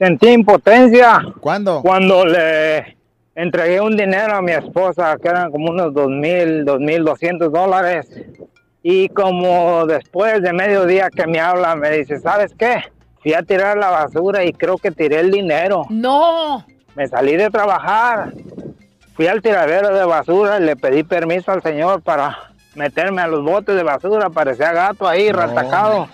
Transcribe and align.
sentí 0.00 0.28
impotencia. 0.30 1.20
¿Cuándo? 1.40 1.82
Cuando 1.82 2.24
le 2.24 2.96
entregué 3.34 3.80
un 3.82 3.96
dinero 3.96 4.34
a 4.34 4.42
mi 4.42 4.52
esposa, 4.52 5.16
que 5.22 5.28
eran 5.28 5.52
como 5.52 5.70
unos 5.70 5.92
dos 5.92 6.08
mil, 6.08 6.64
dos 6.64 6.80
mil 6.80 7.04
doscientos 7.04 7.52
dólares. 7.52 8.08
Y 8.82 9.10
como 9.10 9.84
después 9.86 10.40
de 10.40 10.54
mediodía 10.54 11.10
que 11.10 11.26
me 11.26 11.38
habla, 11.38 11.76
me 11.76 11.90
dice, 11.90 12.18
¿sabes 12.18 12.54
qué? 12.58 12.82
Fui 13.22 13.34
a 13.34 13.42
tirar 13.42 13.76
la 13.76 13.90
basura 13.90 14.42
y 14.42 14.54
creo 14.54 14.78
que 14.78 14.90
tiré 14.90 15.20
el 15.20 15.30
dinero. 15.30 15.84
No. 15.90 16.64
Me 16.94 17.06
salí 17.06 17.36
de 17.36 17.50
trabajar, 17.50 18.32
fui 19.14 19.26
al 19.26 19.42
tiradero 19.42 19.94
de 19.94 20.04
basura 20.06 20.58
y 20.58 20.62
le 20.62 20.76
pedí 20.76 21.02
permiso 21.02 21.52
al 21.52 21.62
señor 21.62 22.00
para 22.00 22.38
meterme 22.74 23.20
a 23.20 23.26
los 23.26 23.44
botes 23.44 23.76
de 23.76 23.82
basura, 23.82 24.30
parecía 24.30 24.72
gato 24.72 25.06
ahí, 25.06 25.30
ratacado. 25.30 26.08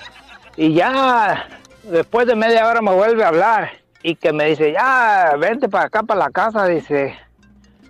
Y 0.57 0.75
ya 0.75 1.46
después 1.91 2.27
de 2.27 2.34
media 2.37 2.66
hora 2.66 2.80
me 2.80 2.93
vuelve 2.93 3.25
a 3.25 3.29
hablar 3.29 3.71
y 4.03 4.14
que 4.16 4.32
me 4.32 4.46
dice, 4.46 4.73
ya, 4.73 5.35
vente 5.39 5.68
para 5.68 5.85
acá, 5.86 6.03
para 6.03 6.21
la 6.21 6.31
casa, 6.31 6.67
dice, 6.67 7.18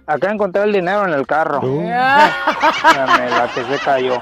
acá 0.06 0.30
encontré 0.30 0.62
el 0.62 0.72
dinero 0.72 1.04
en 1.06 1.12
el 1.14 1.26
carro. 1.26 1.60
Ya 2.94 3.06
me 3.18 3.30
la 3.30 3.48
que 3.54 3.64
se 3.64 3.78
cayó. 3.84 4.20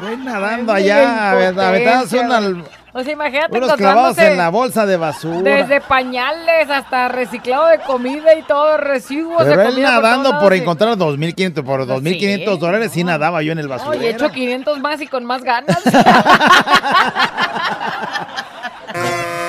Voy 0.00 0.16
nadando 0.18 0.72
allá, 0.72 1.30
aventándose 1.68 2.18
una- 2.20 2.64
O 2.92 3.04
sea, 3.04 3.12
imagínate 3.12 3.56
unos 3.56 3.72
clavados 3.74 4.18
encontrándose 4.18 4.32
en 4.32 4.36
la 4.38 4.48
bolsa 4.48 4.84
de 4.84 4.96
basura. 4.96 5.38
desde 5.42 5.80
pañales 5.80 6.68
hasta 6.68 7.06
reciclado 7.08 7.66
de 7.68 7.78
comida 7.80 8.34
y 8.34 8.42
todo, 8.42 8.78
residuos 8.78 9.38
Pero 9.44 9.56
de 9.56 9.62
él 9.62 9.70
comida 9.70 9.92
nadando 9.92 10.38
por 10.40 10.52
y- 10.54 10.58
encontrar 10.58 10.96
2.500, 10.96 11.62
por 11.64 11.86
2.500 11.86 12.58
dólares, 12.58 12.90
sí 12.92 13.04
nadaba 13.04 13.42
yo 13.42 13.52
en 13.52 13.60
el 13.60 13.68
No, 13.68 13.74
y 13.74 13.78
basurero. 13.78 14.02
he 14.02 14.10
hecho 14.10 14.30
500 14.30 14.80
más 14.80 15.00
y 15.00 15.06
con 15.06 15.24
más 15.24 15.44
ganas. 15.44 15.78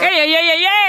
¡Ey, 0.03 0.19
ey, 0.19 0.33
ey, 0.35 0.49
ey, 0.49 0.60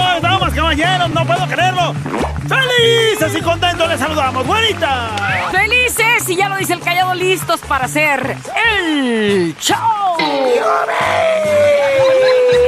Señores, 0.00 0.22
damas, 0.22 0.54
caballeros, 0.54 1.10
no 1.10 1.26
puedo 1.26 1.46
creerlo. 1.46 1.94
¡Felices 2.48 3.36
y 3.36 3.42
contentos 3.42 3.86
les 3.88 4.00
saludamos! 4.00 4.46
¡Buenita! 4.46 5.10
¡Felices! 5.52 6.28
Y 6.28 6.36
ya 6.36 6.48
lo 6.48 6.56
dice 6.56 6.72
el 6.72 6.80
callado, 6.80 7.14
listos 7.14 7.60
para 7.60 7.84
hacer 7.84 8.36
el 8.78 9.54
show. 9.60 9.76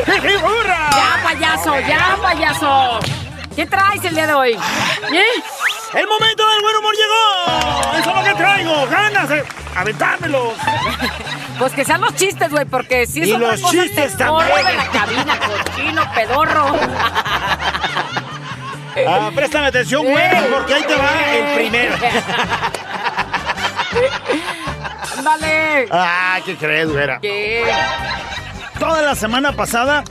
¡Ya, 0.06 1.20
payaso! 1.24 1.80
¡Ya, 1.80 2.18
payaso! 2.22 3.00
¿Qué 3.56 3.66
traes 3.66 4.04
el 4.04 4.14
día 4.14 4.26
de 4.26 4.34
hoy? 4.34 4.52
¿Eh? 4.52 5.24
¡El 5.94 6.06
momento 6.06 6.48
del 6.48 6.62
buen 6.62 6.76
humor 6.76 6.94
llegó! 6.94 7.98
¡Eso 7.98 8.10
es 8.10 8.16
lo 8.16 8.24
que 8.24 8.34
traigo! 8.34 8.86
¡Ganas 8.88 9.28
de 9.28 9.44
aventármelos! 9.76 10.54
Pues 11.58 11.72
que 11.74 11.84
sean 11.84 12.00
los 12.00 12.14
chistes, 12.14 12.50
güey, 12.50 12.64
porque 12.64 13.06
si 13.06 13.20
es 13.22 13.28
Y 13.28 13.36
los 13.36 13.62
chistes 13.70 14.16
también. 14.16 14.48
de 14.66 14.72
la 14.74 14.86
cabina, 14.90 15.38
cochino, 15.38 16.02
pedorro. 16.14 16.76
Ah, 19.08 19.30
préstame 19.34 19.66
atención, 19.68 20.02
güey, 20.04 20.50
porque 20.50 20.74
ahí 20.74 20.82
te 20.82 20.94
va 20.96 21.34
el 21.34 21.54
primero. 21.56 21.94
¡Ándale! 25.18 25.88
Ah, 25.90 26.40
¿qué 26.44 26.56
crees, 26.56 26.90
güera? 26.90 27.18
¿Qué? 27.20 27.64
Toda 28.78 29.02
la 29.02 29.14
semana 29.14 29.52
pasada, 29.52 30.02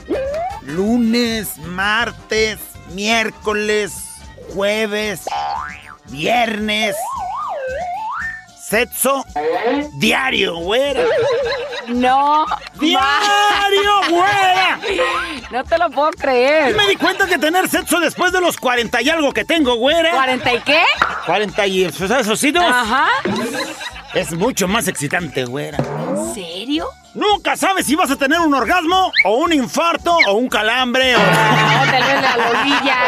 lunes, 0.62 1.58
martes, 1.58 2.58
miércoles, 2.94 3.92
jueves, 4.54 5.22
viernes, 6.08 6.96
sexo 8.68 9.24
diario, 9.94 10.56
güera. 10.56 11.02
No. 11.88 12.46
¡Diario, 12.80 14.00
güera! 14.08 14.78
No 15.50 15.64
te 15.64 15.76
lo 15.78 15.90
puedo 15.90 16.10
Y 16.14 16.18
creer. 16.18 16.76
me 16.76 16.86
di 16.88 16.96
cuenta 16.96 17.26
que 17.26 17.38
tener 17.38 17.68
sexo 17.68 18.00
después 18.00 18.32
de 18.32 18.40
los 18.40 18.56
40 18.56 19.02
y 19.02 19.10
algo 19.10 19.32
que 19.32 19.44
tengo, 19.44 19.74
güera. 19.76 20.12
¿Cuarenta 20.12 20.54
y 20.54 20.60
qué? 20.60 20.82
40 21.26 21.66
y 21.66 21.88
pues, 21.88 22.10
esos. 22.10 22.44
Ajá. 22.60 23.08
Es 24.14 24.32
mucho 24.32 24.68
más 24.68 24.88
excitante, 24.88 25.44
güera. 25.44 25.78
¿En 25.78 26.34
serio? 26.34 26.51
Nunca 27.14 27.56
sabes 27.56 27.84
si 27.86 27.94
vas 27.94 28.10
a 28.10 28.16
tener 28.16 28.40
un 28.40 28.54
orgasmo, 28.54 29.12
o 29.24 29.36
un 29.36 29.52
infarto, 29.52 30.16
o 30.28 30.32
un 30.32 30.48
calambre, 30.48 31.14
o... 31.14 31.18
No, 31.22 31.90
te 31.90 32.00
ves 32.00 32.22
la 32.22 32.36
lolilla. 32.36 32.98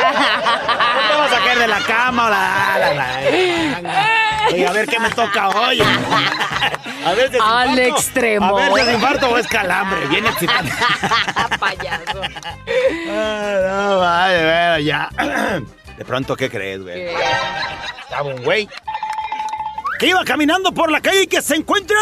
te 1.08 1.16
vas 1.16 1.32
a 1.32 1.38
caer 1.44 1.58
de 1.58 1.68
la 1.68 1.78
cama 1.80 2.26
o 2.26 2.30
la... 2.30 2.76
la- 2.78 2.94
la- 2.94 4.08
Oye, 4.52 4.66
a 4.66 4.72
ver 4.72 4.86
qué 4.86 5.00
me 5.00 5.08
toca 5.10 5.48
hoy. 5.48 5.80
A 5.80 7.12
ver 7.14 7.30
si 7.30 7.38
Al 7.42 7.70
infarto. 7.70 7.96
extremo. 7.96 8.58
A 8.58 8.68
ver 8.68 8.74
si 8.74 8.80
es 8.90 8.94
infarto 8.94 9.30
o 9.30 9.38
es 9.38 9.46
calambre. 9.46 10.06
Bien 10.08 10.26
excitante. 10.26 10.70
Payaso. 11.58 12.20
Ah, 13.10 13.58
no, 13.68 13.98
vale, 14.00 14.44
bueno, 14.44 14.78
ya. 14.80 15.08
De 15.96 16.04
pronto, 16.04 16.36
¿qué 16.36 16.50
crees, 16.50 16.82
güey? 16.82 17.06
Estaba 18.02 18.24
un 18.24 18.42
güey 18.42 18.68
que 20.04 20.10
iba 20.10 20.22
caminando 20.22 20.70
por 20.72 20.90
la 20.90 21.00
calle 21.00 21.22
y 21.22 21.26
que 21.26 21.40
se 21.40 21.54
encuentra 21.56 21.96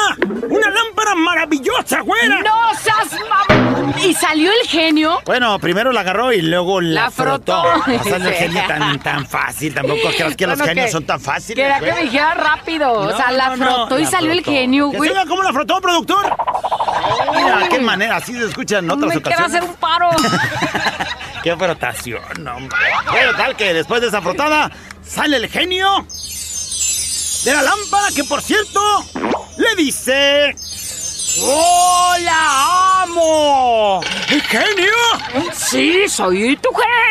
una 0.48 0.70
lámpara 0.70 1.14
maravillosa, 1.14 2.00
güera. 2.00 2.40
¡No 2.40 2.74
seas 2.74 3.12
mam... 3.30 3.94
¿Y 4.04 4.12
salió 4.14 4.50
el 4.50 4.66
genio? 4.68 5.20
Bueno, 5.24 5.56
primero 5.60 5.92
la 5.92 6.00
agarró 6.00 6.32
y 6.32 6.42
luego 6.42 6.80
la, 6.80 7.02
La 7.04 7.10
frotó. 7.12 7.62
No 7.86 8.02
sale 8.02 8.28
el 8.30 8.34
genio 8.34 8.62
tan, 8.66 8.98
tan 8.98 9.24
fácil. 9.26 9.72
Tampoco 9.72 10.08
creas 10.16 10.34
que 10.34 10.46
los 10.48 10.58
Bueno, 10.58 10.68
genios 10.70 10.86
que- 10.86 10.92
son 10.92 11.06
tan 11.06 11.20
fáciles. 11.20 11.54
Quería 11.64 11.78
que 11.78 11.92
me 11.92 12.02
dijera 12.02 12.34
rápido. 12.34 12.90
o 12.92 13.04
No, 13.10 13.16
sea, 13.16 13.30
la 13.30 13.50
no, 13.50 13.56
no, 13.56 13.66
frotó 13.76 13.98
y 14.00 14.04
la 14.04 14.10
salió 14.10 14.32
el 14.32 14.42
genio, 14.44 14.90
¿Que 14.90 14.96
güey. 14.96 15.10
oiga 15.10 15.24
cómo 15.26 15.42
la 15.44 15.52
frotó, 15.52 15.80
productor? 15.80 16.36
Mira, 17.36 17.68
qué 17.70 17.78
manera, 17.78 18.16
así 18.16 18.34
se 18.34 18.46
escucha 18.46 18.78
en 18.78 18.90
otras 18.90 19.14
Me 19.14 19.22
quiero 19.22 19.44
ocasiones. 19.46 19.56
hacer 19.56 19.70
un 19.70 19.76
paro. 19.76 20.10
¡Qué 21.44 21.56
frotación, 21.56 22.48
hombre! 22.48 22.76
Bueno, 23.10 23.32
tal 23.36 23.54
que 23.56 23.74
después 23.74 24.00
de 24.00 24.08
esa 24.08 24.20
frotada 24.22 24.70
sale 25.04 25.36
el 25.36 25.48
genio 25.48 26.06
de 27.44 27.52
la 27.52 27.62
lámpara 27.62 28.08
que, 28.14 28.24
por 28.24 28.42
cierto, 28.42 28.80
le 29.56 29.74
dice... 29.76 30.54
¡Hola, 31.40 33.02
amo! 33.02 34.00
¿El 34.28 34.42
genio? 34.42 34.92
Sí, 35.54 36.06
soy 36.06 36.56
tu 36.58 36.68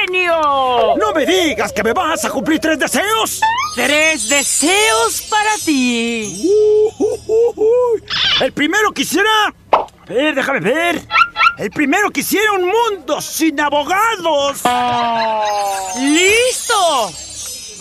genio. 0.07 0.95
¡No 0.97 1.11
me 1.13 1.25
digas 1.25 1.73
que 1.73 1.83
me 1.83 1.91
vas 1.91 2.23
a 2.25 2.29
cumplir 2.29 2.59
tres 2.59 2.77
deseos! 2.77 3.41
Tres 3.75 4.29
deseos 4.29 5.23
para 5.29 5.55
ti. 5.65 6.47
Uy, 6.99 8.03
El 8.41 8.53
primero 8.53 8.91
quisiera... 8.91 9.29
A 9.71 10.13
ver, 10.13 10.35
déjame 10.35 10.59
ver. 10.59 11.01
El 11.57 11.71
primero 11.71 12.11
quisiera 12.11 12.51
un 12.51 12.67
mundo 12.67 13.21
sin 13.21 13.59
abogados. 13.59 14.61
¡Listo! 15.97 17.11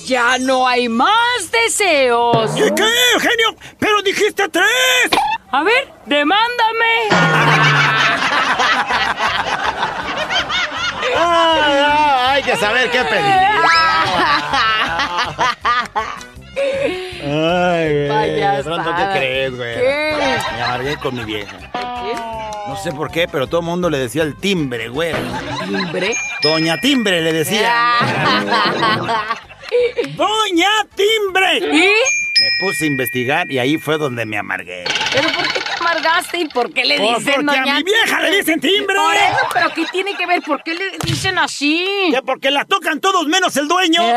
Ya 0.06 0.38
no 0.38 0.66
hay 0.66 0.88
más 0.88 1.50
deseos. 1.50 2.56
¿Y 2.56 2.62
qué, 2.74 2.90
genio? 3.20 3.56
¡Pero 3.78 4.02
dijiste 4.02 4.48
tres! 4.48 4.66
A 5.52 5.62
ver, 5.62 5.92
demándame. 6.06 7.08
Ah, 11.16 12.32
hay 12.32 12.42
que 12.42 12.56
saber 12.56 12.90
qué 12.90 13.04
pedir. 13.04 13.34
Ay, 17.22 18.06
güey. 18.06 18.56
De 18.56 18.62
pronto, 18.64 18.94
¿qué 18.96 19.18
crees, 19.18 19.56
güey? 19.56 19.74
¿Qué? 19.74 20.38
Me 20.54 20.62
amargué 20.62 20.96
con 20.96 21.14
mi 21.14 21.24
vieja. 21.24 21.56
No 22.68 22.76
sé 22.76 22.92
por 22.92 23.10
qué, 23.10 23.26
pero 23.26 23.46
todo 23.48 23.60
el 23.60 23.66
mundo 23.66 23.90
le 23.90 23.98
decía 23.98 24.22
el 24.22 24.36
timbre, 24.36 24.88
güey. 24.88 25.12
¿Timbre? 25.66 26.14
Doña 26.42 26.78
Timbre 26.80 27.20
le 27.20 27.32
decía. 27.32 27.72
¡Doña 30.16 30.68
Timbre! 30.94 31.58
¿Y? 31.58 31.88
Me 32.40 32.48
puse 32.58 32.84
a 32.84 32.88
investigar 32.88 33.50
y 33.52 33.58
ahí 33.58 33.76
fue 33.76 33.98
donde 33.98 34.24
me 34.24 34.38
amargué. 34.38 34.84
¿Pero 35.12 35.28
por 35.30 35.46
qué 35.52 35.60
te 35.60 35.72
amargaste 35.78 36.38
y 36.38 36.48
por 36.48 36.72
qué 36.72 36.86
le 36.86 36.96
Pues 36.98 37.18
dicen 37.18 37.44
porque 37.44 37.58
a 37.58 37.60
doña 37.62 37.74
mi 37.74 37.82
vieja 37.82 38.20
le 38.20 38.36
dicen 38.36 38.60
timbre. 38.60 38.96
Por 38.96 39.14
eso, 39.14 39.48
pero 39.52 39.74
¿qué 39.74 39.84
tiene 39.92 40.14
que 40.14 40.26
ver? 40.26 40.40
¿Por 40.42 40.62
qué 40.62 40.74
le 40.74 40.90
dicen 41.04 41.38
así? 41.38 42.08
Que 42.10 42.22
porque 42.22 42.50
la 42.50 42.64
tocan 42.64 42.98
todos 43.00 43.26
menos 43.26 43.54
el 43.56 43.68
dueño. 43.68 44.00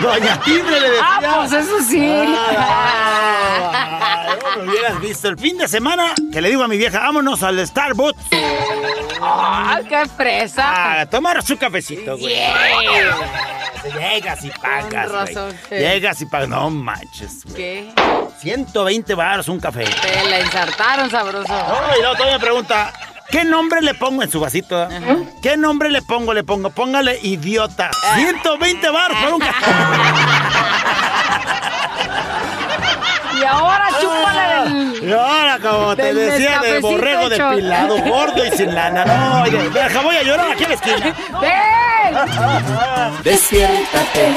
Doña 0.00 0.40
Timbre 0.42 0.80
le 0.80 0.90
decía. 0.90 1.04
Ah, 1.04 1.38
pues 1.40 1.52
eso 1.52 1.82
sí. 1.82 1.98
Me 1.98 2.36
hubieras 4.56 5.00
visto 5.00 5.28
el 5.28 5.38
fin 5.38 5.58
de 5.58 5.68
semana 5.68 6.14
que 6.32 6.40
le 6.40 6.48
digo 6.50 6.62
a 6.62 6.68
mi 6.68 6.76
vieja, 6.76 7.00
vámonos 7.00 7.42
al 7.42 7.64
Starbucks 7.66 8.18
¡Ah, 9.20 9.80
qué 9.88 10.04
fresa! 10.16 11.00
a 11.00 11.06
tomar 11.06 11.42
su 11.42 11.56
cafecito, 11.58 12.16
güey. 12.16 12.34
Llegas 13.98 14.44
y 14.44 14.50
pagas, 14.50 15.10
güey. 15.10 15.24
razón, 15.26 15.52
sí. 15.68 15.74
Llegas 15.76 16.20
y 16.20 16.26
pagas. 16.26 16.48
No 16.48 16.70
manches, 16.70 17.44
güey. 17.44 17.56
¿Qué? 17.56 17.92
120 18.40 19.14
baros 19.14 19.48
un 19.48 19.58
café. 19.60 19.84
Te 19.84 20.28
la 20.28 20.40
ensartaron, 20.40 21.10
sabroso. 21.10 21.48
No, 21.48 21.96
y 21.96 22.00
luego 22.00 22.14
todavía 22.14 22.38
me 22.38 22.44
pregunta, 22.44 22.92
¿qué 23.30 23.44
nombre 23.44 23.80
le 23.82 23.94
pongo 23.94 24.22
en 24.22 24.30
su 24.30 24.40
vasito? 24.40 24.84
eh? 24.90 25.28
¿Qué 25.42 25.56
nombre 25.56 25.90
le 25.90 26.02
pongo? 26.02 26.34
Le 26.34 26.44
pongo, 26.44 26.70
póngale 26.70 27.18
idiota. 27.22 27.90
120 28.14 28.90
baros 28.90 29.18
por 29.18 29.34
un 29.34 29.40
café. 29.40 29.66
ahora 33.48 33.88
chúpale 34.00 34.40
el... 34.98 35.08
Y 35.08 35.12
ahora, 35.12 35.58
como 35.62 35.96
te 35.96 36.02
Del 36.14 36.16
decía, 36.30 36.60
de 36.60 36.80
borrego 36.80 37.30
hecho. 37.30 37.50
depilado, 37.50 37.98
gordo 37.98 38.44
y 38.44 38.50
sin 38.56 38.74
lana. 38.74 39.04
No, 39.04 39.42
oye, 39.42 39.70
deja, 39.70 40.00
voy 40.02 40.16
a 40.16 40.22
llorar 40.22 40.50
aquí 40.52 40.64
en 40.64 40.68
la 40.70 40.74
esquina. 40.74 41.14
¡Ven! 41.40 43.22
Despiértate, 43.22 44.34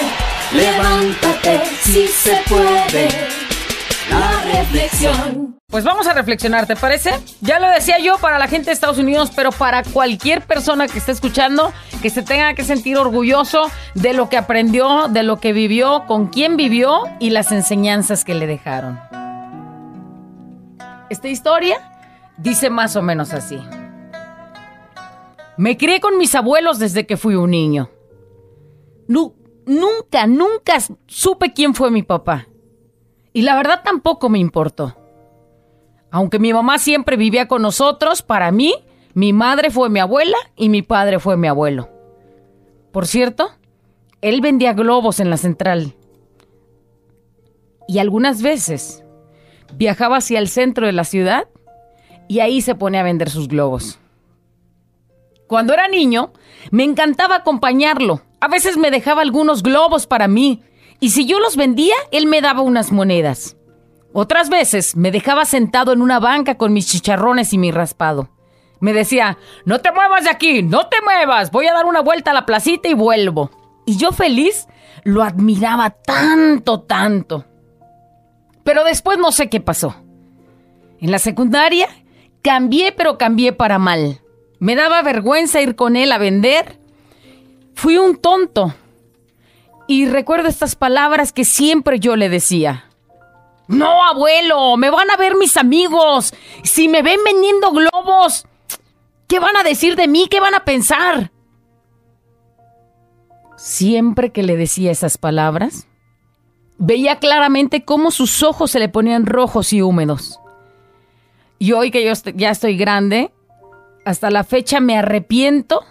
levántate, 0.54 1.62
si 1.84 2.08
se 2.08 2.36
puede. 2.48 3.10
Pues 5.68 5.86
vamos 5.86 6.06
a 6.08 6.14
reflexionar, 6.14 6.68
¿te 6.68 6.76
parece? 6.76 7.12
Ya 7.40 7.60
lo 7.60 7.70
decía 7.70 7.98
yo 8.00 8.18
para 8.18 8.38
la 8.38 8.48
gente 8.48 8.66
de 8.68 8.72
Estados 8.74 8.98
Unidos, 8.98 9.32
pero 9.36 9.52
para 9.52 9.84
cualquier 9.84 10.42
persona 10.42 10.88
que 10.88 10.98
esté 10.98 11.14
escuchando, 11.14 11.72
que 12.02 12.10
se 12.10 12.24
tenga 12.24 12.54
que 12.56 12.64
sentir 12.66 12.98
orgulloso 12.98 13.72
de 13.96 14.14
lo 14.14 14.28
que 14.28 14.38
aprendió, 14.38 15.08
de 15.08 15.24
lo 15.24 15.40
que 15.40 15.54
vivió, 15.54 16.04
con 16.08 16.28
quién 16.28 16.58
vivió 16.58 17.04
y 17.20 17.30
las 17.30 17.52
enseñanzas 17.54 18.26
que 18.26 18.34
le 18.34 18.48
dejaron. 18.48 19.00
Esta 21.10 21.30
historia 21.30 21.78
dice 22.38 22.70
más 22.70 22.96
o 22.98 23.02
menos 23.02 23.34
así. 23.34 23.60
Me 25.58 25.78
crié 25.78 26.02
con 26.02 26.18
mis 26.18 26.36
abuelos 26.36 26.80
desde 26.80 27.06
que 27.06 27.16
fui 27.18 27.36
un 27.36 27.52
niño. 27.52 27.90
Nu- 29.08 29.36
nunca, 29.66 30.28
nunca 30.28 30.78
supe 31.08 31.54
quién 31.54 31.76
fue 31.76 31.92
mi 31.92 32.04
papá. 32.04 32.48
Y 33.34 33.44
la 33.44 33.56
verdad 33.56 33.82
tampoco 33.84 34.30
me 34.30 34.40
importó. 34.40 34.96
Aunque 36.12 36.40
mi 36.40 36.52
mamá 36.52 36.78
siempre 36.78 37.16
vivía 37.16 37.48
con 37.48 37.62
nosotros, 37.62 38.22
para 38.22 38.52
mí, 38.52 38.76
mi 39.14 39.34
madre 39.34 39.72
fue 39.72 39.90
mi 39.90 40.00
abuela 40.00 40.38
y 40.56 40.70
mi 40.70 40.82
padre 40.82 41.20
fue 41.20 41.38
mi 41.38 41.48
abuelo. 41.48 41.90
Por 42.92 43.08
cierto, 43.08 43.52
él 44.22 44.42
vendía 44.42 44.74
globos 44.74 45.20
en 45.20 45.30
la 45.30 45.38
central. 45.38 45.96
Y 47.88 48.00
algunas 48.00 48.42
veces 48.42 49.04
viajaba 49.76 50.18
hacia 50.18 50.40
el 50.40 50.48
centro 50.48 50.86
de 50.86 50.92
la 50.92 51.06
ciudad 51.06 51.48
y 52.28 52.40
ahí 52.40 52.62
se 52.62 52.76
ponía 52.76 53.02
a 53.02 53.04
vender 53.04 53.30
sus 53.30 53.48
globos. 53.48 54.00
Cuando 55.48 55.74
era 55.74 55.88
niño, 55.88 56.32
me 56.72 56.84
encantaba 56.84 57.36
acompañarlo. 57.36 58.22
A 58.40 58.48
veces 58.48 58.78
me 58.78 58.92
dejaba 58.92 59.22
algunos 59.22 59.64
globos 59.64 60.08
para 60.08 60.28
mí. 60.28 60.64
Y 61.02 61.10
si 61.10 61.26
yo 61.26 61.40
los 61.40 61.58
vendía, 61.58 61.96
él 62.12 62.28
me 62.28 62.42
daba 62.42 62.62
unas 62.62 62.92
monedas. 62.92 63.58
Otras 64.14 64.50
veces 64.50 64.96
me 64.96 65.12
dejaba 65.12 65.46
sentado 65.46 65.94
en 65.94 66.02
una 66.02 66.20
banca 66.20 66.56
con 66.58 66.74
mis 66.74 66.88
chicharrones 66.88 67.54
y 67.54 67.58
mi 67.58 67.72
raspado. 67.72 68.30
Me 68.80 68.94
decía, 68.94 69.40
no 69.66 69.82
te 69.82 69.92
muevas 69.92 70.26
de 70.26 70.30
aquí, 70.30 70.62
no 70.62 70.88
te 70.88 71.02
muevas, 71.02 71.52
voy 71.52 71.66
a 71.66 71.74
dar 71.74 71.86
una 71.86 72.02
vuelta 72.02 72.32
a 72.32 72.34
la 72.36 72.46
placita 72.46 72.88
y 72.88 72.94
vuelvo. 72.94 73.50
Y 73.86 73.98
yo 73.98 74.12
feliz 74.12 74.68
lo 75.04 75.24
admiraba 75.24 75.90
tanto, 75.90 76.82
tanto. 76.82 77.46
Pero 78.64 78.84
después 78.84 79.18
no 79.18 79.32
sé 79.32 79.50
qué 79.50 79.60
pasó. 79.60 79.96
En 81.00 81.10
la 81.10 81.18
secundaria 81.18 81.88
cambié, 82.44 82.92
pero 82.92 83.18
cambié 83.18 83.54
para 83.54 83.80
mal. 83.80 84.22
Me 84.60 84.76
daba 84.76 85.02
vergüenza 85.02 85.62
ir 85.62 85.76
con 85.76 85.96
él 85.96 86.12
a 86.12 86.20
vender. 86.20 86.80
Fui 87.74 87.98
un 87.98 88.18
tonto. 88.18 88.76
Y 89.92 90.06
recuerdo 90.06 90.48
estas 90.48 90.78
palabras 90.78 91.34
que 91.34 91.44
siempre 91.44 92.00
yo 92.00 92.16
le 92.16 92.30
decía. 92.30 92.86
No, 93.68 94.06
abuelo, 94.06 94.78
me 94.78 94.90
van 94.90 95.12
a 95.12 95.18
ver 95.18 95.36
mis 95.36 95.58
amigos. 95.58 96.34
Si 96.64 96.88
me 96.88 97.02
ven 97.02 97.20
vendiendo 97.26 97.72
globos, 97.72 98.48
¿qué 99.28 99.42
van 99.42 99.58
a 99.58 99.64
decir 99.64 99.98
de 99.98 100.08
mí? 100.08 100.30
¿Qué 100.32 100.40
van 100.40 100.56
a 100.56 100.64
pensar? 100.64 101.34
Siempre 103.58 104.32
que 104.32 104.44
le 104.44 104.56
decía 104.56 104.92
esas 104.92 105.18
palabras, 105.18 105.90
veía 106.78 107.18
claramente 107.20 107.84
cómo 107.84 108.12
sus 108.12 108.44
ojos 108.44 108.72
se 108.72 108.80
le 108.80 108.88
ponían 108.88 109.26
rojos 109.26 109.74
y 109.74 109.82
húmedos. 109.82 110.40
Y 111.60 111.74
hoy 111.74 111.92
que 111.92 112.06
yo 112.06 112.14
ya 112.34 112.52
estoy 112.52 112.78
grande, 112.78 113.34
hasta 114.06 114.30
la 114.30 114.46
fecha 114.46 114.80
me 114.80 114.98
arrepiento. 114.98 115.84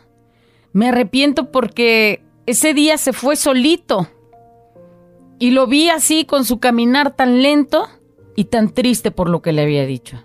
Me 0.73 0.89
arrepiento 0.89 1.53
porque 1.53 2.25
ese 2.51 2.75
día 2.75 2.99
se 2.99 3.13
fue 3.13 3.37
solito. 3.37 4.09
Y 5.39 5.53
lo 5.53 5.67
vi 5.67 5.89
así 5.89 6.25
con 6.25 6.45
su 6.45 6.59
caminar 6.59 7.17
tan 7.17 7.43
lento 7.43 7.89
y 8.37 8.45
tan 8.45 8.71
triste 8.71 9.11
por 9.11 9.29
lo 9.29 9.41
que 9.41 9.53
le 9.53 9.63
había 9.63 9.87
dicho. 9.87 10.23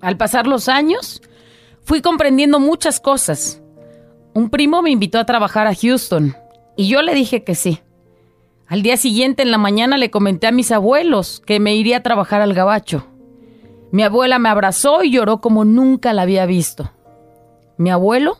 Al 0.00 0.16
pasar 0.16 0.46
los 0.46 0.68
años, 0.68 1.22
fui 1.82 2.00
comprendiendo 2.00 2.58
muchas 2.58 3.00
cosas. 3.00 3.62
Un 4.32 4.48
primo 4.50 4.82
me 4.82 4.90
invitó 4.90 5.18
a 5.18 5.26
trabajar 5.26 5.66
a 5.66 5.74
Houston 5.74 6.34
y 6.76 6.88
yo 6.88 7.02
le 7.02 7.14
dije 7.14 7.44
que 7.44 7.54
sí. 7.54 7.80
Al 8.66 8.82
día 8.82 8.96
siguiente 8.96 9.42
en 9.42 9.50
la 9.50 9.58
mañana 9.58 9.98
le 9.98 10.10
comenté 10.10 10.46
a 10.46 10.52
mis 10.52 10.72
abuelos 10.72 11.42
que 11.44 11.60
me 11.60 11.74
iría 11.74 11.98
a 11.98 12.02
trabajar 12.02 12.40
al 12.40 12.54
gabacho. 12.54 13.06
Mi 13.92 14.02
abuela 14.02 14.38
me 14.38 14.48
abrazó 14.48 15.02
y 15.02 15.10
lloró 15.10 15.40
como 15.40 15.64
nunca 15.64 16.12
la 16.12 16.22
había 16.22 16.46
visto. 16.46 16.92
Mi 17.76 17.90
abuelo 17.90 18.38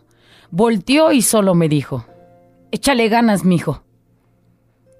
volteó 0.50 1.12
y 1.12 1.22
solo 1.22 1.54
me 1.54 1.68
dijo, 1.68 2.04
échale 2.72 3.08
ganas, 3.08 3.44
mijo. 3.44 3.82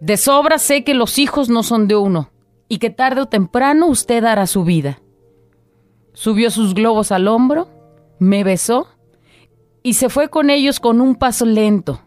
De 0.01 0.17
sobra 0.17 0.59
sé 0.59 0.85
que 0.85 0.95
los 0.95 1.19
hijos 1.19 1.49
no 1.49 1.63
son 1.63 1.87
de 1.87 1.97
uno 1.97 2.31
y 2.69 2.79
que 2.79 2.91
tarde 2.91 3.23
o 3.23 3.27
temprano 3.27 3.87
usted 3.87 4.25
hará 4.25 4.47
su 4.47 4.65
vida. 4.65 5.01
Subió 6.13 6.51
sus 6.51 6.75
globos 6.75 7.13
al 7.13 7.29
hombro, 7.29 7.69
me 8.19 8.45
besó 8.45 8.87
y 9.83 9.95
se 9.95 10.09
fue 10.09 10.29
con 10.29 10.51
ellos 10.51 10.81
con 10.81 11.01
un 11.01 11.15
paso 11.15 11.45
lento 11.45 12.01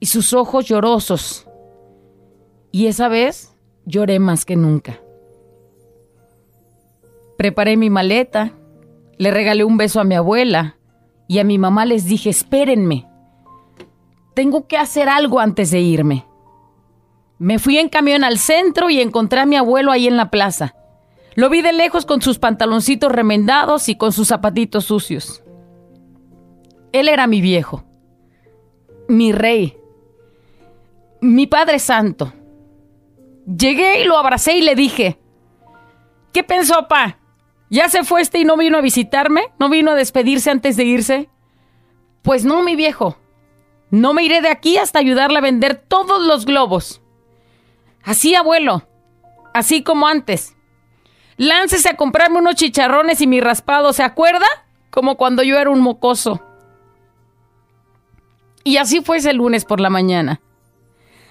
y 0.00 0.06
sus 0.06 0.32
ojos 0.32 0.66
llorosos. 0.66 1.46
Y 2.70 2.86
esa 2.86 3.08
vez 3.08 3.54
lloré 3.86 4.18
más 4.18 4.44
que 4.44 4.56
nunca. 4.56 5.00
Preparé 7.38 7.76
mi 7.76 7.90
maleta, 7.90 8.52
le 9.16 9.30
regalé 9.30 9.64
un 9.64 9.76
beso 9.76 10.00
a 10.00 10.04
mi 10.04 10.14
abuela 10.14 10.76
y 11.26 11.38
a 11.38 11.44
mi 11.44 11.58
mamá 11.58 11.84
les 11.86 12.04
dije, 12.04 12.30
espérenme, 12.30 13.06
tengo 14.34 14.66
que 14.66 14.76
hacer 14.76 15.08
algo 15.08 15.40
antes 15.40 15.70
de 15.70 15.80
irme. 15.80 16.26
Me 17.38 17.58
fui 17.58 17.78
en 17.78 17.88
camión 17.88 18.24
al 18.24 18.38
centro 18.38 18.90
y 18.90 19.00
encontré 19.00 19.40
a 19.40 19.46
mi 19.46 19.56
abuelo 19.56 19.90
ahí 19.90 20.06
en 20.06 20.16
la 20.16 20.30
plaza. 20.30 20.74
Lo 21.34 21.50
vi 21.50 21.62
de 21.62 21.72
lejos 21.72 22.06
con 22.06 22.22
sus 22.22 22.38
pantaloncitos 22.38 23.10
remendados 23.10 23.88
y 23.88 23.96
con 23.96 24.12
sus 24.12 24.28
zapatitos 24.28 24.84
sucios. 24.84 25.42
Él 26.92 27.08
era 27.08 27.26
mi 27.26 27.40
viejo, 27.40 27.84
mi 29.08 29.32
rey, 29.32 29.76
mi 31.20 31.46
Padre 31.46 31.80
Santo. 31.80 32.32
Llegué 33.46 34.02
y 34.02 34.04
lo 34.04 34.16
abracé 34.16 34.56
y 34.56 34.62
le 34.62 34.76
dije, 34.76 35.18
¿qué 36.32 36.44
pensó, 36.44 36.86
pa? 36.88 37.18
¿Ya 37.68 37.88
se 37.88 38.04
fue 38.04 38.20
este 38.20 38.38
y 38.38 38.44
no 38.44 38.56
vino 38.56 38.78
a 38.78 38.82
visitarme? 38.82 39.52
¿No 39.58 39.68
vino 39.68 39.90
a 39.90 39.96
despedirse 39.96 40.50
antes 40.50 40.76
de 40.76 40.84
irse? 40.84 41.28
Pues 42.22 42.44
no, 42.44 42.62
mi 42.62 42.76
viejo. 42.76 43.18
No 43.94 44.12
me 44.12 44.24
iré 44.24 44.40
de 44.40 44.48
aquí 44.48 44.76
hasta 44.76 44.98
ayudarle 44.98 45.38
a 45.38 45.40
vender 45.40 45.76
todos 45.76 46.20
los 46.20 46.46
globos. 46.46 47.00
Así, 48.02 48.34
abuelo. 48.34 48.88
Así 49.54 49.84
como 49.84 50.08
antes. 50.08 50.56
Láncese 51.36 51.90
a 51.90 51.96
comprarme 51.96 52.38
unos 52.38 52.56
chicharrones 52.56 53.20
y 53.20 53.28
mi 53.28 53.40
raspado, 53.40 53.92
¿se 53.92 54.02
acuerda? 54.02 54.46
Como 54.90 55.16
cuando 55.16 55.44
yo 55.44 55.60
era 55.60 55.70
un 55.70 55.78
mocoso. 55.78 56.42
Y 58.64 58.78
así 58.78 59.00
fue 59.00 59.18
ese 59.18 59.32
lunes 59.32 59.64
por 59.64 59.78
la 59.78 59.90
mañana. 59.90 60.40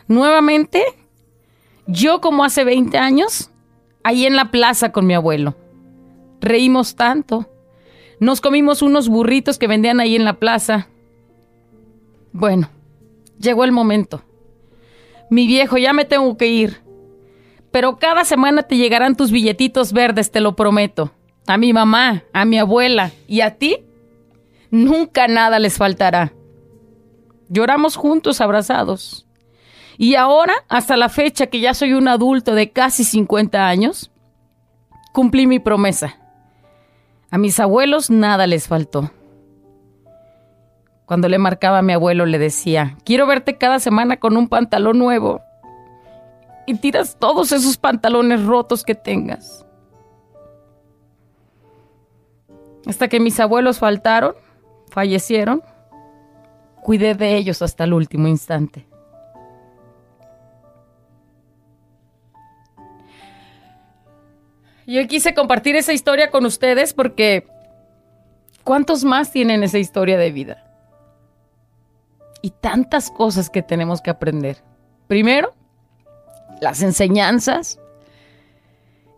Nuevamente, 0.08 0.86
yo 1.86 2.22
como 2.22 2.46
hace 2.46 2.63
20 2.63 2.98
años, 2.98 3.51
ahí 4.05 4.25
en 4.25 4.38
la 4.38 4.51
plaza 4.51 4.93
con 4.93 5.05
mi 5.05 5.13
abuelo. 5.13 5.58
Reímos 6.39 6.96
tanto. 6.96 7.50
Nos 8.22 8.39
comimos 8.39 8.82
unos 8.82 9.10
burritos 9.10 9.58
que 9.58 9.67
vendían 9.67 10.00
ahí 10.00 10.15
en 10.15 10.24
la 10.24 10.36
plaza. 10.36 10.88
Bueno, 12.34 12.70
llegó 13.40 13.63
el 13.63 13.72
momento. 13.72 14.24
Mi 15.30 15.48
viejo, 15.48 15.78
ya 15.78 15.94
me 15.94 16.04
tengo 16.04 16.36
que 16.36 16.48
ir. 16.48 16.82
Pero 17.72 17.98
cada 17.98 18.25
semana 18.25 18.63
te 18.63 18.75
llegarán 18.75 19.16
tus 19.16 19.32
billetitos 19.32 19.94
verdes, 19.94 20.32
te 20.32 20.42
lo 20.42 20.56
prometo. 20.56 21.12
A 21.48 21.58
mi 21.58 21.74
mamá, 21.74 22.24
a 22.34 22.46
mi 22.46 22.58
abuela 22.58 23.12
y 23.28 23.42
a 23.42 23.56
ti, 23.58 23.86
nunca 24.72 25.28
nada 25.28 25.60
les 25.60 25.78
faltará. 25.78 26.34
Lloramos 27.50 27.96
juntos, 27.96 28.42
abrazados. 28.42 29.28
Y 29.98 30.16
ahora, 30.16 30.54
hasta 30.70 30.98
la 30.98 31.10
fecha 31.10 31.48
que 31.48 31.60
ya 31.60 31.74
soy 31.74 31.94
un 31.94 32.08
adulto 32.08 32.56
de 32.56 32.72
casi 32.72 33.04
50 33.04 33.68
años, 33.68 34.12
cumplí 35.12 35.46
mi 35.46 35.60
promesa. 35.60 36.18
A 37.30 37.38
mis 37.38 37.60
abuelos 37.60 38.10
nada 38.10 38.48
les 38.48 38.68
faltó. 38.68 39.12
Cuando 41.05 41.27
le 41.27 41.38
marcaba 41.38 41.79
a 41.79 41.81
mi 41.81 41.93
abuelo 41.93 42.25
le 42.25 42.39
decía, 42.39 42.98
quiero 43.03 43.27
verte 43.27 43.57
cada 43.57 43.79
semana 43.79 44.17
con 44.17 44.38
un 44.38 44.48
pantalón 44.48 45.00
nuevo. 45.00 45.41
Y 46.65 46.75
tiras 46.75 47.17
todos 47.19 47.51
esos 47.51 47.77
pantalones 47.77 48.45
rotos 48.45 48.83
que 48.83 48.95
tengas. 48.95 49.65
Hasta 52.86 53.07
que 53.10 53.19
mis 53.19 53.39
abuelos 53.39 53.79
faltaron, 53.79 54.36
fallecieron, 54.89 55.62
cuidé 56.81 57.15
de 57.15 57.36
ellos 57.36 57.62
hasta 57.62 57.83
el 57.83 57.93
último 57.93 58.27
instante. 58.27 58.88
Yo 64.86 65.05
quise 65.07 65.33
compartir 65.33 65.75
esa 65.77 65.93
historia 65.93 66.29
con 66.29 66.45
ustedes 66.45 66.93
porque 66.93 67.48
¿cuántos 68.65 69.05
más 69.05 69.31
tienen 69.31 69.63
esa 69.63 69.79
historia 69.79 70.17
de 70.17 70.31
vida? 70.31 70.73
Y 72.44 72.52
tantas 72.52 73.10
cosas 73.10 73.50
que 73.50 73.64
tenemos 73.64 74.02
que 74.02 74.12
aprender. 74.12 74.64
Primero, 75.08 75.54
las 76.62 76.84
enseñanzas 76.84 77.80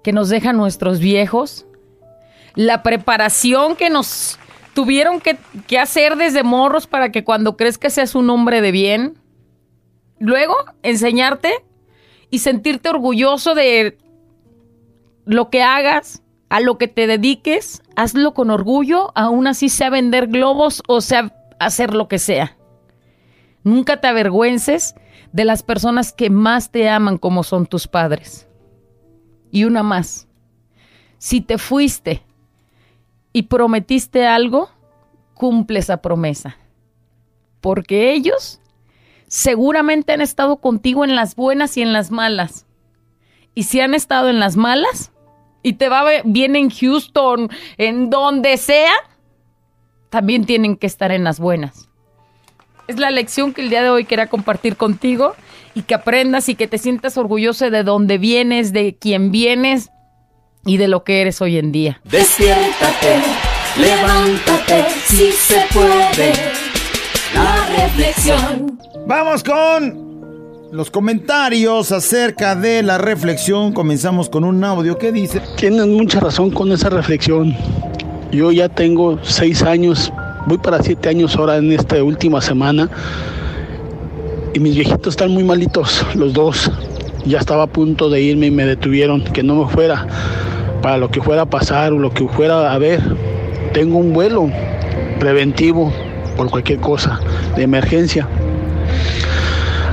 que 0.03 0.13
nos 0.13 0.29
dejan 0.29 0.55
nuestros 0.55 0.99
viejos, 0.99 1.65
la 2.53 2.83
preparación 2.83 3.75
que 3.75 3.89
nos 3.89 4.39
tuvieron 4.73 5.21
que, 5.21 5.37
hacer 5.79 6.17
desde 6.17 6.43
morros 6.43 6.85
para 6.85 7.11
que 7.11 7.23
cuando 7.23 7.57
crezcas 7.57 7.93
seas 7.93 8.13
un 8.13 8.29
hombre 8.29 8.61
de 8.61 8.71
bien. 8.71 9.17
Luego, 10.19 10.53
enseñarte 10.83 11.51
y 12.29 12.39
sentirte 12.39 12.89
orgulloso 12.89 13.55
de 13.55 13.97
lo 15.25 15.49
que 15.49 15.63
hagas, 15.63 16.21
a 16.49 16.59
lo 16.59 16.77
que 16.77 16.87
te 16.87 17.07
dediques, 17.07 17.81
hazlo 17.95 18.33
con 18.33 18.51
orgullo, 18.51 19.11
aún 19.15 19.47
así 19.47 19.69
sea 19.69 19.89
vender 19.89 20.27
globos 20.27 20.83
o 20.87 21.01
sea 21.01 21.33
hacer 21.59 21.93
lo 21.93 22.07
que 22.07 22.19
sea. 22.19 22.55
Nunca 23.65 23.99
te 23.99 24.07
avergüences 24.07 24.93
de 25.31 25.43
las 25.43 25.63
personas 25.63 26.13
que 26.13 26.29
más 26.29 26.69
te 26.69 26.87
aman 26.87 27.17
como 27.17 27.41
son 27.41 27.65
tus 27.65 27.87
padres. 27.87 28.47
Y 29.49 29.63
una 29.63 29.81
más, 29.81 30.27
si 31.17 31.41
te 31.41 31.57
fuiste 31.57 32.21
y 33.33 33.43
prometiste 33.43 34.27
algo, 34.27 34.69
cumple 35.33 35.79
esa 35.79 35.97
promesa. 35.97 36.57
Porque 37.59 38.13
ellos 38.13 38.61
seguramente 39.27 40.13
han 40.13 40.21
estado 40.21 40.57
contigo 40.57 41.03
en 41.03 41.15
las 41.15 41.35
buenas 41.35 41.75
y 41.75 41.81
en 41.81 41.91
las 41.91 42.11
malas. 42.11 42.67
Y 43.55 43.63
si 43.63 43.81
han 43.81 43.95
estado 43.95 44.29
en 44.29 44.39
las 44.39 44.57
malas, 44.57 45.11
y 45.63 45.73
te 45.73 45.89
va 45.89 46.03
bien 46.23 46.55
en 46.55 46.69
Houston, 46.69 47.49
en 47.77 48.11
donde 48.11 48.57
sea, 48.57 48.93
también 50.11 50.45
tienen 50.45 50.77
que 50.77 50.85
estar 50.85 51.11
en 51.11 51.23
las 51.23 51.39
buenas. 51.39 51.89
Es 52.87 52.99
la 52.99 53.09
lección 53.09 53.51
que 53.51 53.61
el 53.61 53.69
día 53.71 53.81
de 53.81 53.89
hoy 53.89 54.05
quería 54.05 54.27
compartir 54.27 54.75
contigo 54.75 55.33
y 55.73 55.81
que 55.81 55.95
aprendas 55.95 56.49
y 56.49 56.55
que 56.55 56.67
te 56.67 56.77
sientas 56.77 57.17
orgulloso 57.17 57.71
de 57.71 57.83
dónde 57.83 58.19
vienes, 58.19 58.73
de 58.73 58.95
quién 58.99 59.31
vienes 59.31 59.89
y 60.65 60.77
de 60.77 60.87
lo 60.87 61.03
que 61.03 61.21
eres 61.21 61.41
hoy 61.41 61.57
en 61.57 61.71
día. 61.71 61.99
Despiértate, 62.03 63.21
levántate, 63.79 64.85
si 65.05 65.31
se 65.31 65.63
puede. 65.73 66.33
La 67.33 67.65
reflexión. 67.75 68.79
Vamos 69.07 69.43
con 69.43 70.69
los 70.71 70.91
comentarios 70.91 71.91
acerca 71.91 72.55
de 72.55 72.83
la 72.83 72.99
reflexión. 72.99 73.73
Comenzamos 73.73 74.29
con 74.29 74.43
un 74.43 74.63
audio 74.63 74.97
que 74.99 75.11
dice... 75.11 75.41
Tienes 75.57 75.87
mucha 75.87 76.19
razón 76.19 76.51
con 76.51 76.71
esa 76.71 76.89
reflexión. 76.89 77.55
Yo 78.31 78.51
ya 78.51 78.69
tengo 78.69 79.19
seis 79.23 79.63
años, 79.63 80.11
voy 80.45 80.57
para 80.57 80.81
siete 80.81 81.09
años 81.09 81.35
ahora 81.35 81.57
en 81.57 81.71
esta 81.71 82.01
última 82.03 82.41
semana. 82.41 82.89
Y 84.53 84.59
mis 84.59 84.75
viejitos 84.75 85.13
están 85.13 85.31
muy 85.31 85.43
malitos, 85.43 86.05
los 86.15 86.33
dos. 86.33 86.71
Ya 87.25 87.39
estaba 87.39 87.63
a 87.63 87.67
punto 87.67 88.09
de 88.09 88.21
irme 88.21 88.47
y 88.47 88.51
me 88.51 88.65
detuvieron, 88.65 89.23
que 89.23 89.43
no 89.43 89.55
me 89.55 89.69
fuera 89.71 90.07
para 90.81 90.97
lo 90.97 91.09
que 91.09 91.21
fuera 91.21 91.41
a 91.43 91.45
pasar 91.45 91.93
o 91.93 91.99
lo 91.99 92.11
que 92.11 92.27
fuera 92.27 92.71
a 92.71 92.77
ver. 92.77 93.01
Tengo 93.73 93.97
un 93.97 94.13
vuelo 94.13 94.49
preventivo 95.19 95.91
por 96.37 96.49
cualquier 96.49 96.79
cosa 96.79 97.19
de 97.55 97.63
emergencia. 97.63 98.27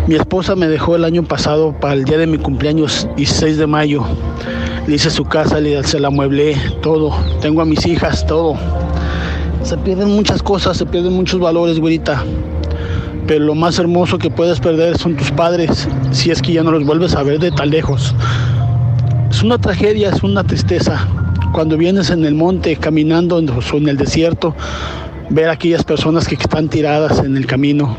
Mi 0.07 0.17
esposa 0.17 0.57
me 0.57 0.69
dejó 0.69 0.97
el 0.97 1.05
año 1.05 1.23
pasado 1.23 1.73
para 1.73 1.95
el 1.95 2.05
día 2.05 2.19
de 2.19 2.27
mi 2.27 2.37
cumpleaños, 2.37 3.09
16 3.17 3.57
de 3.57 3.67
mayo. 3.67 4.05
Le 4.87 4.97
hice 4.97 5.11
su 5.11 5.25
casa, 5.25 5.61
le, 5.61 5.83
se 5.85 5.99
la 5.99 6.11
mueblé, 6.11 6.57
todo. 6.83 7.17
Tengo 7.41 7.63
a 7.63 7.65
mis 7.65 7.87
hijas, 7.87 8.27
todo. 8.27 8.57
Se 9.63 9.77
pierden 9.79 10.11
muchas 10.11 10.43
cosas, 10.43 10.77
se 10.77 10.87
pierden 10.87 11.13
muchos 11.13 11.39
valores, 11.39 11.79
güerita. 11.79 12.25
Pero 13.27 13.45
lo 13.45 13.55
más 13.55 13.79
hermoso 13.79 14.19
que 14.19 14.29
puedes 14.29 14.59
perder 14.59 14.99
son 14.99 15.17
tus 15.17 15.31
padres, 15.31 15.89
si 16.11 16.31
es 16.31 16.43
que 16.43 16.53
ya 16.53 16.63
no 16.63 16.73
los 16.73 16.85
vuelves 16.85 17.15
a 17.15 17.23
ver 17.23 17.39
de 17.39 17.53
tan 17.53 17.71
lejos. 17.71 18.15
Es 19.31 19.43
una 19.43 19.59
tragedia, 19.59 20.11
es 20.11 20.23
una 20.23 20.43
tristeza. 20.45 21.07
Cuando 21.53 21.77
vienes 21.77 22.11
en 22.11 22.25
el 22.25 22.35
monte, 22.35 22.77
caminando 22.77 23.37
o 23.37 23.77
en 23.77 23.89
el 23.89 23.97
desierto, 23.97 24.55
ver 25.31 25.49
a 25.49 25.53
aquellas 25.53 25.85
personas 25.85 26.27
que 26.27 26.35
están 26.35 26.69
tiradas 26.69 27.21
en 27.21 27.37
el 27.37 27.47
camino, 27.47 27.97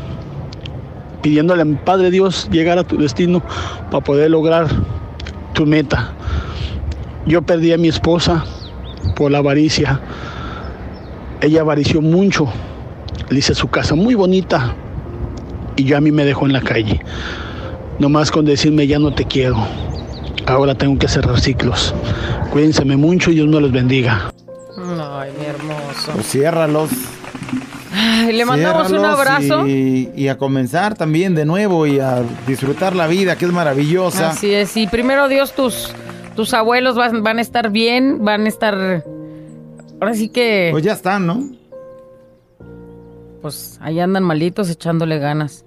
pidiéndole 1.22 1.62
a 1.62 1.64
mi 1.64 1.76
Padre 1.76 2.10
Dios 2.10 2.48
llegar 2.52 2.78
a 2.78 2.84
tu 2.84 2.98
destino 2.98 3.42
para 3.90 4.04
poder 4.04 4.30
lograr 4.30 4.68
tu 5.54 5.64
meta. 5.64 6.12
Yo 7.26 7.40
perdí 7.42 7.72
a 7.72 7.78
mi 7.78 7.88
esposa 7.88 8.44
por 9.16 9.30
la 9.30 9.38
avaricia. 9.38 10.00
Ella 11.40 11.60
avarició 11.60 12.00
mucho. 12.00 12.46
Le 13.28 13.38
hice 13.38 13.54
su 13.54 13.68
casa 13.68 13.94
muy 13.94 14.14
bonita 14.14 14.74
y 15.76 15.84
yo 15.84 15.96
a 15.96 16.00
mí 16.00 16.12
me 16.12 16.24
dejó 16.24 16.46
en 16.46 16.52
la 16.52 16.60
calle. 16.60 17.00
Nomás 17.98 18.30
con 18.30 18.44
decirme 18.44 18.86
ya 18.86 18.98
no 18.98 19.14
te 19.14 19.24
quiero. 19.24 19.56
Ahora 20.46 20.74
tengo 20.74 20.98
que 20.98 21.08
cerrar 21.08 21.40
ciclos. 21.40 21.94
Cuídense 22.50 22.84
mucho 22.84 23.30
y 23.30 23.34
Dios 23.34 23.48
me 23.48 23.60
los 23.60 23.72
bendiga. 23.72 24.32
Ay, 24.76 25.30
mi 25.38 25.46
hermoso. 25.46 26.12
Pues 26.12 26.26
ciérralos 26.26 26.90
le 28.32 28.44
mandamos 28.44 28.90
un 28.90 29.04
abrazo. 29.04 29.66
Y, 29.66 30.28
a 30.28 30.38
comenzar 30.38 30.94
también 30.94 31.34
de 31.34 31.44
nuevo 31.44 31.86
y 31.86 31.98
a 32.00 32.22
disfrutar 32.46 32.96
la 32.96 33.06
vida, 33.06 33.36
que 33.36 33.44
es 33.44 33.52
maravillosa. 33.52 34.30
Así 34.30 34.52
es, 34.52 34.76
y 34.76 34.86
primero 34.86 35.28
Dios, 35.28 35.52
tus, 35.52 35.92
tus 36.34 36.54
abuelos 36.54 36.96
van, 36.96 37.22
van 37.22 37.38
a 37.38 37.40
estar 37.42 37.70
bien, 37.70 38.24
van 38.24 38.46
a 38.46 38.48
estar... 38.48 39.04
Ahora 40.04 40.16
sí 40.16 40.28
que... 40.28 40.68
Pues 40.70 40.84
ya 40.84 40.92
están, 40.92 41.26
¿no? 41.26 41.42
Pues 43.40 43.78
ahí 43.80 44.00
andan 44.00 44.22
malitos 44.22 44.68
echándole 44.68 45.18
ganas. 45.18 45.64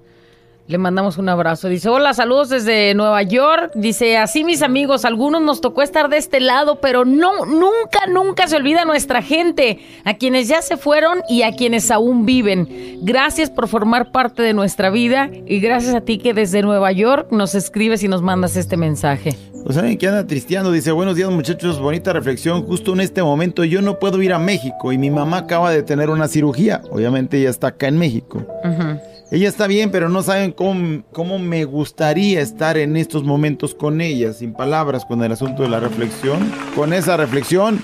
Le 0.67 0.77
mandamos 0.77 1.17
un 1.17 1.27
abrazo. 1.27 1.69
Dice, 1.69 1.89
hola, 1.89 2.13
saludos 2.13 2.49
desde 2.49 2.93
Nueva 2.93 3.23
York. 3.23 3.71
Dice, 3.73 4.15
así 4.17 4.43
mis 4.43 4.61
amigos, 4.61 5.05
algunos 5.05 5.41
nos 5.41 5.59
tocó 5.59 5.81
estar 5.81 6.07
de 6.07 6.17
este 6.17 6.39
lado, 6.39 6.79
pero 6.79 7.03
no, 7.03 7.47
nunca, 7.47 8.05
nunca 8.07 8.47
se 8.47 8.57
olvida 8.57 8.85
nuestra 8.85 9.23
gente, 9.23 9.79
a 10.03 10.13
quienes 10.17 10.47
ya 10.47 10.61
se 10.61 10.77
fueron 10.77 11.23
y 11.27 11.41
a 11.41 11.53
quienes 11.53 11.89
aún 11.89 12.27
viven. 12.27 12.99
Gracias 13.01 13.49
por 13.49 13.67
formar 13.67 14.11
parte 14.11 14.43
de 14.43 14.53
nuestra 14.53 14.91
vida 14.91 15.31
y 15.47 15.59
gracias 15.61 15.95
a 15.95 16.01
ti 16.01 16.19
que 16.19 16.35
desde 16.35 16.61
Nueva 16.61 16.91
York 16.91 17.31
nos 17.31 17.55
escribes 17.55 18.03
y 18.03 18.07
nos 18.07 18.21
mandas 18.21 18.55
este 18.55 18.77
mensaje. 18.77 19.35
Pues 19.67 19.75
alguien 19.75 19.97
que 19.97 20.07
anda 20.07 20.25
tristeando 20.25 20.71
dice, 20.71 20.93
buenos 20.93 21.17
días 21.17 21.29
muchachos, 21.29 21.77
bonita 21.77 22.13
reflexión. 22.13 22.63
Justo 22.63 22.93
en 22.93 23.01
este 23.01 23.21
momento 23.21 23.65
yo 23.65 23.81
no 23.81 23.99
puedo 23.99 24.21
ir 24.21 24.31
a 24.31 24.39
México 24.39 24.93
y 24.93 24.97
mi 24.97 25.11
mamá 25.11 25.39
acaba 25.39 25.71
de 25.71 25.83
tener 25.83 26.09
una 26.09 26.29
cirugía. 26.29 26.81
Obviamente 26.89 27.37
ella 27.37 27.49
está 27.49 27.67
acá 27.67 27.89
en 27.89 27.97
México. 27.97 28.47
Ella 29.29 29.49
está 29.49 29.67
bien, 29.67 29.91
pero 29.91 30.07
no 30.07 30.23
saben 30.23 30.53
cómo, 30.53 31.03
cómo 31.11 31.37
me 31.37 31.65
gustaría 31.65 32.39
estar 32.39 32.77
en 32.77 32.95
estos 32.95 33.25
momentos 33.25 33.75
con 33.75 33.99
ella, 33.99 34.31
sin 34.31 34.53
palabras, 34.53 35.03
con 35.03 35.21
el 35.21 35.33
asunto 35.33 35.63
de 35.63 35.67
la 35.67 35.81
reflexión. 35.81 36.49
Con 36.73 36.93
esa 36.93 37.17
reflexión, 37.17 37.81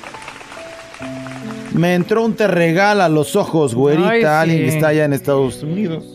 me 1.74 1.96
entró 1.96 2.24
un 2.24 2.34
te 2.36 2.48
regala 2.48 3.04
a 3.04 3.10
los 3.10 3.36
ojos, 3.36 3.76
güerita, 3.76 4.40
alguien 4.40 4.60
que 4.60 4.70
está 4.70 4.88
allá 4.88 5.04
en 5.04 5.12
Estados 5.12 5.62
Unidos. 5.62 6.13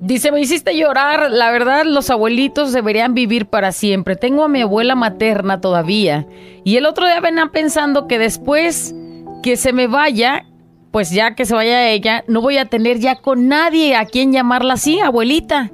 Dice, 0.00 0.32
me 0.32 0.40
hiciste 0.40 0.76
llorar. 0.76 1.30
La 1.30 1.50
verdad, 1.50 1.84
los 1.84 2.08
abuelitos 2.08 2.72
deberían 2.72 3.14
vivir 3.14 3.46
para 3.46 3.70
siempre. 3.70 4.16
Tengo 4.16 4.44
a 4.44 4.48
mi 4.48 4.62
abuela 4.62 4.94
materna 4.94 5.60
todavía. 5.60 6.26
Y 6.64 6.76
el 6.76 6.86
otro 6.86 7.06
día 7.06 7.20
venía 7.20 7.50
pensando 7.52 8.06
que 8.06 8.18
después 8.18 8.94
que 9.42 9.56
se 9.56 9.74
me 9.74 9.86
vaya, 9.86 10.46
pues 10.90 11.10
ya 11.10 11.34
que 11.34 11.44
se 11.44 11.54
vaya 11.54 11.90
ella, 11.90 12.24
no 12.28 12.40
voy 12.40 12.56
a 12.56 12.64
tener 12.64 12.98
ya 12.98 13.16
con 13.16 13.48
nadie 13.48 13.94
a 13.94 14.06
quien 14.06 14.32
llamarla 14.32 14.74
así, 14.74 15.00
abuelita. 15.00 15.70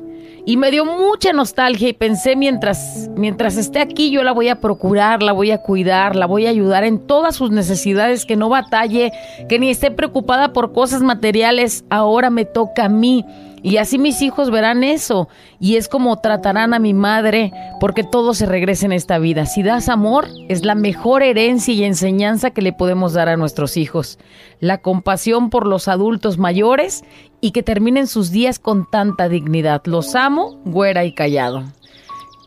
Y 0.48 0.56
me 0.56 0.70
dio 0.70 0.84
mucha 0.84 1.32
nostalgia 1.32 1.88
y 1.88 1.92
pensé 1.92 2.36
mientras, 2.36 3.10
mientras 3.16 3.56
esté 3.56 3.80
aquí 3.80 4.12
yo 4.12 4.22
la 4.22 4.30
voy 4.30 4.48
a 4.48 4.60
procurar, 4.60 5.20
la 5.20 5.32
voy 5.32 5.50
a 5.50 5.58
cuidar, 5.58 6.14
la 6.14 6.26
voy 6.26 6.46
a 6.46 6.50
ayudar 6.50 6.84
en 6.84 7.00
todas 7.00 7.34
sus 7.34 7.50
necesidades, 7.50 8.24
que 8.24 8.36
no 8.36 8.48
batalle, 8.48 9.10
que 9.48 9.58
ni 9.58 9.70
esté 9.70 9.90
preocupada 9.90 10.52
por 10.52 10.72
cosas 10.72 11.02
materiales, 11.02 11.84
ahora 11.90 12.30
me 12.30 12.44
toca 12.44 12.84
a 12.84 12.88
mí. 12.88 13.24
Y 13.62 13.78
así 13.78 13.98
mis 13.98 14.22
hijos 14.22 14.50
verán 14.50 14.84
eso. 14.84 15.28
Y 15.58 15.76
es 15.76 15.88
como 15.88 16.20
tratarán 16.20 16.74
a 16.74 16.78
mi 16.78 16.94
madre, 16.94 17.52
porque 17.80 18.04
todo 18.04 18.34
se 18.34 18.46
regresa 18.46 18.86
en 18.86 18.92
esta 18.92 19.18
vida. 19.18 19.46
Si 19.46 19.62
das 19.62 19.88
amor, 19.88 20.28
es 20.48 20.64
la 20.64 20.74
mejor 20.74 21.22
herencia 21.22 21.74
y 21.74 21.84
enseñanza 21.84 22.50
que 22.50 22.62
le 22.62 22.72
podemos 22.72 23.12
dar 23.12 23.28
a 23.28 23.36
nuestros 23.36 23.76
hijos. 23.76 24.18
La 24.60 24.78
compasión 24.78 25.50
por 25.50 25.66
los 25.66 25.88
adultos 25.88 26.38
mayores 26.38 27.02
y 27.40 27.50
que 27.50 27.62
terminen 27.62 28.06
sus 28.06 28.30
días 28.30 28.58
con 28.58 28.88
tanta 28.90 29.28
dignidad. 29.28 29.82
Los 29.84 30.14
amo, 30.14 30.60
güera 30.64 31.04
y 31.04 31.12
callado. 31.12 31.64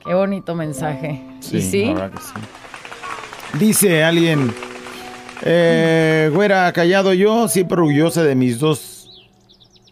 Qué 0.05 0.13
bonito 0.13 0.55
mensaje. 0.55 1.21
¿Y 1.51 1.61
sí? 1.61 1.93
que 1.93 2.17
sí. 2.21 3.57
Dice 3.57 4.03
alguien, 4.03 4.53
eh, 5.43 6.29
güera, 6.33 6.71
callado 6.73 7.13
yo, 7.13 7.47
siempre 7.47 7.77
orgullosa 7.77 8.23
de 8.23 8.35
mis 8.35 8.59
dos, 8.59 8.98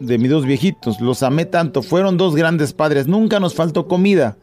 de 0.00 0.18
mis 0.18 0.30
dos 0.30 0.44
viejitos. 0.44 1.00
Los 1.00 1.22
amé 1.22 1.44
tanto, 1.44 1.82
fueron 1.82 2.16
dos 2.16 2.34
grandes 2.34 2.72
padres, 2.72 3.06
nunca 3.06 3.40
nos 3.40 3.54
faltó 3.54 3.88
comida. 3.88 4.36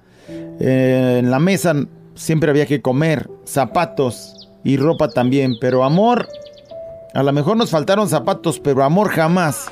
Eh, 0.59 1.17
en 1.19 1.31
la 1.31 1.39
mesa 1.39 1.73
siempre 2.15 2.49
había 2.49 2.65
que 2.65 2.81
comer, 2.81 3.29
zapatos 3.45 4.49
y 4.63 4.77
ropa 4.77 5.09
también, 5.09 5.57
pero 5.59 5.83
amor, 5.83 6.27
a 7.13 7.23
lo 7.23 7.31
mejor 7.31 7.57
nos 7.57 7.69
faltaron 7.69 8.09
zapatos, 8.09 8.59
pero 8.59 8.83
amor 8.83 9.09
jamás. 9.09 9.67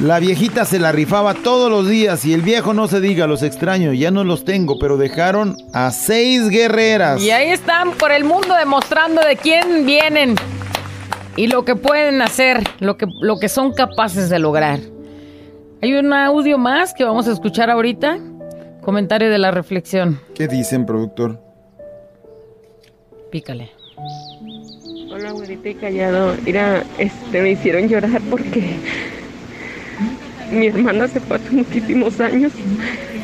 La 0.00 0.18
viejita 0.18 0.66
se 0.66 0.78
la 0.78 0.92
rifaba 0.92 1.32
todos 1.32 1.70
los 1.70 1.88
días 1.88 2.26
y 2.26 2.34
el 2.34 2.42
viejo 2.42 2.74
no 2.74 2.86
se 2.86 3.00
diga, 3.00 3.26
los 3.26 3.42
extraño, 3.42 3.94
ya 3.94 4.10
no 4.10 4.24
los 4.24 4.44
tengo, 4.44 4.78
pero 4.78 4.98
dejaron 4.98 5.56
a 5.72 5.90
seis 5.90 6.50
guerreras. 6.50 7.22
Y 7.22 7.30
ahí 7.30 7.50
están 7.50 7.92
por 7.92 8.12
el 8.12 8.24
mundo 8.24 8.54
demostrando 8.54 9.22
de 9.22 9.36
quién 9.36 9.86
vienen 9.86 10.36
y 11.36 11.48
lo 11.48 11.64
que 11.64 11.76
pueden 11.76 12.22
hacer, 12.22 12.64
lo 12.80 12.96
que, 12.96 13.06
lo 13.20 13.38
que 13.38 13.48
son 13.48 13.72
capaces 13.72 14.30
de 14.30 14.38
lograr. 14.38 14.80
Hay 15.82 15.94
un 15.94 16.12
audio 16.12 16.56
más 16.56 16.94
que 16.94 17.04
vamos 17.04 17.28
a 17.28 17.32
escuchar 17.32 17.70
ahorita. 17.70 18.18
Comentario 18.80 19.30
de 19.30 19.38
la 19.38 19.50
reflexión. 19.50 20.20
¿Qué 20.34 20.48
dicen, 20.48 20.86
productor? 20.86 21.40
Pícale. 23.30 23.70
Hola, 25.12 25.32
güerita 25.32 25.68
y 25.68 25.74
callado. 25.74 26.34
Mira, 26.44 26.84
este, 26.98 27.42
me 27.42 27.50
hicieron 27.50 27.88
llorar 27.88 28.20
porque 28.30 28.76
mi 30.50 30.68
hermana 30.68 31.08
se 31.08 31.20
fue 31.20 31.36
hace 31.36 31.50
muchísimos 31.50 32.20
años 32.20 32.52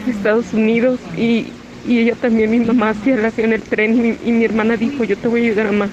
a 0.06 0.10
Estados 0.10 0.52
Unidos 0.52 0.98
y, 1.16 1.46
y 1.86 2.00
ella 2.00 2.16
también, 2.20 2.50
mi 2.50 2.58
mamá, 2.58 2.90
hacía 2.90 3.16
la 3.16 3.32
en 3.36 3.52
el 3.52 3.62
tren 3.62 3.94
y 3.94 4.00
mi, 4.00 4.16
y 4.24 4.32
mi 4.32 4.44
hermana 4.44 4.76
dijo, 4.76 5.04
yo 5.04 5.16
te 5.16 5.28
voy 5.28 5.42
a 5.42 5.44
ayudar 5.44 5.68
a 5.68 5.72
más. 5.72 5.90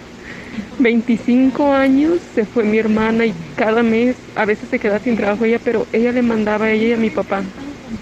25 0.79 1.73
años 1.73 2.23
se 2.23 2.45
fue 2.45 2.63
mi 2.63 2.77
hermana 2.79 3.25
y 3.25 3.35
cada 3.55 3.83
mes 3.83 4.31
a 4.35 4.45
veces 4.45 4.69
se 4.69 4.79
queda 4.79 4.99
sin 4.99 5.15
trabajo 5.15 5.45
ella, 5.45 5.59
pero 5.59 5.89
ella 5.91 6.11
le 6.11 6.21
mandaba 6.23 6.65
a 6.65 6.71
ella 6.71 6.87
y 6.87 6.91
a 6.93 6.97
mi 6.97 7.11
papá 7.11 7.53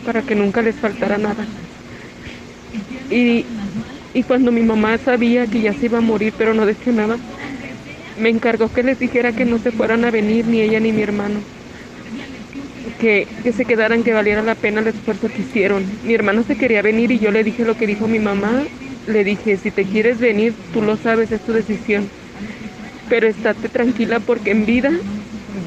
para 0.04 0.24
que 0.24 0.36
nunca 0.36 0.62
les 0.62 0.80
faltara 0.80 1.18
nada. 1.18 1.52
Y, 3.10 3.52
y 4.14 4.24
cuando 4.24 4.52
mi 4.52 4.64
mamá 4.64 4.98
sabía 4.98 5.48
que 5.48 5.62
ya 5.62 5.74
se 5.74 5.86
iba 5.88 6.00
a 6.00 6.02
morir, 6.02 6.36
pero 6.38 6.54
no 6.54 6.66
decía 6.66 6.94
nada, 6.94 7.22
me 8.16 8.30
encargó 8.30 8.72
que 8.74 8.84
les 8.84 9.00
dijera 9.00 9.34
que 9.34 9.46
no 9.46 9.60
se 9.60 9.72
fueran 9.74 10.06
a 10.06 10.12
venir 10.12 10.48
ni 10.48 10.62
ella 10.62 10.80
ni 10.82 10.94
mi 10.94 11.04
hermano. 11.04 11.48
Que, 12.98 13.36
que 13.44 13.52
se 13.54 13.66
quedaran, 13.66 14.04
que 14.04 14.14
valiera 14.14 14.42
la 14.44 14.56
pena 14.56 14.80
el 14.82 14.88
esfuerzo 14.88 15.32
que 15.32 15.42
hicieron. 15.42 16.00
Mi 16.02 16.14
hermano 16.14 16.44
se 16.44 16.58
quería 16.58 16.82
venir 16.82 17.12
y 17.12 17.20
yo 17.20 17.32
le 17.32 17.44
dije 17.44 17.66
lo 17.66 17.76
que 17.76 17.88
dijo 17.88 18.08
mi 18.08 18.20
mamá. 18.20 18.70
Le 19.06 19.24
dije, 19.24 19.58
si 19.58 19.72
te 19.72 19.88
quieres 19.88 20.20
venir, 20.20 20.58
tú 20.72 20.82
lo 20.82 20.96
sabes, 20.98 21.32
es 21.32 21.44
tu 21.44 21.54
decisión. 21.54 22.12
Pero 23.10 23.28
estate 23.28 23.70
tranquila 23.70 24.20
porque 24.20 24.52
en 24.52 24.66
vida 24.66 24.92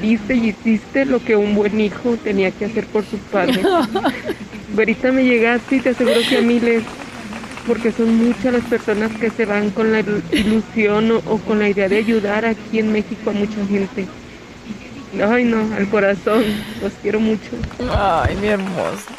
viste 0.01 0.35
y 0.35 0.49
hiciste 0.49 1.05
lo 1.05 1.23
que 1.23 1.35
un 1.35 1.55
buen 1.55 1.79
hijo 1.79 2.17
tenía 2.23 2.51
que 2.51 2.65
hacer 2.65 2.85
por 2.87 3.03
sus 3.05 3.19
padres. 3.31 3.65
Ahorita 4.77 5.11
me 5.11 5.25
llegaste 5.25 5.77
y 5.77 5.79
te 5.79 5.89
aseguro 5.89 6.19
que 6.27 6.37
a 6.37 6.41
miles, 6.41 6.83
porque 7.67 7.91
son 7.91 8.15
muchas 8.15 8.53
las 8.53 8.63
personas 8.63 9.11
que 9.19 9.29
se 9.29 9.45
van 9.45 9.69
con 9.71 9.91
la 9.91 10.01
ilu- 10.01 10.21
ilusión 10.31 11.11
o, 11.11 11.17
o 11.17 11.37
con 11.39 11.59
la 11.59 11.69
idea 11.69 11.89
de 11.89 11.97
ayudar 11.97 12.45
aquí 12.45 12.79
en 12.79 12.91
México 12.91 13.29
a 13.29 13.33
mucha 13.33 13.65
gente. 13.67 14.07
Ay, 15.27 15.43
no, 15.43 15.59
al 15.75 15.89
corazón, 15.89 16.43
los 16.81 16.93
quiero 17.01 17.19
mucho. 17.19 17.49
Ay, 17.89 18.35
mi 18.37 18.47
hermosa. 18.47 19.11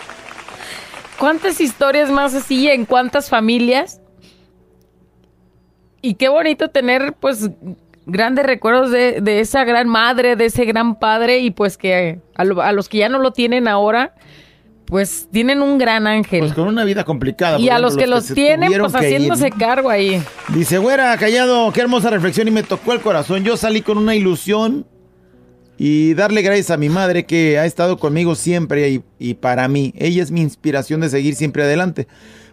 ¿Cuántas 1.18 1.60
historias 1.60 2.10
más 2.10 2.34
así 2.34 2.68
en 2.68 2.86
cuántas 2.86 3.28
familias? 3.28 4.00
Y 6.00 6.14
qué 6.14 6.28
bonito 6.28 6.68
tener, 6.70 7.12
pues, 7.12 7.48
grandes 8.06 8.44
recuerdos 8.46 8.90
de, 8.90 9.20
de 9.20 9.40
esa 9.40 9.64
gran 9.64 9.88
madre, 9.88 10.36
de 10.36 10.46
ese 10.46 10.64
gran 10.64 10.98
padre, 10.98 11.38
y 11.40 11.50
pues 11.50 11.76
que 11.76 12.18
a, 12.34 12.44
lo- 12.44 12.62
a 12.62 12.72
los 12.72 12.88
que 12.88 12.98
ya 12.98 13.08
no 13.08 13.18
lo 13.18 13.32
tienen 13.32 13.68
ahora, 13.68 14.14
pues 14.86 15.28
tienen 15.32 15.62
un 15.62 15.78
gran 15.78 16.06
ángel. 16.06 16.40
Pues 16.40 16.52
con 16.52 16.68
una 16.68 16.84
vida 16.84 17.04
complicada. 17.04 17.58
y 17.58 17.68
a 17.68 17.72
ejemplo, 17.78 17.88
los 17.88 17.96
que 17.96 18.06
los 18.06 18.26
tienen, 18.34 18.70
pues 18.78 18.92
ir, 18.92 18.98
haciéndose 18.98 19.50
¿no? 19.50 19.56
cargo 19.56 19.88
ahí. 19.90 20.22
Dice, 20.48 20.78
güera, 20.78 21.16
callado, 21.16 21.72
qué 21.72 21.80
hermosa 21.80 22.10
reflexión 22.10 22.48
y 22.48 22.50
me 22.50 22.62
tocó 22.62 22.92
el 22.92 23.00
corazón. 23.00 23.42
Yo 23.44 23.56
salí 23.56 23.80
con 23.80 23.96
una 23.96 24.14
ilusión 24.14 24.84
y 25.78 26.14
darle 26.14 26.42
gracias 26.42 26.70
a 26.70 26.76
mi 26.76 26.88
madre 26.90 27.24
que 27.24 27.58
ha 27.58 27.64
estado 27.64 27.96
conmigo 27.98 28.34
siempre 28.34 28.90
y, 28.90 29.02
y 29.18 29.34
para 29.34 29.66
mí. 29.68 29.94
Ella 29.96 30.22
es 30.22 30.30
mi 30.30 30.40
inspiración 30.42 31.00
de 31.00 31.08
seguir 31.08 31.34
siempre 31.36 31.62
adelante. 31.62 32.06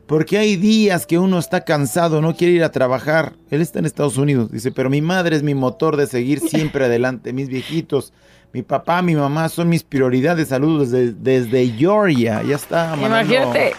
Porque 0.09 0.39
hay 0.39 0.55
días 0.55 1.05
que 1.05 1.19
uno 1.19 1.37
está 1.37 1.61
cansado, 1.61 2.19
no 2.19 2.35
quiere 2.35 2.55
ir 2.55 2.63
a 2.63 2.71
trabajar. 2.71 3.33
Él 3.51 3.61
está 3.61 3.77
en 3.77 3.85
Estados 3.85 4.17
Unidos, 4.17 4.51
dice, 4.51 4.71
pero 4.71 4.89
mi 4.89 5.01
madre 5.01 5.35
es 5.35 5.43
mi 5.43 5.53
motor 5.53 5.97
de 5.97 6.07
seguir 6.07 6.39
siempre 6.39 6.85
adelante. 6.85 7.31
Mis 7.31 7.47
viejitos, 7.47 8.11
mi 8.51 8.63
papá, 8.63 9.03
mi 9.03 9.13
mamá 9.15 9.49
son 9.49 9.69
mis 9.69 9.83
prioridades. 9.83 10.47
Saludos 10.47 10.89
desde, 10.89 11.13
desde 11.13 11.67
Georgia. 11.77 12.41
Ya 12.41 12.55
está. 12.55 12.95
mandando- 12.95 13.21
Imagínate 13.21 13.73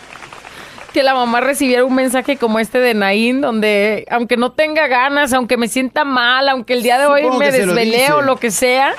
que 0.93 1.03
la 1.03 1.15
mamá 1.15 1.41
recibiera 1.41 1.85
un 1.85 1.97
mensaje 1.97 2.37
como 2.37 2.61
este 2.61 2.79
de 2.79 2.95
Naín, 2.95 3.41
donde 3.41 4.07
aunque 4.09 4.37
no 4.37 4.53
tenga 4.53 4.87
ganas, 4.87 5.33
aunque 5.33 5.57
me 5.57 5.67
sienta 5.67 6.05
mal, 6.05 6.49
aunque 6.49 6.75
el 6.75 6.85
día 6.85 6.99
de 7.01 7.07
hoy 7.07 7.23
Supongo 7.23 7.41
me 7.41 7.47
lo 7.47 7.53
desvelé 7.75 8.13
o 8.13 8.23
lo 8.23 8.37
que 8.37 8.53
sea, 8.53 8.95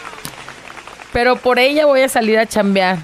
pero 1.14 1.38
por 1.38 1.60
ella 1.60 1.86
voy 1.86 2.02
a 2.02 2.10
salir 2.10 2.38
a 2.40 2.46
chambear. 2.46 2.98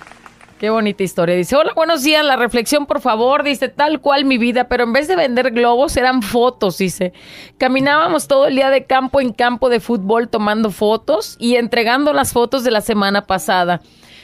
Qué 0.59 0.71
bonita 0.71 1.03
historia. 1.03 1.35
Dice, 1.35 1.55
hola, 1.55 1.73
buenos 1.75 2.01
días, 2.01 2.25
la 2.25 2.35
reflexión, 2.35 2.87
por 2.87 2.99
favor. 2.99 3.43
Dice, 3.43 3.69
tal 3.69 4.01
cual 4.01 4.25
mi 4.25 4.39
vida, 4.39 4.67
pero 4.67 4.85
en 4.85 4.93
vez 4.93 5.07
de 5.07 5.15
vender 5.15 5.51
globos, 5.51 5.95
eran 5.97 6.23
fotos, 6.23 6.79
dice. 6.79 7.13
Caminábamos 7.59 8.27
todo 8.27 8.47
el 8.47 8.55
día 8.55 8.71
de 8.71 8.85
campo 8.85 9.21
en 9.21 9.33
campo 9.33 9.69
de 9.69 9.79
fútbol 9.79 10.29
tomando 10.29 10.71
fotos 10.71 11.37
y 11.39 11.57
entregando 11.57 12.11
las 12.11 12.33
fotos 12.33 12.63
de 12.63 12.71
la 12.71 12.81
semana 12.81 13.27
pasada. 13.27 13.81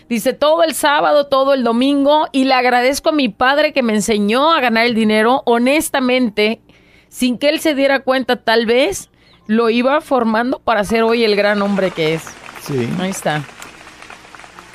Dice, 0.10 0.34
todo 0.34 0.64
el 0.64 0.74
sábado, 0.74 1.28
todo 1.28 1.54
el 1.54 1.64
domingo, 1.64 2.28
y 2.32 2.46
le 2.46 2.56
agradezco 2.56 3.10
a 3.10 3.14
mi 3.14 3.30
padre 3.30 3.72
que 3.72 3.84
me 3.84 3.94
enseñó 3.94 4.52
a 4.52 4.60
ganar 4.60 4.88
el 4.88 4.96
dinero 4.96 5.44
honestamente, 5.46 6.62
sin 7.10 7.38
que 7.38 7.50
él 7.50 7.60
se 7.60 7.76
diera 7.76 8.00
cuenta, 8.00 8.38
tal 8.38 8.66
vez 8.66 9.12
lo 9.46 9.70
iba 9.70 10.02
formando 10.02 10.58
para 10.58 10.84
ser 10.84 11.04
hoy 11.04 11.24
el 11.24 11.36
gran 11.36 11.62
hombre 11.62 11.92
que 11.92 12.16
es. 12.16 12.24
Sí. 12.64 12.90
Ahí 13.00 13.12
está. 13.12 13.44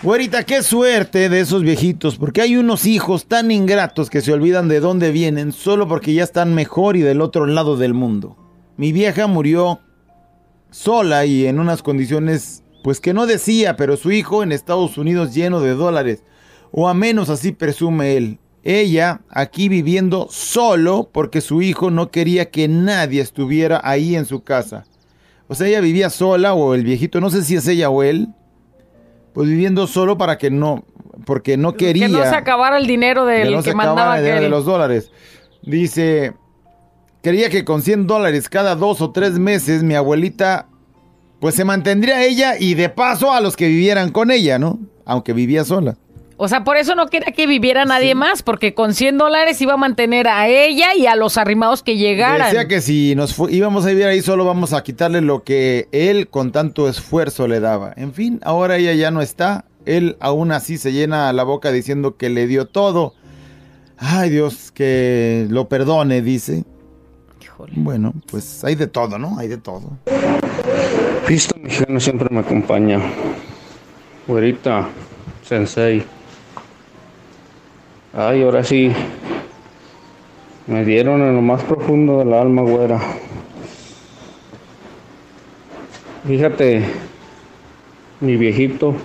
Güerita, 0.00 0.44
qué 0.44 0.62
suerte 0.62 1.28
de 1.28 1.40
esos 1.40 1.62
viejitos, 1.62 2.18
porque 2.18 2.40
hay 2.40 2.56
unos 2.56 2.86
hijos 2.86 3.26
tan 3.26 3.50
ingratos 3.50 4.10
que 4.10 4.20
se 4.20 4.32
olvidan 4.32 4.68
de 4.68 4.78
dónde 4.78 5.10
vienen 5.10 5.50
solo 5.50 5.88
porque 5.88 6.14
ya 6.14 6.22
están 6.22 6.54
mejor 6.54 6.96
y 6.96 7.00
del 7.00 7.20
otro 7.20 7.46
lado 7.46 7.76
del 7.76 7.94
mundo. 7.94 8.36
Mi 8.76 8.92
vieja 8.92 9.26
murió 9.26 9.80
sola 10.70 11.26
y 11.26 11.46
en 11.46 11.58
unas 11.58 11.82
condiciones, 11.82 12.62
pues 12.84 13.00
que 13.00 13.12
no 13.12 13.26
decía, 13.26 13.76
pero 13.76 13.96
su 13.96 14.12
hijo 14.12 14.44
en 14.44 14.52
Estados 14.52 14.98
Unidos 14.98 15.34
lleno 15.34 15.58
de 15.60 15.74
dólares, 15.74 16.22
o 16.70 16.88
a 16.88 16.94
menos 16.94 17.28
así 17.28 17.50
presume 17.50 18.16
él. 18.16 18.38
Ella 18.62 19.22
aquí 19.28 19.68
viviendo 19.68 20.28
solo 20.30 21.10
porque 21.12 21.40
su 21.40 21.60
hijo 21.60 21.90
no 21.90 22.12
quería 22.12 22.50
que 22.50 22.68
nadie 22.68 23.20
estuviera 23.20 23.80
ahí 23.82 24.14
en 24.14 24.26
su 24.26 24.44
casa. 24.44 24.84
O 25.48 25.56
sea, 25.56 25.66
ella 25.66 25.80
vivía 25.80 26.08
sola 26.08 26.54
o 26.54 26.76
el 26.76 26.84
viejito, 26.84 27.20
no 27.20 27.30
sé 27.30 27.42
si 27.42 27.56
es 27.56 27.66
ella 27.66 27.90
o 27.90 28.04
él, 28.04 28.28
pues 29.38 29.48
viviendo 29.48 29.86
solo 29.86 30.18
para 30.18 30.36
que 30.36 30.50
no, 30.50 30.84
porque 31.24 31.56
no 31.56 31.74
quería 31.74 32.08
Que 32.08 32.12
no 32.12 32.24
se 32.24 32.34
acabara 32.34 32.76
el 32.76 32.88
dinero 32.88 33.24
del 33.24 33.50
que 33.50 33.54
no 33.54 33.62
que 33.62 33.70
se 33.70 33.76
mandaba 33.76 34.00
acabara 34.00 34.18
el 34.18 34.24
dinero 34.24 34.42
de 34.42 34.48
los 34.48 34.64
dólares. 34.64 35.12
Dice, 35.62 36.32
quería 37.22 37.48
que 37.48 37.64
con 37.64 37.82
100 37.82 38.08
dólares 38.08 38.48
cada 38.48 38.74
dos 38.74 39.00
o 39.00 39.12
tres 39.12 39.38
meses 39.38 39.84
mi 39.84 39.94
abuelita, 39.94 40.66
pues 41.38 41.54
se 41.54 41.64
mantendría 41.64 42.24
ella 42.24 42.58
y 42.58 42.74
de 42.74 42.88
paso 42.88 43.32
a 43.32 43.40
los 43.40 43.56
que 43.56 43.68
vivieran 43.68 44.10
con 44.10 44.32
ella, 44.32 44.58
¿no? 44.58 44.80
Aunque 45.04 45.32
vivía 45.34 45.64
sola. 45.64 45.96
O 46.40 46.46
sea, 46.46 46.62
por 46.62 46.76
eso 46.76 46.94
no 46.94 47.08
quería 47.08 47.32
que 47.32 47.48
viviera 47.48 47.84
nadie 47.84 48.14
más, 48.14 48.44
porque 48.44 48.72
con 48.72 48.94
100 48.94 49.18
dólares 49.18 49.60
iba 49.60 49.74
a 49.74 49.76
mantener 49.76 50.28
a 50.28 50.46
ella 50.46 50.94
y 50.94 51.06
a 51.06 51.16
los 51.16 51.36
arrimados 51.36 51.82
que 51.82 51.96
llegaran. 51.96 52.46
Decía 52.46 52.68
que 52.68 52.80
si 52.80 53.16
nos 53.16 53.36
íbamos 53.50 53.84
a 53.84 53.88
vivir 53.88 54.04
ahí 54.04 54.22
solo 54.22 54.44
vamos 54.44 54.72
a 54.72 54.84
quitarle 54.84 55.20
lo 55.20 55.42
que 55.42 55.88
él 55.90 56.28
con 56.28 56.52
tanto 56.52 56.88
esfuerzo 56.88 57.48
le 57.48 57.58
daba. 57.58 57.92
En 57.96 58.14
fin, 58.14 58.38
ahora 58.44 58.76
ella 58.76 58.94
ya 58.94 59.10
no 59.10 59.20
está. 59.20 59.64
Él 59.84 60.16
aún 60.20 60.52
así 60.52 60.78
se 60.78 60.92
llena 60.92 61.32
la 61.32 61.42
boca 61.42 61.72
diciendo 61.72 62.16
que 62.16 62.30
le 62.30 62.46
dio 62.46 62.66
todo. 62.66 63.14
Ay 63.96 64.30
Dios, 64.30 64.70
que 64.70 65.48
lo 65.50 65.68
perdone, 65.68 66.22
dice. 66.22 66.62
Híjole. 67.42 67.72
Bueno, 67.74 68.14
pues 68.30 68.62
hay 68.62 68.76
de 68.76 68.86
todo, 68.86 69.18
¿no? 69.18 69.40
Hay 69.40 69.48
de 69.48 69.58
todo. 69.58 69.90
Cristo 71.26 71.56
mexicano 71.60 71.98
siempre 71.98 72.28
me 72.30 72.38
acompaña. 72.38 73.00
Güerita, 74.28 74.86
sensei, 75.42 76.04
Ay, 78.20 78.42
ahora 78.42 78.64
sí. 78.64 78.90
Me 80.66 80.84
dieron 80.84 81.22
en 81.22 81.36
lo 81.36 81.40
más 81.40 81.62
profundo 81.62 82.18
del 82.18 82.32
alma, 82.34 82.62
güera. 82.62 83.00
Fíjate, 86.26 86.82
mi 88.20 88.34
viejito 88.34 88.96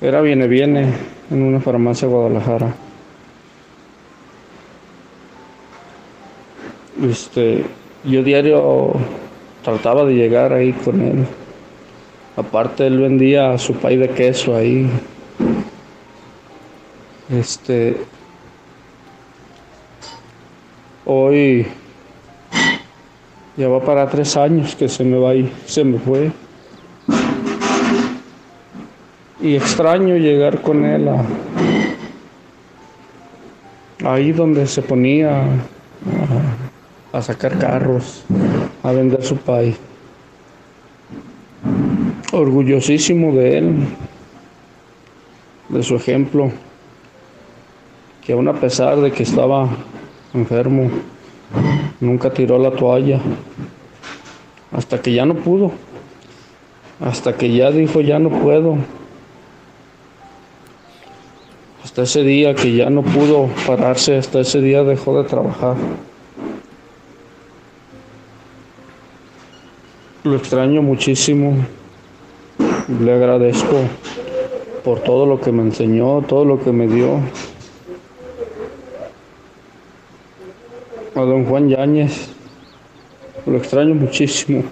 era 0.00 0.22
viene 0.22 0.48
viene 0.48 0.94
en 1.30 1.42
una 1.42 1.60
farmacia 1.60 2.08
de 2.08 2.14
Guadalajara. 2.14 2.74
Este, 7.06 7.66
yo 8.04 8.22
diario 8.22 8.94
trataba 9.62 10.06
de 10.06 10.14
llegar 10.14 10.54
ahí 10.54 10.72
con 10.72 11.02
él. 11.02 11.26
Aparte 12.34 12.86
él 12.86 12.98
vendía 12.98 13.58
su 13.58 13.74
pay 13.74 13.98
de 13.98 14.08
queso 14.08 14.56
ahí. 14.56 14.90
Este 17.30 17.94
hoy 21.04 21.66
ya 23.56 23.68
va 23.68 23.84
para 23.84 24.08
tres 24.08 24.34
años 24.36 24.74
que 24.74 24.88
se 24.88 25.04
me 25.04 25.18
va 25.18 25.34
y 25.34 25.52
se 25.66 25.84
me 25.84 25.98
fue. 25.98 26.30
Y 29.42 29.56
extraño 29.56 30.16
llegar 30.16 30.62
con 30.62 30.84
él 30.86 31.08
a, 31.08 31.22
ahí 34.10 34.32
donde 34.32 34.66
se 34.66 34.80
ponía 34.80 35.42
a, 37.12 37.18
a 37.18 37.20
sacar 37.20 37.58
carros, 37.58 38.24
a 38.82 38.92
vender 38.92 39.22
su 39.22 39.36
país. 39.36 39.76
Orgullosísimo 42.32 43.32
de 43.32 43.58
él, 43.58 43.76
de 45.68 45.82
su 45.82 45.96
ejemplo, 45.96 46.52
que 48.28 48.34
aún 48.34 48.46
a 48.46 48.52
pesar 48.52 49.00
de 49.00 49.10
que 49.10 49.22
estaba 49.22 49.70
enfermo, 50.34 50.90
nunca 51.98 52.30
tiró 52.30 52.58
la 52.58 52.70
toalla, 52.72 53.22
hasta 54.70 55.00
que 55.00 55.14
ya 55.14 55.24
no 55.24 55.32
pudo, 55.32 55.72
hasta 57.00 57.38
que 57.38 57.50
ya 57.50 57.70
dijo 57.70 58.02
ya 58.02 58.18
no 58.18 58.28
puedo, 58.28 58.76
hasta 61.82 62.02
ese 62.02 62.22
día 62.22 62.54
que 62.54 62.76
ya 62.76 62.90
no 62.90 63.00
pudo 63.00 63.48
pararse, 63.66 64.18
hasta 64.18 64.40
ese 64.40 64.60
día 64.60 64.84
dejó 64.84 65.22
de 65.22 65.26
trabajar. 65.26 65.76
Lo 70.24 70.36
extraño 70.36 70.82
muchísimo, 70.82 71.56
le 73.00 73.10
agradezco 73.10 73.78
por 74.84 75.00
todo 75.00 75.24
lo 75.24 75.40
que 75.40 75.50
me 75.50 75.62
enseñó, 75.62 76.20
todo 76.28 76.44
lo 76.44 76.62
que 76.62 76.72
me 76.72 76.88
dio. 76.88 77.20
A 81.18 81.22
don 81.22 81.46
Juan 81.46 81.68
Yáñez, 81.68 82.28
lo 83.44 83.56
extraño 83.56 83.92
muchísimo. 83.92 84.62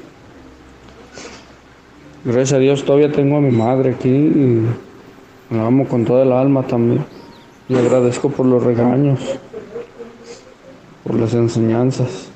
Gracias 2.24 2.52
a 2.52 2.58
Dios 2.58 2.84
todavía 2.84 3.10
tengo 3.10 3.38
a 3.38 3.40
mi 3.40 3.50
madre 3.50 3.90
aquí 3.90 4.08
y 4.08 4.62
la 5.50 5.66
amo 5.66 5.88
con 5.88 6.04
toda 6.04 6.22
el 6.22 6.30
alma 6.30 6.62
también. 6.62 7.04
Le 7.68 7.80
agradezco 7.80 8.30
por 8.30 8.46
los 8.46 8.62
regaños, 8.62 9.18
por 11.02 11.18
las 11.18 11.34
enseñanzas, 11.34 12.28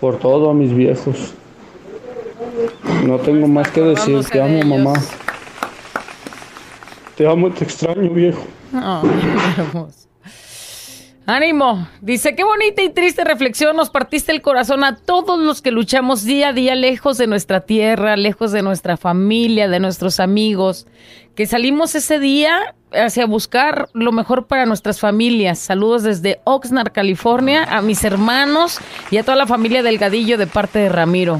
por 0.00 0.18
todo 0.18 0.48
a 0.48 0.54
mis 0.54 0.72
viejos. 0.72 1.34
No 3.04 3.18
tengo 3.18 3.48
más 3.48 3.68
que 3.72 3.80
decir, 3.80 4.24
te 4.24 4.40
amo 4.40 4.62
mamá. 4.62 4.94
Te 7.16 7.26
amo 7.26 7.48
y 7.48 7.50
te 7.50 7.64
extraño 7.64 8.08
viejo. 8.10 8.44
Hermoso. 9.58 10.11
Ánimo, 11.24 11.86
dice, 12.00 12.34
qué 12.34 12.42
bonita 12.42 12.82
y 12.82 12.88
triste 12.88 13.22
reflexión, 13.22 13.76
nos 13.76 13.90
partiste 13.90 14.32
el 14.32 14.42
corazón 14.42 14.82
a 14.82 14.96
todos 14.96 15.38
los 15.38 15.62
que 15.62 15.70
luchamos 15.70 16.24
día 16.24 16.48
a 16.48 16.52
día 16.52 16.74
lejos 16.74 17.16
de 17.16 17.28
nuestra 17.28 17.60
tierra, 17.60 18.16
lejos 18.16 18.50
de 18.50 18.62
nuestra 18.62 18.96
familia, 18.96 19.68
de 19.68 19.78
nuestros 19.78 20.18
amigos, 20.18 20.88
que 21.36 21.46
salimos 21.46 21.94
ese 21.94 22.18
día 22.18 22.74
hacia 22.92 23.26
buscar 23.26 23.88
lo 23.92 24.10
mejor 24.10 24.48
para 24.48 24.66
nuestras 24.66 24.98
familias. 24.98 25.60
Saludos 25.60 26.02
desde 26.02 26.40
Oxnard, 26.42 26.90
California, 26.90 27.64
a 27.70 27.82
mis 27.82 28.02
hermanos 28.02 28.80
y 29.12 29.18
a 29.18 29.22
toda 29.22 29.36
la 29.36 29.46
familia 29.46 29.84
Delgadillo 29.84 30.38
de 30.38 30.48
parte 30.48 30.80
de 30.80 30.88
Ramiro. 30.88 31.38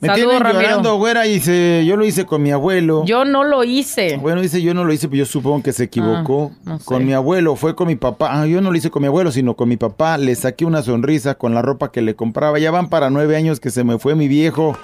Me 0.00 0.08
Saludos, 0.08 0.30
tienen 0.30 0.42
Ramiro. 0.42 0.62
llorando, 0.62 0.96
güera, 0.96 1.26
y 1.26 1.34
dice, 1.34 1.84
yo 1.84 1.94
lo 1.96 2.06
hice 2.06 2.24
con 2.24 2.42
mi 2.42 2.50
abuelo. 2.50 3.04
Yo 3.04 3.26
no 3.26 3.44
lo 3.44 3.64
hice. 3.64 4.16
Bueno, 4.16 4.40
dice, 4.40 4.62
yo 4.62 4.72
no 4.72 4.84
lo 4.84 4.92
hice, 4.94 5.08
pero 5.08 5.18
yo 5.18 5.26
supongo 5.26 5.62
que 5.62 5.72
se 5.74 5.84
equivocó. 5.84 6.52
Ah, 6.60 6.70
no 6.70 6.78
sé. 6.78 6.84
Con 6.86 7.04
mi 7.04 7.12
abuelo, 7.12 7.54
fue 7.54 7.74
con 7.74 7.86
mi 7.86 7.96
papá. 7.96 8.30
Ah, 8.40 8.46
yo 8.46 8.62
no 8.62 8.70
lo 8.70 8.76
hice 8.78 8.90
con 8.90 9.02
mi 9.02 9.08
abuelo, 9.08 9.30
sino 9.30 9.56
con 9.56 9.68
mi 9.68 9.76
papá. 9.76 10.16
Le 10.16 10.34
saqué 10.36 10.64
una 10.64 10.82
sonrisa 10.82 11.34
con 11.34 11.54
la 11.54 11.60
ropa 11.60 11.92
que 11.92 12.00
le 12.00 12.16
compraba. 12.16 12.58
Ya 12.58 12.70
van 12.70 12.88
para 12.88 13.10
nueve 13.10 13.36
años 13.36 13.60
que 13.60 13.70
se 13.70 13.84
me 13.84 13.98
fue 13.98 14.14
mi 14.14 14.26
viejo. 14.26 14.74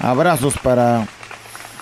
Abrazos 0.00 0.54
para, 0.62 1.06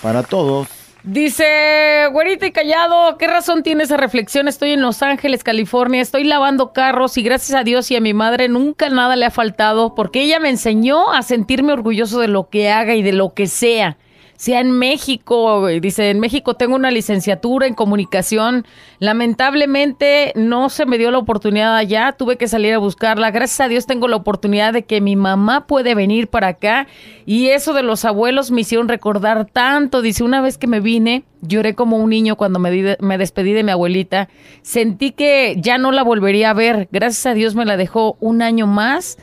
para 0.01 0.23
todos. 0.23 0.67
Dice, 1.07 2.07
güerita 2.11 2.47
y 2.47 2.51
callado, 2.51 3.19
¿qué 3.19 3.27
razón 3.27 3.61
tiene 3.61 3.83
esa 3.83 3.95
reflexión? 3.95 4.47
Estoy 4.47 4.71
en 4.71 4.81
Los 4.81 5.03
Ángeles, 5.03 5.43
California, 5.43 6.01
estoy 6.01 6.23
lavando 6.23 6.73
carros 6.73 7.15
y 7.19 7.21
gracias 7.21 7.55
a 7.55 7.63
Dios 7.63 7.91
y 7.91 7.95
a 7.95 8.01
mi 8.01 8.15
madre 8.15 8.49
nunca 8.49 8.89
nada 8.89 9.15
le 9.15 9.25
ha 9.25 9.29
faltado 9.29 9.93
porque 9.93 10.23
ella 10.23 10.39
me 10.39 10.49
enseñó 10.49 11.13
a 11.13 11.21
sentirme 11.21 11.73
orgulloso 11.73 12.19
de 12.19 12.27
lo 12.27 12.49
que 12.49 12.71
haga 12.71 12.95
y 12.95 13.03
de 13.03 13.13
lo 13.13 13.35
que 13.35 13.45
sea. 13.45 13.97
Sea 14.37 14.59
en 14.59 14.71
México, 14.71 15.65
dice, 15.67 16.09
en 16.09 16.19
México 16.19 16.55
tengo 16.55 16.75
una 16.75 16.91
licenciatura 16.91 17.67
en 17.67 17.73
comunicación. 17.73 18.65
Lamentablemente 18.99 20.33
no 20.35 20.69
se 20.69 20.85
me 20.85 20.97
dio 20.97 21.09
la 21.09 21.19
oportunidad 21.19 21.75
allá, 21.75 22.11
tuve 22.11 22.35
que 22.35 22.49
salir 22.49 22.73
a 22.73 22.77
buscarla. 22.77 23.31
Gracias 23.31 23.61
a 23.61 23.69
Dios 23.69 23.85
tengo 23.85 24.09
la 24.09 24.17
oportunidad 24.17 24.73
de 24.73 24.83
que 24.83 24.99
mi 24.99 25.15
mamá 25.15 25.67
puede 25.67 25.95
venir 25.95 26.27
para 26.27 26.49
acá 26.49 26.87
y 27.25 27.47
eso 27.47 27.73
de 27.73 27.83
los 27.83 28.03
abuelos 28.03 28.51
me 28.51 28.61
hicieron 28.61 28.89
recordar 28.89 29.45
tanto. 29.45 30.01
Dice, 30.01 30.23
una 30.23 30.41
vez 30.41 30.57
que 30.57 30.67
me 30.67 30.81
vine, 30.81 31.23
lloré 31.41 31.73
como 31.73 31.97
un 31.97 32.09
niño 32.09 32.35
cuando 32.35 32.59
me, 32.59 32.97
me 32.99 33.17
despedí 33.17 33.53
de 33.53 33.63
mi 33.63 33.71
abuelita. 33.71 34.27
Sentí 34.63 35.11
que 35.11 35.55
ya 35.59 35.77
no 35.77 35.93
la 35.93 36.03
volvería 36.03 36.49
a 36.49 36.53
ver. 36.53 36.89
Gracias 36.91 37.25
a 37.25 37.33
Dios 37.33 37.55
me 37.55 37.63
la 37.63 37.77
dejó 37.77 38.17
un 38.19 38.41
año 38.41 38.67
más 38.67 39.17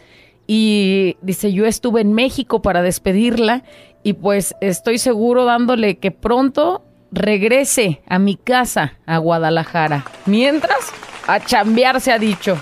y 0.47 1.17
dice, 1.23 1.53
yo 1.53 1.67
estuve 1.67 2.01
en 2.01 2.13
México 2.13 2.63
para 2.63 2.83
despedirla 2.83 3.63
y 4.03 4.15
pues 4.15 4.55
estoy 4.61 4.99
seguro 4.99 5.45
dándole 5.45 5.99
que 5.99 6.11
pronto 6.11 6.85
regrese 7.13 8.03
a 8.07 8.19
mi 8.19 8.37
casa 8.37 8.95
a 9.07 9.19
Guadalajara. 9.19 10.05
Mientras, 10.27 10.93
a 11.27 11.41
chambear 11.41 12.01
se 12.01 12.13
ha 12.13 12.19
dicho. 12.19 12.57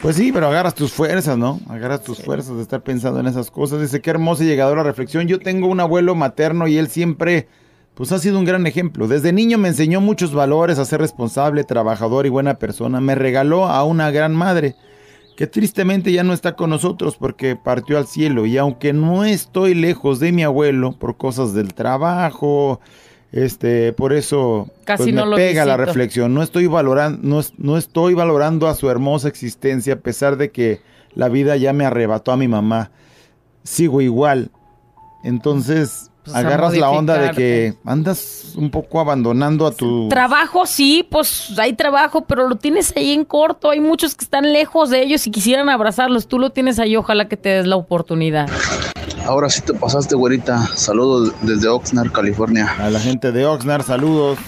Pues 0.00 0.16
sí, 0.16 0.32
pero 0.32 0.48
agarras 0.48 0.74
tus 0.74 0.92
fuerzas, 0.92 1.36
¿no? 1.38 1.60
Agarras 1.68 2.02
tus 2.02 2.20
fuerzas 2.22 2.56
de 2.56 2.62
estar 2.62 2.82
pensando 2.82 3.20
en 3.20 3.28
esas 3.28 3.50
cosas. 3.50 3.80
Dice, 3.80 4.00
qué 4.00 4.10
hermosa 4.10 4.42
y 4.42 4.48
llegadora 4.48 4.82
reflexión. 4.82 5.28
Yo 5.28 5.38
tengo 5.38 5.68
un 5.68 5.78
abuelo 5.78 6.16
materno 6.16 6.66
y 6.66 6.76
él 6.76 6.88
siempre, 6.88 7.46
pues 7.94 8.10
ha 8.10 8.18
sido 8.18 8.38
un 8.38 8.44
gran 8.44 8.66
ejemplo. 8.66 9.06
Desde 9.06 9.32
niño 9.32 9.58
me 9.58 9.68
enseñó 9.68 10.00
muchos 10.00 10.34
valores, 10.34 10.80
a 10.80 10.84
ser 10.84 11.00
responsable, 11.00 11.62
trabajador 11.62 12.26
y 12.26 12.30
buena 12.30 12.54
persona. 12.54 13.00
Me 13.00 13.14
regaló 13.14 13.66
a 13.66 13.84
una 13.84 14.10
gran 14.10 14.34
madre 14.34 14.74
que 15.42 15.48
tristemente 15.48 16.12
ya 16.12 16.22
no 16.22 16.34
está 16.34 16.54
con 16.54 16.70
nosotros 16.70 17.16
porque 17.16 17.56
partió 17.56 17.98
al 17.98 18.06
cielo. 18.06 18.46
Y 18.46 18.58
aunque 18.58 18.92
no 18.92 19.24
estoy 19.24 19.74
lejos 19.74 20.20
de 20.20 20.30
mi 20.30 20.44
abuelo 20.44 20.92
por 20.92 21.16
cosas 21.16 21.52
del 21.52 21.74
trabajo, 21.74 22.78
este, 23.32 23.92
por 23.92 24.12
eso 24.12 24.68
Casi 24.84 25.02
pues, 25.02 25.14
no 25.16 25.24
me 25.24 25.30
lo 25.32 25.36
pega 25.36 25.64
la 25.64 25.76
reflexión. 25.76 26.32
No 26.32 26.44
estoy 26.44 26.68
valorando, 26.68 27.18
no, 27.24 27.40
no 27.58 27.76
estoy 27.76 28.14
valorando 28.14 28.68
a 28.68 28.76
su 28.76 28.88
hermosa 28.88 29.26
existencia 29.26 29.94
a 29.94 29.98
pesar 29.98 30.36
de 30.36 30.52
que 30.52 30.80
la 31.16 31.28
vida 31.28 31.56
ya 31.56 31.72
me 31.72 31.86
arrebató 31.86 32.30
a 32.30 32.36
mi 32.36 32.46
mamá. 32.46 32.92
Sigo 33.64 34.00
igual. 34.00 34.52
Entonces 35.24 36.11
Pues, 36.24 36.36
agarras 36.36 36.76
la 36.76 36.90
onda 36.90 37.18
de 37.18 37.30
que 37.32 37.74
andas 37.84 38.52
un 38.56 38.70
poco 38.70 39.00
abandonando 39.00 39.66
a 39.66 39.72
tu 39.72 40.08
Trabajo, 40.08 40.66
sí, 40.66 41.06
pues 41.10 41.58
hay 41.58 41.72
trabajo, 41.72 42.24
pero 42.26 42.48
lo 42.48 42.56
tienes 42.56 42.92
ahí 42.96 43.12
en 43.12 43.24
corto. 43.24 43.70
Hay 43.70 43.80
muchos 43.80 44.14
que 44.14 44.24
están 44.24 44.52
lejos 44.52 44.90
de 44.90 45.02
ellos 45.02 45.26
y 45.26 45.32
quisieran 45.32 45.68
abrazarlos. 45.68 46.28
Tú 46.28 46.38
lo 46.38 46.50
tienes 46.50 46.78
ahí, 46.78 46.94
ojalá 46.96 47.28
que 47.28 47.36
te 47.36 47.48
des 47.48 47.66
la 47.66 47.76
oportunidad. 47.76 48.48
Ahora 49.26 49.48
sí 49.50 49.62
te 49.62 49.74
pasaste, 49.74 50.14
güerita. 50.14 50.66
Saludos 50.76 51.32
desde 51.42 51.68
Oxnard, 51.68 52.12
California. 52.12 52.72
a 52.78 52.90
la 52.90 53.00
gente 53.00 53.32
de 53.32 53.44
Oxnard, 53.44 53.82
saludos. 53.82 54.38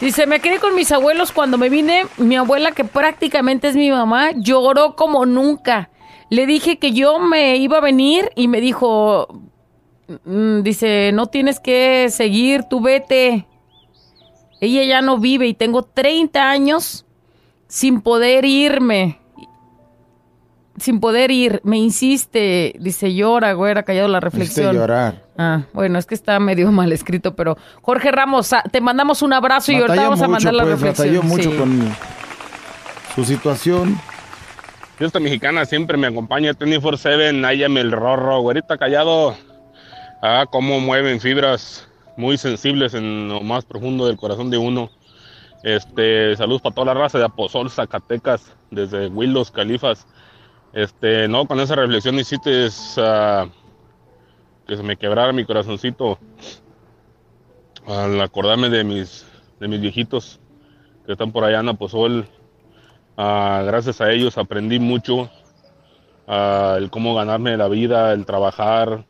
Dice, 0.00 0.26
me 0.28 0.38
quedé 0.38 0.60
con 0.60 0.76
mis 0.76 0.92
abuelos 0.92 1.32
cuando 1.32 1.58
me 1.58 1.68
vine. 1.68 2.06
Mi 2.18 2.36
abuela, 2.36 2.70
que 2.70 2.84
prácticamente 2.84 3.68
es 3.68 3.74
mi 3.74 3.90
mamá, 3.90 4.30
lloró 4.36 4.94
como 4.94 5.26
nunca. 5.26 5.90
Le 6.30 6.46
dije 6.46 6.78
que 6.78 6.92
yo 6.92 7.18
me 7.18 7.56
iba 7.56 7.78
a 7.78 7.80
venir 7.80 8.30
y 8.36 8.46
me 8.46 8.60
dijo, 8.60 9.26
dice, 10.62 11.10
no 11.12 11.26
tienes 11.26 11.60
que 11.60 12.08
seguir, 12.10 12.64
tú 12.64 12.80
vete. 12.80 13.46
Ella 14.60 14.84
ya 14.84 15.02
no 15.02 15.18
vive 15.18 15.46
y 15.46 15.54
tengo 15.54 15.82
30 15.82 16.50
años 16.50 17.04
sin 17.68 18.00
poder 18.00 18.44
irme. 18.44 19.18
sin 20.78 21.00
poder 21.00 21.30
ir. 21.32 21.60
Me 21.64 21.76
insiste, 21.76 22.74
dice 22.78 23.12
llora, 23.12 23.52
güera, 23.52 23.82
callado 23.82 24.06
la 24.08 24.20
reflexión. 24.20 24.76
llorar. 24.76 25.24
Ah, 25.36 25.62
bueno, 25.72 25.98
es 25.98 26.06
que 26.06 26.14
está 26.14 26.38
medio 26.38 26.70
mal 26.72 26.92
escrito, 26.92 27.34
pero 27.34 27.56
Jorge 27.82 28.12
Ramos, 28.12 28.52
ah, 28.52 28.62
te 28.70 28.80
mandamos 28.80 29.22
un 29.22 29.32
abrazo 29.32 29.72
y 29.72 29.76
ahorita 29.76 30.02
vamos 30.02 30.22
a 30.22 30.28
mandar 30.28 30.54
la 30.54 30.62
pues, 30.62 30.80
reflexión. 30.80 31.08
batalló 31.08 31.22
mucho 31.24 31.50
Sí. 31.50 31.56
con 31.56 31.96
su 33.16 33.24
situación. 33.24 33.98
Esta 35.00 35.18
mexicana 35.20 35.64
siempre 35.64 35.96
me 35.96 36.06
acompaña 36.08 36.52
24-7, 36.54 37.32
náyame 37.32 37.80
el 37.80 37.90
rorro, 37.92 38.40
güerita 38.40 38.78
callado. 38.78 39.36
Ah, 40.20 40.46
cómo 40.50 40.80
mueven 40.80 41.20
fibras 41.20 41.88
muy 42.16 42.36
sensibles 42.36 42.94
en 42.94 43.28
lo 43.28 43.40
más 43.40 43.64
profundo 43.64 44.06
del 44.06 44.16
corazón 44.16 44.50
de 44.50 44.58
uno. 44.58 44.90
Este, 45.62 46.34
saludos 46.34 46.60
para 46.60 46.74
toda 46.74 46.86
la 46.86 46.94
raza 46.94 47.18
de 47.18 47.24
Aposol, 47.24 47.70
Zacatecas, 47.70 48.52
desde 48.72 49.06
Willos, 49.06 49.52
Califas. 49.52 50.08
Este, 50.72 51.28
no, 51.28 51.46
con 51.46 51.60
esa 51.60 51.76
reflexión 51.76 52.18
hiciste 52.18 52.68
ah, 52.96 53.46
que 54.66 54.76
se 54.76 54.82
me 54.82 54.96
quebrara 54.96 55.32
mi 55.32 55.44
corazoncito 55.44 56.18
al 57.86 58.20
acordarme 58.20 58.70
de 58.70 58.82
mis, 58.82 59.24
de 59.60 59.68
mis 59.68 59.80
viejitos 59.80 60.40
que 61.06 61.12
están 61.12 61.30
por 61.30 61.44
allá 61.44 61.60
en 61.60 61.68
Aposol. 61.68 62.26
Ah, 63.16 63.62
gracias 63.64 64.00
a 64.00 64.10
ellos 64.10 64.36
aprendí 64.36 64.80
mucho 64.80 65.30
ah, 66.26 66.74
el 66.76 66.90
cómo 66.90 67.14
ganarme 67.14 67.56
la 67.56 67.68
vida, 67.68 68.12
el 68.12 68.26
trabajar. 68.26 69.04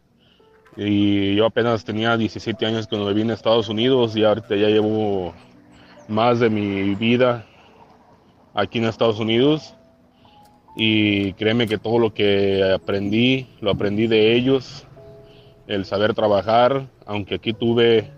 Y 0.81 1.35
yo 1.35 1.45
apenas 1.47 1.85
tenía 1.85 2.17
17 2.17 2.64
años 2.64 2.87
cuando 2.87 3.09
me 3.09 3.12
vine 3.12 3.33
a 3.33 3.35
Estados 3.35 3.69
Unidos 3.69 4.14
y 4.17 4.23
ahorita 4.23 4.55
ya 4.55 4.69
llevo 4.69 5.35
más 6.07 6.38
de 6.38 6.49
mi 6.51 6.95
vida 6.95 7.45
aquí 8.55 8.79
en 8.79 8.85
Estados 8.85 9.19
Unidos. 9.19 9.75
Y 10.77 11.33
créeme 11.33 11.67
que 11.67 11.79
todo 11.79 11.99
lo 11.99 12.14
que 12.14 12.62
aprendí, 12.73 13.49
lo 13.61 13.73
aprendí 13.73 14.07
de 14.07 14.37
ellos. 14.37 14.87
El 15.67 15.85
saber 15.85 16.14
trabajar, 16.14 16.87
aunque 17.07 17.35
aquí 17.35 17.53
tuve 17.53 18.12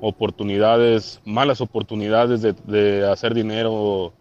oportunidades, 0.00 1.20
malas 1.26 1.60
oportunidades 1.60 2.40
de, 2.40 2.54
de 2.64 3.06
hacer 3.06 3.34
dinero 3.34 4.14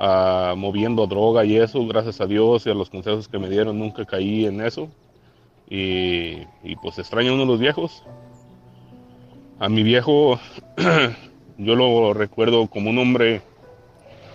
ah, 0.00 0.52
moviendo 0.54 1.06
droga 1.06 1.46
y 1.46 1.56
eso, 1.56 1.86
gracias 1.86 2.20
a 2.20 2.26
Dios 2.26 2.66
y 2.66 2.70
a 2.70 2.74
los 2.74 2.90
consejos 2.90 3.26
que 3.26 3.38
me 3.38 3.48
dieron, 3.48 3.78
nunca 3.78 4.04
caí 4.04 4.44
en 4.44 4.60
eso. 4.60 4.90
Y, 5.68 6.42
y 6.62 6.76
pues 6.80 6.98
extraño 6.98 7.30
a 7.30 7.34
uno 7.34 7.42
de 7.42 7.48
los 7.48 7.60
viejos. 7.60 8.02
A 9.58 9.68
mi 9.68 9.82
viejo, 9.82 10.38
yo 11.58 11.74
lo 11.74 12.14
recuerdo 12.14 12.66
como 12.68 12.90
un 12.90 12.98
hombre 12.98 13.42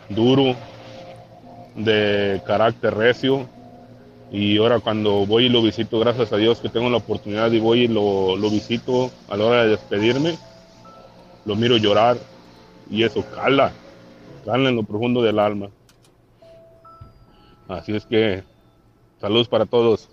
duro, 0.09 0.55
de 1.75 2.41
carácter 2.45 2.93
recio. 2.93 3.47
Y 4.31 4.57
ahora 4.57 4.79
cuando 4.79 5.25
voy 5.25 5.45
y 5.45 5.49
lo 5.49 5.61
visito, 5.61 5.99
gracias 5.99 6.31
a 6.31 6.37
Dios 6.37 6.59
que 6.59 6.69
tengo 6.69 6.89
la 6.89 6.97
oportunidad 6.97 7.51
y 7.51 7.59
voy 7.59 7.81
y 7.81 7.87
lo, 7.87 8.37
lo 8.37 8.49
visito 8.49 9.11
a 9.29 9.35
la 9.35 9.45
hora 9.45 9.63
de 9.63 9.69
despedirme, 9.71 10.37
lo 11.43 11.55
miro 11.55 11.75
llorar 11.75 12.17
y 12.89 13.03
eso 13.03 13.25
cala, 13.35 13.73
cala 14.45 14.69
en 14.69 14.77
lo 14.77 14.83
profundo 14.83 15.21
del 15.21 15.37
alma. 15.37 15.69
Así 17.67 17.93
es 17.93 18.05
que 18.05 18.43
saludos 19.19 19.49
para 19.49 19.65
todos. 19.65 20.09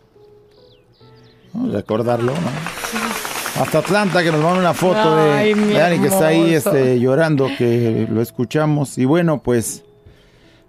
A 1.64 1.72
recordarlo, 1.72 2.32
¿no? 2.32 3.62
Hasta 3.62 3.78
Atlanta, 3.78 4.22
que 4.22 4.30
nos 4.30 4.40
manda 4.40 4.60
una 4.60 4.74
foto 4.74 5.16
de, 5.16 5.32
Ay, 5.32 5.54
mi 5.54 5.72
de 5.72 5.78
Dani 5.78 5.98
que 5.98 6.06
está 6.06 6.28
ahí 6.28 6.54
este, 6.54 7.00
llorando, 7.00 7.48
que 7.58 8.06
lo 8.08 8.22
escuchamos. 8.22 8.98
Y 8.98 9.04
bueno, 9.04 9.42
pues 9.42 9.82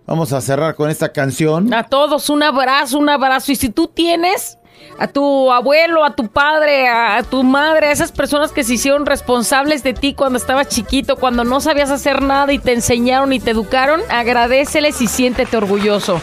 vamos 0.08 0.34
a 0.34 0.41
cerrar 0.41 0.73
con 0.73 0.89
esta 0.89 1.10
canción. 1.12 1.71
A 1.73 1.84
todos 1.84 2.30
un 2.32 2.41
abrazo, 2.41 2.97
un 2.97 3.10
abrazo. 3.10 3.52
Y 3.52 3.56
si 3.56 3.69
tú 3.69 3.88
tienes 3.88 4.58
a 4.97 5.08
tu 5.08 5.52
abuelo, 5.52 6.04
a 6.04 6.15
tu 6.15 6.30
padre, 6.30 6.88
a, 6.88 7.17
a 7.17 7.23
tu 7.23 7.43
madre, 7.43 7.88
a 7.88 7.91
esas 7.91 8.12
personas 8.12 8.52
que 8.52 8.63
se 8.63 8.73
hicieron 8.73 9.06
responsables 9.06 9.84
de 9.84 9.93
ti 9.93 10.13
cuando 10.13 10.39
estabas 10.39 10.67
chiquito, 10.69 11.15
cuando 11.15 11.43
no 11.43 11.62
sabías 11.62 11.91
hacer 11.91 12.23
nada 12.23 12.52
y 12.54 12.60
te 12.60 12.73
enseñaron 12.73 13.32
y 13.34 13.39
te 13.39 13.52
educaron, 13.52 14.02
agradeceles 14.10 14.99
y 15.02 15.08
siéntete 15.08 15.56
orgulloso. 15.58 16.19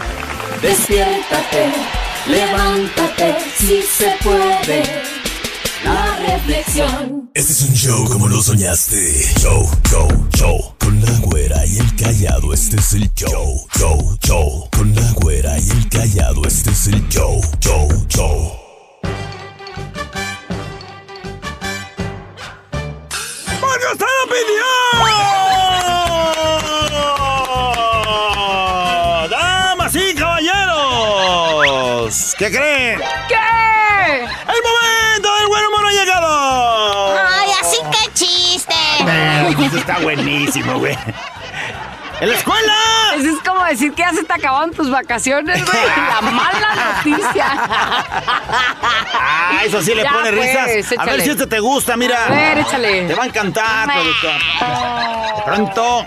Despiértate, 0.62 1.70
levántate, 2.28 3.36
si 3.58 3.82
se 3.82 4.16
puede. 4.22 4.82
La 5.84 6.16
reflexión. 6.18 7.30
Este 7.34 7.52
es 7.52 7.62
un 7.62 7.74
show 7.74 8.04
como 8.08 8.28
lo 8.28 8.42
soñaste. 8.42 8.96
Show, 9.40 9.70
show, 9.88 10.08
show. 10.34 10.74
Con 10.78 11.00
la 11.00 11.12
güera 11.20 11.64
y 11.66 11.78
el 11.78 11.96
callado, 11.96 12.52
este 12.52 12.76
es 12.76 12.92
el 12.94 13.12
show. 13.14 13.66
Show, 13.78 14.18
show. 14.24 14.68
Con 14.76 14.94
la 14.94 15.12
güera 15.12 15.58
y 15.58 15.70
el 15.70 15.88
callado, 15.88 16.42
este 16.46 16.70
es 16.70 16.86
el 16.88 17.08
show. 17.08 17.40
Show, 17.60 17.88
show. 18.08 18.52
¡Porque 23.60 23.86
usted 23.92 24.06
lo 24.06 24.28
pidió! 24.28 25.25
¿Qué 32.38 32.50
creen? 32.50 33.00
¿Qué? 33.28 33.34
¡El 34.24 34.62
momento 34.62 35.34
del 35.36 35.46
buen 35.48 35.66
humor 35.66 35.86
ha 35.86 35.90
llegado! 35.90 37.18
Ay, 37.18 37.50
así 37.62 37.78
que 37.90 38.12
chiste. 38.12 38.74
Eh, 39.06 39.54
Eso 39.66 39.78
está 39.78 39.98
buenísimo, 39.98 40.78
güey. 40.78 40.96
¡En 42.20 42.28
la 42.30 42.36
escuela! 42.36 42.74
Eso 43.16 43.28
es 43.28 43.42
como 43.42 43.64
decir 43.64 43.92
que 43.92 44.02
ya 44.02 44.12
se 44.12 44.22
te 44.24 44.32
acabaron 44.32 44.72
tus 44.72 44.90
vacaciones, 44.90 45.64
güey. 45.64 45.78
La 45.96 46.20
mala 46.20 46.74
noticia. 47.04 47.46
Ah, 49.18 49.60
eso 49.64 49.80
sí 49.82 49.94
le 49.94 50.02
Ya, 50.02 50.12
pone 50.12 50.32
pues, 50.32 50.44
risas. 50.78 50.98
A 50.98 51.04
ver 51.06 51.22
si 51.22 51.30
este 51.30 51.46
te 51.46 51.58
gusta, 51.60 51.96
mira. 51.96 52.26
A 52.26 52.30
ver, 52.30 52.58
échale. 52.58 53.06
Te 53.06 53.14
va 53.14 53.22
a 53.24 53.26
encantar, 53.26 53.86
productor. 53.92 54.32
De 55.36 55.42
pronto, 55.44 56.06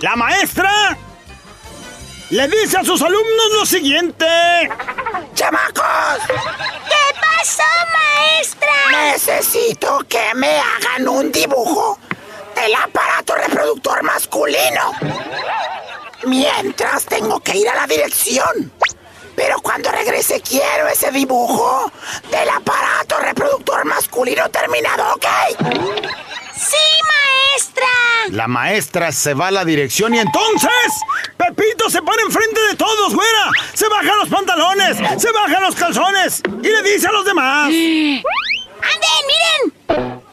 la 0.00 0.16
maestra 0.16 0.96
le 2.30 2.48
dice 2.48 2.78
a 2.78 2.84
sus 2.84 3.00
alumnos 3.02 3.48
lo 3.58 3.64
siguiente. 3.66 4.26
¡Chamacos! 5.38 6.26
¿Qué 6.26 7.14
pasó, 7.20 7.62
maestra? 7.92 8.72
Necesito 8.90 10.00
que 10.08 10.34
me 10.34 10.58
hagan 10.58 11.06
un 11.06 11.30
dibujo 11.30 11.96
del 12.56 12.74
aparato 12.74 13.36
reproductor 13.36 14.02
masculino. 14.02 14.94
Mientras 16.24 17.04
tengo 17.04 17.38
que 17.38 17.56
ir 17.56 17.68
a 17.68 17.76
la 17.76 17.86
dirección. 17.86 18.72
Pero 19.36 19.60
cuando 19.60 19.92
regrese 19.92 20.40
quiero 20.40 20.88
ese 20.88 21.12
dibujo 21.12 21.88
del 22.32 22.48
aparato 22.48 23.20
reproductor 23.20 23.84
masculino 23.84 24.48
terminado, 24.48 25.14
¿ok? 25.14 25.26
Sí, 26.56 26.84
maestra. 27.06 27.37
La 28.30 28.46
maestra 28.46 29.10
se 29.10 29.32
va 29.34 29.48
a 29.48 29.50
la 29.50 29.64
dirección 29.64 30.14
y 30.14 30.18
entonces 30.18 30.70
Pepito 31.36 31.88
se 31.88 32.02
pone 32.02 32.22
enfrente 32.22 32.60
de 32.68 32.74
todos, 32.76 33.14
güera. 33.14 33.50
Se 33.72 33.88
baja 33.88 34.14
los 34.16 34.28
pantalones, 34.28 34.98
se 35.20 35.32
baja 35.32 35.60
los 35.60 35.74
calzones 35.74 36.42
y 36.62 36.68
le 36.68 36.82
dice 36.82 37.08
a 37.08 37.12
los 37.12 37.24
demás. 37.24 37.68
¡Anden, 38.80 39.24
miren! 39.26 39.72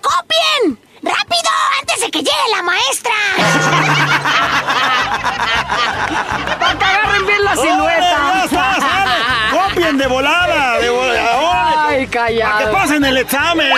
¡Copien! 0.01 0.77
¡Rápido! 1.01 1.49
¡Antes 1.79 2.01
de 2.01 2.11
que 2.11 2.19
llegue 2.19 2.47
la 2.55 2.61
maestra! 2.63 3.13
Para 6.59 6.77
que 6.77 6.85
agarren 6.85 7.25
bien 7.25 7.43
la 7.43 7.53
¡Órale, 7.53 7.69
ya 7.69 8.47
silueta. 8.49 8.77
¡Copien 9.51 9.97
de 9.97 10.07
volada! 10.07 10.79
¡De 10.79 10.89
volada! 10.89 11.64
Ay, 11.95 12.07
callado. 12.07 12.51
¡Para 12.51 12.65
que 12.65 12.71
pasen 12.71 13.05
el 13.05 13.17
examen! 13.17 13.71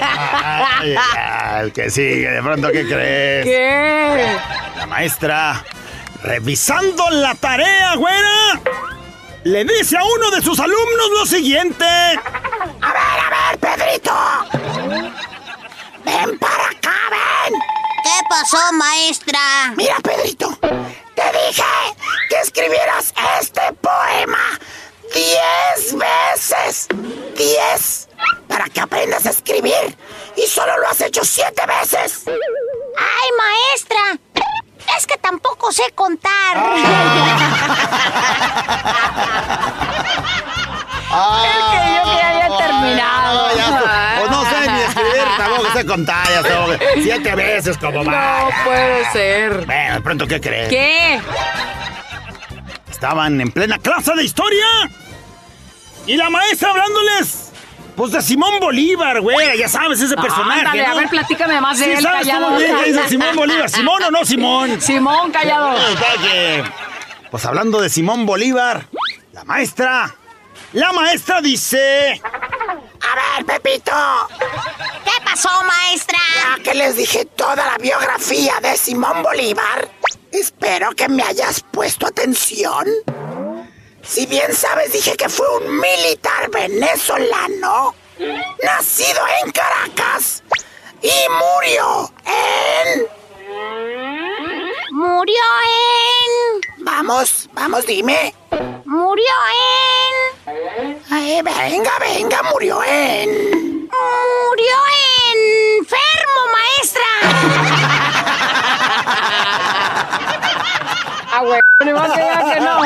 Ay, 0.00 0.94
ay, 0.96 1.64
el 1.64 1.72
que 1.72 1.90
sigue, 1.90 2.30
de 2.30 2.42
pronto, 2.42 2.70
¿qué 2.70 2.86
crees? 2.86 3.44
¿Qué? 3.44 4.36
La 4.76 4.86
maestra, 4.86 5.64
revisando 6.22 7.08
la 7.10 7.34
tarea, 7.34 7.94
güera, 7.96 8.60
le 9.44 9.64
dice 9.64 9.96
a 9.96 10.04
uno 10.04 10.30
de 10.30 10.42
sus 10.42 10.60
alumnos 10.60 11.10
lo 11.18 11.26
siguiente. 11.26 11.84
A 11.84 12.92
ver, 12.92 13.20
a 13.24 13.50
ver, 13.50 13.58
Pedrito. 13.58 14.12
Ven 16.04 16.38
para 16.38 16.64
acá, 16.64 16.96
ven. 17.10 17.54
¿Qué 18.02 18.24
pasó, 18.28 18.58
maestra? 18.74 19.40
Mira, 19.76 19.96
Pedrito, 20.02 20.58
te 20.60 21.22
dije 21.22 21.62
que 22.28 22.40
escribieras 22.42 23.14
este 23.40 23.62
poema 23.80 24.58
diez 25.12 25.94
veces. 25.96 26.88
Diez. 27.36 28.08
Para 28.48 28.64
que 28.68 28.80
aprendas 28.80 29.26
a 29.26 29.30
escribir. 29.30 29.96
Y 30.36 30.46
solo 30.46 30.76
lo 30.78 30.88
has 30.88 31.00
hecho 31.00 31.24
siete 31.24 31.62
veces. 31.66 32.22
Ay, 32.26 33.30
maestra. 33.38 34.18
Es 34.96 35.06
que 35.06 35.16
tampoco 35.18 35.72
sé 35.72 35.84
contar. 35.94 36.56
El 41.12 41.60
que 41.70 41.94
yo 41.94 42.02
que 42.04 42.22
había 42.22 42.48
terminado. 42.56 43.46
Ah, 43.46 43.52
ya, 43.56 44.18
pues 44.20 44.30
no 44.30 44.44
sé 44.44 44.70
ni 44.70 44.80
escribir, 44.80 45.24
tampoco 45.38 45.72
sé 45.72 45.86
contar, 45.86 46.28
ya 46.28 46.42
sabes. 46.42 46.80
Siete 47.02 47.34
veces 47.34 47.78
como 47.78 48.04
va. 48.04 48.40
No 48.44 48.50
puede 48.64 49.12
ser. 49.12 49.66
Bueno, 49.66 49.94
de 49.94 50.00
pronto, 50.00 50.26
¿qué 50.26 50.40
crees? 50.40 50.68
¿Qué? 50.68 51.20
Estaban 53.00 53.40
en 53.40 53.50
plena 53.50 53.78
clase 53.78 54.14
de 54.14 54.22
historia. 54.24 54.66
Y 56.06 56.18
la 56.18 56.28
maestra 56.28 56.68
hablándoles. 56.68 57.50
Pues 57.96 58.12
de 58.12 58.20
Simón 58.20 58.60
Bolívar, 58.60 59.22
güey, 59.22 59.58
ya 59.58 59.70
sabes 59.70 60.00
ese 60.02 60.16
personaje. 60.16 60.60
Ándale, 60.60 60.86
¿no? 60.86 60.92
a 60.92 60.94
ver, 60.96 61.08
platícame 61.08 61.60
más 61.62 61.78
de 61.78 61.84
Sí, 61.86 61.90
él, 61.92 62.02
¿sabes 62.02 62.26
callado. 62.26 62.46
cómo 62.48 63.08
Simón 63.08 63.36
Bolívar? 63.36 63.70
¿Simón 63.70 64.02
o 64.02 64.10
no 64.10 64.24
Simón? 64.26 64.80
Simón, 64.82 65.32
callado. 65.32 65.78
Pues 67.30 67.44
hablando 67.46 67.80
de 67.80 67.88
Simón 67.88 68.26
Bolívar, 68.26 68.86
la 69.32 69.44
maestra. 69.44 70.14
La 70.74 70.92
maestra 70.92 71.40
dice. 71.40 72.20
A 72.22 73.38
ver, 73.38 73.46
Pepito. 73.46 73.92
¿Qué 75.04 75.24
pasó, 75.24 75.48
maestra? 75.64 76.18
Ya 76.58 76.62
que 76.62 76.74
les 76.74 76.96
dije 76.96 77.24
toda 77.24 77.56
la 77.56 77.78
biografía 77.78 78.54
de 78.62 78.76
Simón 78.76 79.22
Bolívar, 79.22 79.88
espero 80.40 80.90
que 80.92 81.08
me 81.08 81.22
hayas 81.22 81.62
puesto 81.70 82.06
atención. 82.06 82.86
Si 84.02 84.26
bien 84.26 84.54
sabes, 84.54 84.92
dije 84.92 85.16
que 85.16 85.28
fue 85.28 85.46
un 85.58 85.78
militar 85.78 86.50
venezolano, 86.50 87.94
nacido 88.62 89.20
en 89.42 89.52
Caracas 89.52 90.42
y 91.02 91.12
murió 91.28 92.12
en... 92.24 93.06
Murió 94.92 95.42
en... 95.64 96.84
Vamos, 96.84 97.48
vamos, 97.52 97.86
dime. 97.86 98.34
Murió 98.84 99.34
en... 100.46 101.02
Ay, 101.10 101.42
venga, 101.42 101.92
venga, 102.00 102.42
murió 102.50 102.82
en... 102.82 103.88
Murió 103.90 104.76
enfermo, 105.78 106.40
maestra. 106.52 107.79
Ah, 111.32 111.40
güey, 111.42 111.60
ni 111.84 111.92
más 111.92 112.10
que 112.12 112.20
diga 112.22 112.54
que 112.54 112.60
no. 112.60 112.84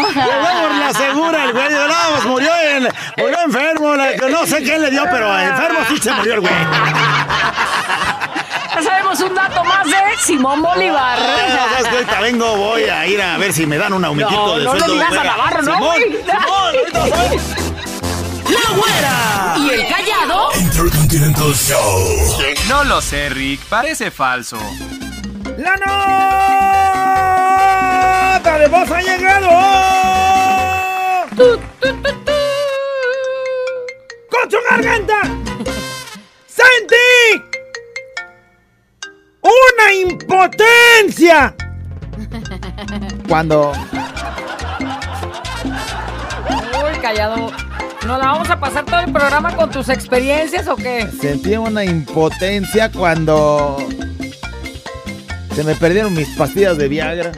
La 0.79 0.93
segura 0.93 1.45
el 1.45 1.53
güey. 1.53 1.71
No, 1.71 1.79
pues 2.13 2.25
murió, 2.27 2.51
en, 2.61 2.89
murió 3.17 3.41
enfermo. 3.45 3.95
la- 3.95 4.13
no 4.29 4.47
sé 4.47 4.63
qué 4.63 4.79
le 4.79 4.91
dio, 4.91 5.05
pero 5.11 5.39
enfermo 5.39 5.79
sí 5.89 5.97
se 6.03 6.13
murió 6.13 6.35
el 6.35 6.41
güey. 6.41 6.53
Ya 8.75 8.83
sabemos 8.83 9.21
un 9.21 9.35
dato 9.35 9.65
más 9.65 9.85
de 9.87 9.97
Simón 10.19 10.61
Bolívar. 10.61 11.17
Ah, 11.21 11.69
¿Sabes 11.71 11.85
qué? 11.89 11.97
Ahorita 11.97 12.21
vengo, 12.21 12.57
voy 12.57 12.83
a 12.85 13.07
ir 13.07 13.23
a 13.23 13.39
ver 13.39 13.53
si 13.53 13.67
me 13.67 13.79
dan 13.79 13.93
un 13.93 14.05
aumentito 14.05 14.37
No, 14.47 14.59
de 14.59 14.65
no 14.65 14.75
le 14.75 14.81
sueldo. 14.81 14.95
digas 14.95 15.13
a 15.21 15.25
Navarro, 15.25 15.63
¿no, 15.63 15.75
Simón? 15.75 15.97
Simón. 16.03 16.75
¡La 18.51 18.77
güera! 18.77 19.55
¿Y 19.59 19.71
el 19.71 19.89
callado? 19.89 20.49
Intercontinental 20.61 21.55
Show. 21.55 22.39
No 22.69 22.85
lo 22.85 23.01
sé, 23.01 23.29
Rick. 23.31 23.61
Parece 23.69 24.11
falso. 24.11 24.59
¡La 25.57 25.77
nota 28.45 28.59
de 28.59 28.69
voz 28.69 28.91
ha 28.91 29.01
llegado! 29.01 29.49
¡Con 34.31 34.51
su 34.51 34.57
garganta! 34.71 35.23
¡Sentí! 36.47 37.43
¡Una 39.41 39.95
impotencia! 39.95 41.55
Cuando 43.29 43.73
Uy, 46.51 46.99
callado. 47.01 47.51
¿Nos 48.07 48.19
la 48.19 48.27
vamos 48.27 48.51
a 48.51 48.61
pasar 48.61 48.85
todo 48.85 49.01
el 49.01 49.11
programa 49.13 49.57
con 49.57 49.71
tus 49.71 49.89
experiencias 49.89 50.69
o 50.69 50.77
qué? 50.77 51.09
sentí 51.19 51.57
una 51.57 51.87
impotencia 51.87 52.93
cuando 52.93 53.79
se 55.55 55.65
me 55.65 55.75
perdieron 55.75 56.15
mis 56.15 56.29
pastillas 56.31 56.77
de 56.77 56.89
Viagra. 56.89 57.33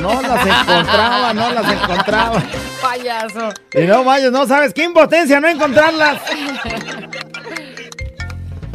No 0.00 0.22
las 0.22 0.46
encontraba, 0.46 1.34
no 1.34 1.52
las 1.52 1.72
encontraba. 1.72 2.42
Payaso. 2.80 3.52
Y 3.72 3.82
no 3.82 4.04
vayas, 4.04 4.30
no 4.30 4.46
sabes 4.46 4.72
qué 4.72 4.84
impotencia 4.84 5.40
no 5.40 5.48
encontrarlas. 5.48 6.20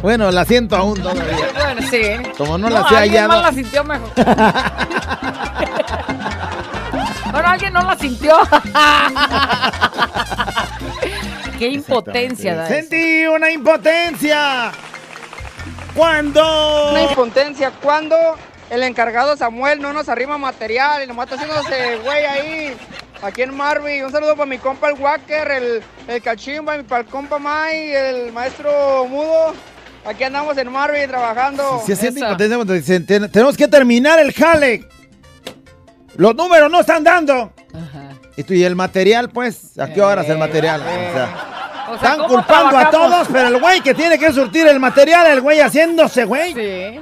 Bueno, 0.02 0.30
la 0.30 0.44
siento 0.44 0.76
aún 0.76 1.00
todavía. 1.00 1.24
Bueno, 1.54 1.82
sí. 1.90 2.02
Como 2.36 2.58
no 2.58 2.68
las 2.70 2.90
he 2.92 2.96
hallado. 2.96 3.28
más 3.28 3.42
la 3.42 3.52
sintió 3.52 3.84
mejor. 3.84 4.10
bueno, 7.32 7.48
alguien 7.48 7.72
no 7.72 7.82
la 7.82 7.96
sintió. 7.96 8.36
Qué 11.58 11.68
impotencia. 11.68 12.66
Sentí 12.66 13.26
una 13.26 13.50
impotencia. 13.50 14.72
Cuando 15.94 16.90
Una 16.92 17.02
impotencia 17.02 17.70
cuando 17.82 18.16
el 18.70 18.82
encargado 18.84 19.36
Samuel 19.36 19.80
no 19.80 19.92
nos 19.92 20.08
arrima 20.08 20.38
material 20.38 21.02
y 21.02 21.06
nomás 21.06 21.30
está 21.30 21.36
haciéndose 21.36 21.96
güey 22.04 22.24
ahí. 22.24 22.76
Aquí 23.22 23.42
en 23.42 23.54
Marby, 23.54 24.02
un 24.02 24.10
saludo 24.12 24.34
para 24.34 24.46
mi 24.46 24.56
compa 24.58 24.88
el 24.88 24.94
Wacker, 24.98 25.50
el, 25.50 25.82
el 26.08 26.22
Cachimba, 26.22 26.78
y 26.78 26.82
para 26.84 27.02
el 27.02 27.06
compa 27.06 27.38
Mai, 27.38 27.90
el 27.92 28.32
maestro 28.32 29.06
Mudo. 29.08 29.52
Aquí 30.06 30.24
andamos 30.24 30.56
en 30.56 30.72
Marby 30.72 31.06
trabajando. 31.06 31.82
Si 31.84 31.94
siente 31.94 32.20
impotencia 32.20 33.04
"Ten- 33.06 33.30
tenemos 33.30 33.56
que 33.58 33.68
terminar 33.68 34.18
el 34.20 34.32
jale. 34.32 34.88
Los 36.16 36.34
números 36.34 36.70
no 36.70 36.80
están 36.80 37.04
dando. 37.04 37.52
Y 38.36 38.42
tú, 38.44 38.54
¿y 38.54 38.64
el 38.64 38.74
material, 38.74 39.28
pues? 39.28 39.78
¿A 39.78 39.92
qué 39.92 40.00
horas 40.00 40.26
el 40.28 40.38
material? 40.38 40.80
O 40.80 40.84
sea, 41.12 41.49
O 41.92 41.98
sea, 41.98 42.10
están 42.10 42.18
¿cómo 42.18 42.28
culpando 42.34 42.78
a 42.78 42.90
todos, 42.90 43.28
pero 43.32 43.48
el 43.48 43.58
güey 43.60 43.80
que 43.80 43.94
tiene 43.94 44.18
que 44.18 44.32
surtir 44.32 44.66
el 44.66 44.78
material, 44.80 45.26
el 45.26 45.40
güey 45.40 45.60
haciéndose, 45.60 46.24
güey. 46.24 46.54
Sí. 46.54 47.00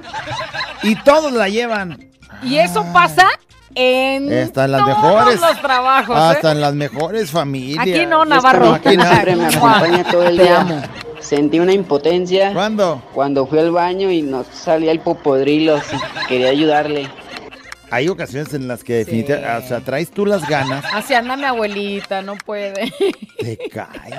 Y 0.83 0.94
todos 1.03 1.33
la 1.33 1.48
llevan. 1.48 2.09
Y 2.42 2.57
eso 2.59 2.85
pasa 2.92 3.27
en 3.74 4.33
Está 4.33 4.64
en 4.64 4.72
las 4.72 4.81
todos 4.85 4.96
mejores. 5.03 5.40
los 5.40 5.61
trabajos. 5.61 6.16
¿eh? 6.16 6.20
Hasta 6.20 6.53
en 6.53 6.61
las 6.61 6.74
mejores 6.74 7.31
familias. 7.31 7.83
Aquí 7.83 8.07
no, 8.07 8.22
Es 8.22 8.29
Navarro. 8.29 8.74
aquí 8.74 8.96
no. 8.96 9.05
Siempre 9.05 9.37
me 9.37 9.46
acompaña 9.46 10.05
todo 10.05 10.22
el 10.24 10.37
Te 10.37 10.42
día. 10.44 10.61
amo. 10.61 10.83
Sentí 11.20 11.59
una 11.61 11.72
impotencia. 11.72 12.53
¿Cuándo? 12.53 13.03
Cuando 13.12 13.46
fui 13.46 13.59
al 13.59 13.70
baño 13.72 14.11
y 14.11 14.22
no 14.22 14.44
salía 14.53 14.92
el 14.92 15.01
popodrilo. 15.01 15.77
así, 15.77 15.96
Quería 16.29 16.48
ayudarle. 16.51 17.09
Hay 17.90 18.09
ocasiones 18.09 18.53
en 18.55 18.68
las 18.68 18.85
que 18.85 18.94
definitivamente, 18.96 19.64
o 19.64 19.68
sea, 19.68 19.81
traes 19.81 20.11
tú 20.11 20.27
las 20.27 20.46
ganas, 20.48 20.85
Así 20.92 21.14
anda 21.14 21.37
mi 21.37 21.44
abuelita, 21.44 22.20
no 22.22 22.37
puede. 22.37 22.92
te 23.38 23.59
cae. 23.72 24.11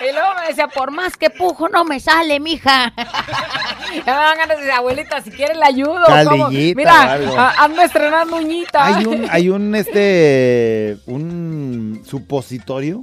Y 0.00 0.12
luego 0.12 0.28
me 0.40 0.48
decía, 0.48 0.68
por 0.68 0.90
más 0.90 1.16
que 1.16 1.30
pujo, 1.30 1.68
no 1.68 1.84
me 1.84 2.00
sale, 2.00 2.40
mija. 2.40 2.92
Ya 2.96 3.94
me 4.06 4.12
dan 4.12 4.36
ganas 4.38 4.48
de 4.56 4.64
decir, 4.64 4.70
abuelita, 4.72 5.20
si 5.22 5.30
quiere 5.30 5.54
le 5.54 5.64
ayudo. 5.64 6.04
Calillita 6.06 6.76
Mira, 6.76 7.50
ando 7.58 7.82
estrenando 7.82 8.36
uñita. 8.36 8.84
Hay 8.96 9.04
un, 9.06 9.26
hay 9.30 9.48
un, 9.50 9.74
este, 9.74 10.96
un 11.06 12.02
supositorio 12.06 13.02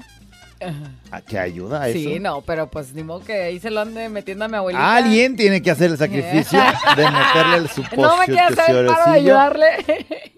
a- 0.62 0.71
que 1.19 1.38
ayuda 1.38 1.82
a 1.82 1.89
eso. 1.89 2.00
Sí, 2.00 2.19
no, 2.21 2.39
pero 2.41 2.67
pues 2.67 2.93
ni 2.93 3.04
modo 3.04 3.19
que 3.19 3.34
ahí 3.34 3.60
se 3.60 3.69
lo 3.69 3.82
ande 3.82 4.08
metiendo 4.08 4.45
a 4.45 4.47
mi 4.47 4.56
abuelita. 4.56 4.95
Alguien 4.95 5.36
tiene 5.36 5.62
que 5.62 5.69
hacer 5.71 5.91
el 5.91 5.97
sacrificio 5.97 6.58
de 6.95 7.12
meterle 7.12 7.58
el 7.58 7.67
supositorio. 7.67 8.08
No 8.12 8.17
me 8.17 8.26
quieres 8.26 8.58
hacer 8.58 8.76
el 8.78 8.86
paro 8.86 9.12
de 9.12 9.17
ayudarle. 9.17 9.67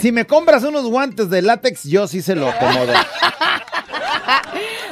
Si 0.00 0.10
me 0.10 0.26
compras 0.26 0.64
unos 0.64 0.84
guantes 0.86 1.30
de 1.30 1.40
látex, 1.40 1.84
yo 1.84 2.08
sí 2.08 2.20
se 2.22 2.34
lo 2.34 2.48
acomodo. 2.48 2.92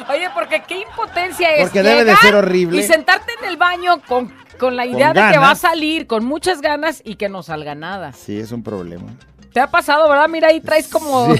Oye, 0.08 0.28
porque 0.34 0.62
qué 0.66 0.82
impotencia 0.82 1.50
es. 1.56 1.62
Porque 1.62 1.82
debe 1.82 2.04
de 2.04 2.16
ser 2.16 2.36
horrible. 2.36 2.80
Y 2.80 2.84
sentarte 2.86 3.32
en 3.40 3.48
el 3.48 3.56
baño 3.56 4.00
con, 4.06 4.32
con 4.58 4.76
la 4.76 4.86
idea 4.86 5.12
Con 5.12 5.16
de 5.16 5.32
que 5.32 5.38
va 5.38 5.50
a 5.50 5.56
salir 5.56 6.06
con 6.06 6.24
muchas 6.24 6.60
ganas 6.60 7.02
y 7.04 7.16
que 7.16 7.28
no 7.28 7.42
salga 7.42 7.74
nada. 7.74 8.12
Sí, 8.12 8.38
es 8.38 8.52
un 8.52 8.62
problema. 8.62 9.12
¿Te 9.52 9.60
ha 9.60 9.66
pasado, 9.66 10.08
verdad? 10.08 10.28
Mira, 10.28 10.48
ahí 10.48 10.60
traes 10.60 10.88
como 10.88 11.34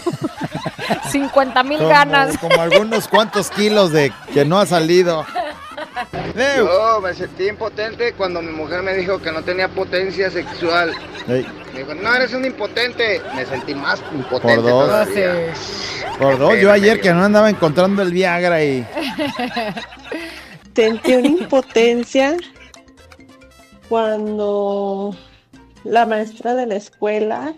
50 1.11 1.63
mil 1.65 1.79
ganas. 1.81 2.37
Como 2.39 2.61
algunos 2.61 3.09
cuantos 3.09 3.51
kilos 3.51 3.93
de 3.93 4.13
que 4.33 4.45
no 4.45 4.59
ha 4.59 4.67
salido. 4.67 5.25
Yo 6.57 7.01
me 7.01 7.15
sentí 7.15 7.49
impotente 7.49 8.13
cuando 8.15 8.41
mi 8.43 8.53
mujer 8.53 8.83
me 8.83 8.95
dijo 8.95 9.21
que 9.21 9.33
no 9.33 9.43
tenía 9.43 9.69
potencia 9.69 10.31
sexual. 10.31 10.93
Ey, 11.29 11.47
Me 11.73 11.81
dijo, 11.81 11.95
no, 11.95 12.15
eres 12.15 12.33
un 12.35 12.45
impotente. 12.45 13.21
Me 13.35 13.45
sentí 13.47 13.75
más 13.75 14.01
impotente 14.13 14.57
Por 14.57 14.71
dos. 14.71 14.87
todavía. 14.87 15.35
por 16.19 16.39
dos, 16.39 16.59
yo 16.59 16.71
ayer 16.73 17.01
que 17.01 17.13
no 17.13 17.25
andaba 17.25 17.49
encontrando 17.51 18.03
el 18.03 18.13
Viagra 18.13 18.63
y... 18.63 18.87
Sentí 20.75 21.15
una 21.15 21.29
impotencia 21.29 22.35
cuando 23.89 25.15
la 25.85 26.07
maestra 26.07 26.55
de 26.55 26.67
la 26.67 26.77
escuela 26.77 27.55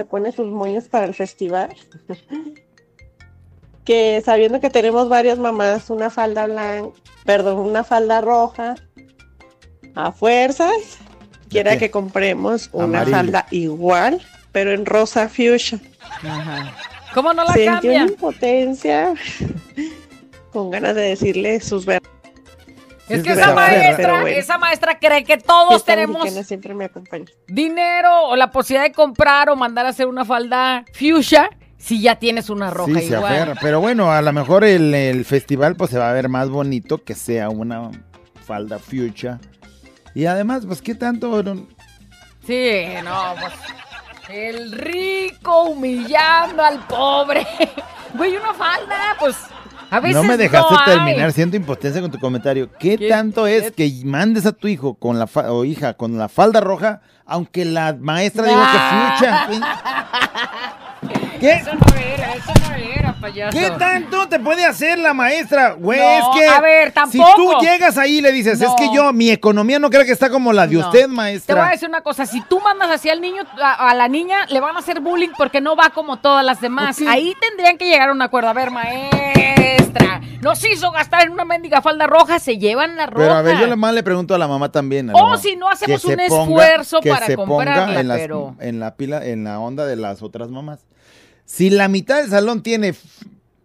se 0.00 0.06
pone 0.06 0.32
sus 0.32 0.46
moños 0.46 0.88
para 0.88 1.04
el 1.04 1.12
festival. 1.12 1.76
que 3.84 4.22
sabiendo 4.24 4.58
que 4.58 4.70
tenemos 4.70 5.10
varias 5.10 5.38
mamás, 5.38 5.90
una 5.90 6.08
falda 6.08 6.46
blanca, 6.46 6.98
perdón, 7.26 7.58
una 7.58 7.84
falda 7.84 8.22
roja, 8.22 8.76
a 9.94 10.10
fuerzas, 10.10 10.72
quiera 11.50 11.72
qué? 11.72 11.78
que 11.80 11.90
compremos 11.90 12.70
una 12.72 12.84
Amarillo. 12.84 13.16
falda 13.16 13.46
igual, 13.50 14.22
pero 14.52 14.72
en 14.72 14.86
rosa 14.86 15.28
fuchsia. 15.28 15.78
¿Cómo 17.12 17.34
no 17.34 17.44
la 17.44 17.52
Sentí 17.52 17.66
cambia? 17.66 18.02
una 18.04 18.12
impotencia 18.12 19.14
con 20.52 20.70
ganas 20.70 20.94
de 20.94 21.02
decirle 21.02 21.60
sus 21.60 21.84
verdades. 21.84 22.19
Es 23.10 23.22
que 23.22 23.32
esa 23.32 23.54
maestra, 23.54 24.28
esa 24.30 24.58
maestra 24.58 24.98
cree 24.98 25.24
que 25.24 25.36
todos 25.38 25.84
tenemos 25.84 26.22
mexicana 26.22 26.44
siempre 26.46 26.74
me 26.74 26.84
acompaña. 26.86 27.26
dinero 27.46 28.26
o 28.28 28.36
la 28.36 28.50
posibilidad 28.50 28.84
de 28.84 28.92
comprar 28.92 29.50
o 29.50 29.56
mandar 29.56 29.86
a 29.86 29.90
hacer 29.90 30.06
una 30.06 30.24
falda 30.24 30.84
fuchsia 30.92 31.50
si 31.78 32.00
ya 32.02 32.16
tienes 32.16 32.50
una 32.50 32.70
roja 32.70 33.00
Sí, 33.00 33.08
se 33.08 33.14
igual. 33.16 33.32
aferra. 33.34 33.54
Pero 33.60 33.80
bueno, 33.80 34.12
a 34.12 34.20
lo 34.22 34.32
mejor 34.32 34.64
el, 34.64 34.94
el 34.94 35.24
festival 35.24 35.76
pues 35.76 35.90
se 35.90 35.98
va 35.98 36.10
a 36.10 36.12
ver 36.12 36.28
más 36.28 36.48
bonito 36.50 37.02
que 37.02 37.14
sea 37.14 37.48
una 37.48 37.90
falda 38.46 38.78
fuchsia. 38.78 39.40
Y 40.14 40.26
además, 40.26 40.64
pues, 40.66 40.82
¿qué 40.82 40.94
tanto? 40.96 41.40
Sí, 42.46 42.82
no, 43.04 43.34
pues 43.40 43.52
el 44.28 44.72
rico 44.72 45.64
humillando 45.64 46.62
al 46.62 46.78
pobre. 46.86 47.46
Güey, 48.14 48.36
una 48.36 48.52
falda, 48.54 49.16
pues 49.20 49.36
a 49.90 50.00
veces 50.00 50.16
no 50.16 50.22
me 50.24 50.36
dejaste 50.36 50.74
no 50.74 50.84
terminar, 50.84 51.32
siento 51.32 51.56
impotencia 51.56 52.00
con 52.00 52.10
tu 52.10 52.18
comentario. 52.18 52.70
¿Qué, 52.78 52.96
¿Qué- 52.96 53.08
tanto 53.08 53.46
es 53.46 53.72
qué- 53.72 53.90
que 53.90 54.06
mandes 54.06 54.46
a 54.46 54.52
tu 54.52 54.68
hijo 54.68 54.94
con 54.94 55.18
la 55.18 55.26
fa- 55.26 55.52
o 55.52 55.64
hija 55.64 55.94
con 55.94 56.16
la 56.18 56.28
falda 56.28 56.60
roja, 56.60 57.00
aunque 57.26 57.64
la 57.64 57.96
maestra 57.98 58.44
dijo 58.44 58.58
Ah. 58.60 59.16
que 59.18 59.26
fuchsia? 59.26 59.48
¿Qué? 61.40 61.52
Eso 61.52 61.70
no 61.74 61.96
era, 61.96 62.34
eso 62.34 62.52
no 62.68 62.74
era, 62.74 63.14
payaso. 63.14 63.58
¿Qué 63.58 63.70
tanto 63.78 64.28
te 64.28 64.38
puede 64.38 64.64
hacer 64.66 64.98
la 64.98 65.14
maestra? 65.14 65.72
Güey, 65.72 65.98
No, 65.98 66.34
es 66.34 66.38
que 66.38 66.46
a 66.46 66.60
ver, 66.60 66.88
si 66.88 66.92
tampoco. 66.94 67.34
tú 67.36 67.52
llegas 67.62 67.96
ahí 67.96 68.18
y 68.18 68.20
le 68.20 68.30
dices, 68.32 68.60
es 68.60 68.70
que 68.76 68.90
yo, 68.94 69.10
mi 69.14 69.30
economía 69.30 69.78
no 69.78 69.88
creo 69.88 70.04
que 70.04 70.12
está 70.12 70.28
como 70.28 70.52
la 70.52 70.66
de 70.66 70.74
No. 70.74 70.80
usted, 70.80 71.00
Te 71.00 71.06
voy 71.06 71.14
a 71.14 71.16
maestra. 71.16 71.70
decir 71.70 71.88
una 71.88 72.02
cosa, 72.02 72.26
si 72.26 72.42
tú 72.42 72.60
mandas 72.60 72.90
así 72.90 73.08
al 73.08 73.20
niño, 73.22 73.44
a, 73.62 73.88
a 73.90 73.94
la 73.94 74.08
niña, 74.08 74.44
le 74.50 74.60
van 74.60 74.76
a 74.76 74.80
hacer 74.80 75.00
bullying 75.00 75.30
porque 75.38 75.62
no 75.62 75.76
va 75.76 75.90
como 75.90 76.18
todas 76.18 76.44
las 76.44 76.60
demás. 76.60 76.98
Ahí 77.08 77.34
tendrían 77.40 77.78
que 77.78 77.86
llegar 77.86 78.10
a 78.10 78.12
un 78.12 78.20
acuerdo. 78.20 78.50
A 78.50 78.52
ver, 78.52 78.70
maestra, 78.70 80.20
nos 80.42 80.62
hizo 80.64 80.90
gastar 80.90 81.22
en 81.22 81.30
una 81.32 81.44
mendiga 81.46 81.80
falda 81.82 82.06
roja, 82.06 82.38
se 82.38 82.58
llevan 82.58 82.96
la 82.96 83.06
roja. 83.06 83.22
Pero 83.22 83.34
a 83.34 83.42
ver, 83.42 83.58
yo 83.58 83.76
más 83.76 83.94
le 83.94 84.02
pregunto 84.02 84.34
a 84.34 84.38
la 84.38 84.46
mamá 84.48 84.70
también. 84.70 85.08
O 85.10 85.12
mamá, 85.22 85.38
si 85.38 85.56
no 85.56 85.68
hacemos 85.70 86.02
que 86.02 86.08
un 86.08 86.16
ponga- 86.16 86.26
esfuerzo 86.26 87.00
que 87.00 87.10
para 87.10 87.26
se 87.26 87.36
ponga 87.36 87.48
comprarla, 87.48 88.00
en, 88.00 88.08
las- 88.08 88.18
pero- 88.18 88.56
en 88.60 88.80
la 88.80 88.94
pila, 88.96 89.24
en 89.24 89.44
la 89.44 89.58
onda 89.58 89.86
de 89.86 89.96
las 89.96 90.22
otras 90.22 90.50
mamás. 90.50 90.80
Si 91.52 91.68
la 91.68 91.88
mitad 91.88 92.20
del 92.20 92.30
salón 92.30 92.62
tiene 92.62 92.94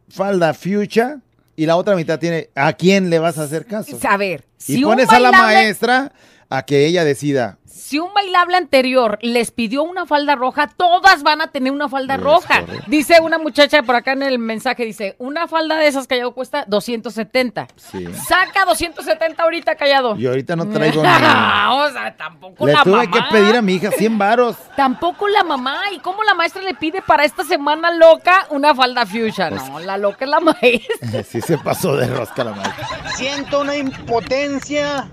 falda 0.09 0.55
fuchsia 0.55 1.19
y 1.55 1.67
la 1.67 1.75
otra 1.75 1.95
mitad 1.95 2.17
tiene, 2.17 2.49
¿a 2.55 2.73
quién 2.73 3.11
le 3.11 3.19
vas 3.19 3.37
a 3.37 3.43
hacer 3.43 3.67
caso? 3.67 3.99
A 4.09 4.17
ver, 4.17 4.43
y 4.57 4.63
si 4.63 4.83
un 4.83 4.89
pones 4.89 5.07
a 5.09 5.19
la 5.19 5.31
maestra 5.31 6.11
a 6.49 6.63
que 6.63 6.85
ella 6.85 7.03
decida. 7.03 7.57
Si 7.65 7.99
un 7.99 8.13
bailable 8.13 8.55
anterior 8.57 9.19
les 9.21 9.51
pidió 9.51 9.83
una 9.83 10.05
falda 10.05 10.35
roja, 10.35 10.67
todas 10.67 11.21
van 11.23 11.41
a 11.41 11.51
tener 11.51 11.71
una 11.71 11.87
falda 11.89 12.17
roja. 12.17 12.63
Dice 12.87 13.19
una 13.21 13.37
muchacha 13.37 13.83
por 13.83 13.95
acá 13.95 14.13
en 14.13 14.23
el 14.23 14.39
mensaje, 14.39 14.85
dice, 14.85 15.15
una 15.19 15.47
falda 15.47 15.77
de 15.77 15.87
esas 15.87 16.07
callado 16.07 16.33
cuesta 16.33 16.63
270. 16.67 17.67
Sí. 17.75 18.07
Saca 18.27 18.65
270 18.65 19.43
ahorita 19.43 19.75
callado. 19.75 20.15
Y 20.15 20.25
ahorita 20.25 20.55
no 20.55 20.67
traigo 20.69 21.03
ni... 21.03 21.07
o 21.09 21.91
sea, 21.91 22.15
tampoco 22.17 22.65
Le 22.65 22.73
la 22.73 22.83
tuve 22.83 23.05
mamá. 23.05 23.11
que 23.11 23.19
pedir 23.31 23.55
a 23.55 23.61
mi 23.61 23.75
hija 23.75 23.91
100 23.91 24.17
varos. 24.17 24.55
Tampoco 24.75 25.27
la 25.27 25.43
mamá. 25.43 25.79
¿Y 25.93 25.99
cómo 25.99 26.23
la 26.23 26.33
maestra 26.33 26.61
le 26.63 26.73
pide 26.73 27.01
para 27.01 27.23
esta 27.25 27.43
semana 27.43 27.91
loca 27.91 28.47
una 28.49 28.73
falda 28.73 29.05
fuchsia? 29.05 29.49
Pues 29.49 29.69
no, 29.69 29.79
la 29.79 29.97
loca 29.97 30.25
es 30.25 30.31
la 30.31 30.39
maestra. 30.39 31.23
Sí 31.23 31.41
se 31.41 31.57
pasó 31.59 31.95
de 31.97 32.07
rosca 32.07 32.43
la 32.43 32.53
maestra. 32.53 32.87
Siento 33.15 33.61
una 33.61 33.75
impotencia 33.75 35.07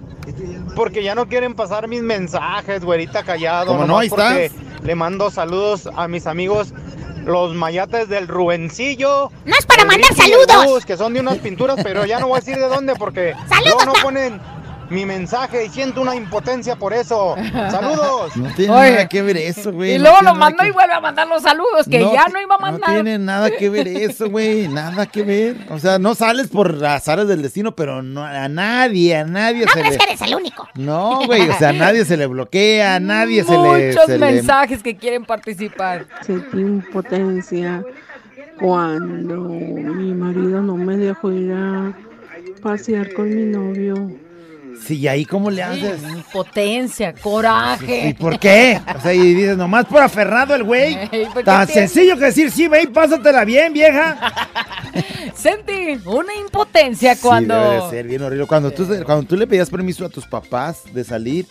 porque 0.74 1.02
ya 1.02 1.14
no 1.14 1.26
quieren 1.28 1.54
pasar 1.54 1.88
mis 1.88 2.02
mensajes, 2.02 2.84
güerita 2.84 3.22
callado. 3.22 3.66
¿Cómo 3.66 3.86
no? 3.86 3.98
Ahí 3.98 4.08
porque 4.08 4.46
estás. 4.46 4.82
Le 4.82 4.94
mando 4.94 5.30
saludos 5.30 5.88
a 5.94 6.08
mis 6.08 6.26
amigos, 6.26 6.74
los 7.24 7.54
mayates 7.54 8.08
del 8.08 8.26
Rubencillo. 8.28 9.30
No 9.44 9.54
es 9.56 9.66
para 9.66 9.84
mandar 9.84 10.12
saludos. 10.14 10.84
Que 10.84 10.96
son 10.96 11.14
de 11.14 11.20
unas 11.20 11.38
pinturas, 11.38 11.78
pero 11.82 12.04
ya 12.04 12.18
no 12.18 12.28
voy 12.28 12.38
a 12.38 12.40
decir 12.40 12.56
de 12.56 12.68
dónde 12.68 12.96
porque 12.96 13.34
Saludos, 13.48 13.74
luego 13.74 13.84
no 13.84 13.92
ponen 14.02 14.40
mi 14.92 15.04
mensaje 15.06 15.64
y 15.66 15.68
siento 15.70 16.00
una 16.02 16.14
impotencia 16.14 16.76
por 16.76 16.92
eso. 16.92 17.34
Saludos. 17.52 18.36
No 18.36 18.48
tiene 18.54 18.72
Oye, 18.74 18.90
nada 18.92 19.08
que 19.08 19.22
ver 19.22 19.36
eso, 19.36 19.72
güey. 19.72 19.94
y 19.94 19.98
luego 19.98 20.18
lo 20.22 20.34
mandó 20.34 20.62
que- 20.62 20.68
y 20.68 20.72
vuelve 20.72 20.92
a 20.92 21.00
mandar 21.00 21.26
los 21.26 21.42
saludos, 21.42 21.86
que 21.90 21.98
No 21.98 22.12
ya 22.12 22.26
no 22.28 22.40
iba 22.40 22.54
a 22.54 22.58
mandar. 22.58 22.88
No 22.90 22.94
tiene 22.94 23.18
nada 23.18 23.50
que 23.50 23.68
ver 23.70 23.88
eso, 23.88 24.28
güey. 24.30 24.68
Nada 24.68 25.06
que 25.06 25.22
ver. 25.22 25.56
O 25.70 25.78
sea, 25.78 25.98
no 25.98 26.14
sales 26.14 26.48
por 26.48 26.84
azares 26.84 27.26
del 27.28 27.42
destino, 27.42 27.74
pero 27.74 28.02
no, 28.02 28.22
a 28.24 28.48
nadie, 28.48 29.16
a 29.16 29.24
nadie 29.24 29.64
No 29.64 29.72
se 29.72 29.80
crees 29.80 29.92
le... 29.92 29.98
que 29.98 30.04
eres 30.04 30.22
el 30.22 30.34
único. 30.34 30.68
No, 30.74 31.20
güey, 31.26 31.48
o 31.48 31.54
sea, 31.58 31.70
a 31.70 31.72
nadie 31.72 32.04
se 32.04 32.16
le 32.16 32.26
bloquea, 32.26 32.96
a 32.96 33.00
nadie 33.00 33.44
se 33.44 33.52
le... 33.52 33.88
Muchos 33.88 34.08
le- 34.08 34.18
mensajes 34.18 34.82
que 34.82 34.96
quieren 34.96 35.24
participar. 35.24 36.06
Sentí 36.26 36.58
impotencia 36.60 37.82
cuando 38.60 39.36
mi 39.48 40.12
marido 40.14 40.62
no 40.62 40.76
me 40.76 40.96
dejó 40.96 41.32
ir 41.32 41.52
a 41.52 41.92
pasear 42.62 43.12
con 43.12 43.28
mi 43.28 43.44
novio. 43.44 44.10
Sí, 44.84 44.98
¿y 44.98 45.08
ahí 45.08 45.24
cómo 45.24 45.50
le 45.50 45.62
haces? 45.62 46.00
Impotencia, 46.02 47.14
coraje. 47.14 48.08
¿Y 48.08 48.14
por 48.14 48.38
qué? 48.38 48.80
O 48.96 49.00
sea, 49.00 49.14
y 49.14 49.34
dices, 49.34 49.56
nomás 49.56 49.86
por 49.86 50.02
aferrado 50.02 50.54
el 50.54 50.64
güey. 50.64 50.94
Ey, 51.12 51.26
¿por 51.26 51.34
qué 51.36 51.44
Tan 51.44 51.66
tiene- 51.66 51.88
sencillo 51.88 52.16
que 52.18 52.24
decir, 52.26 52.50
sí, 52.50 52.66
ve 52.68 52.82
y 52.82 52.86
pásatela 52.88 53.44
bien, 53.44 53.72
vieja. 53.72 54.16
Sentí 55.34 55.98
una 56.04 56.34
impotencia 56.34 57.14
Sí, 57.14 57.20
cuando. 57.22 57.54
debe 57.54 57.84
de 57.84 57.90
ser 57.90 58.06
bien 58.06 58.22
horrible. 58.22 58.46
Cuando 58.46 58.70
tú, 58.70 58.86
cuando 59.04 59.24
tú 59.24 59.36
le 59.36 59.46
pedías 59.46 59.70
permiso 59.70 60.04
a 60.04 60.08
tus 60.08 60.26
papás 60.26 60.82
de 60.92 61.04
salir 61.04 61.46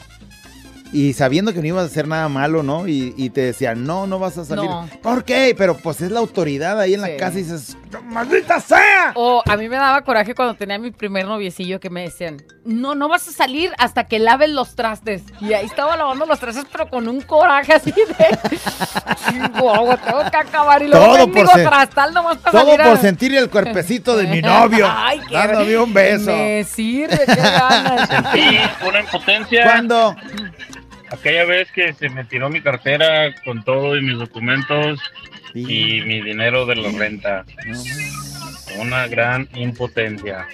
y 0.93 1.13
sabiendo 1.13 1.53
que 1.53 1.59
no 1.61 1.67
ibas 1.67 1.83
a 1.83 1.85
hacer 1.87 2.07
nada 2.07 2.27
malo, 2.29 2.63
¿no? 2.63 2.87
Y, 2.87 3.13
y 3.17 3.29
te 3.29 3.41
decían, 3.41 3.85
no, 3.85 4.07
no 4.07 4.19
vas 4.19 4.37
a 4.37 4.45
salir. 4.45 4.65
No. 4.69 4.89
¿Por 5.01 5.23
qué? 5.23 5.55
Pero 5.57 5.77
pues 5.77 6.01
es 6.01 6.11
la 6.11 6.19
autoridad 6.19 6.79
ahí 6.79 6.93
en 6.95 7.01
la 7.01 7.15
casa 7.17 7.39
y 7.39 7.43
dices, 7.43 7.77
¡maldita 8.05 8.59
sea! 8.59 9.13
O 9.15 9.41
a 9.47 9.55
mí 9.57 9.69
me 9.69 9.77
daba 9.77 10.01
coraje 10.03 10.35
cuando 10.35 10.53
tenía 10.55 10.77
mi 10.79 10.91
primer 10.91 11.25
noviecillo 11.25 11.79
que 11.79 11.89
me 11.89 12.01
decían, 12.03 12.43
no, 12.65 12.93
no 12.95 13.07
vas 13.07 13.27
a 13.27 13.31
salir 13.31 13.71
hasta 13.77 14.03
que 14.05 14.19
laves 14.19 14.49
los 14.49 14.75
trastes. 14.75 15.23
Y 15.39 15.53
ahí 15.53 15.65
estaba 15.65 15.95
lavando 15.95 16.25
los 16.25 16.39
trastes, 16.39 16.65
pero 16.71 16.89
con 16.89 17.07
un 17.07 17.21
coraje 17.21 17.73
así 17.73 17.91
de... 17.91 19.49
Guau, 19.59 19.97
tengo 19.97 20.29
que 20.29 20.37
acabar 20.37 20.81
y 20.83 20.87
luego 20.87 21.05
Todo 21.15 21.31
por 21.31 21.47
trastal 21.49 22.13
nomás 22.13 22.37
para 22.37 22.51
Todo 22.51 22.65
salir 22.71 22.81
a- 22.81 22.89
por 22.89 22.97
sentir 22.97 23.35
el 23.35 23.49
cuerpecito 23.49 24.17
de 24.17 24.27
mi 24.27 24.41
novio. 24.41 24.87
Ay, 24.89 25.19
qué- 25.27 25.33
dándome 25.33 25.77
un 25.77 25.93
beso. 25.93 26.31
Me 26.31 26.63
sirve, 26.63 27.19
qué 27.25 27.35
ganas. 27.35 28.09
Sí, 28.33 28.57
una 28.87 28.99
impotencia. 28.99 29.63
¿Cuándo? 29.63 30.15
Aquella 31.11 31.43
vez 31.45 31.71
que 31.71 31.93
se 31.93 32.09
me 32.09 32.23
tiró 32.23 32.49
mi 32.49 32.61
cartera 32.61 33.35
con 33.43 33.63
todo 33.63 33.97
y 33.97 34.01
mis 34.01 34.17
documentos 34.17 34.99
y 35.53 36.01
mi 36.05 36.21
dinero 36.21 36.65
de 36.65 36.77
la 36.77 36.89
renta. 36.91 37.45
Una 38.79 39.07
gran 39.07 39.49
impotencia. 39.53 40.47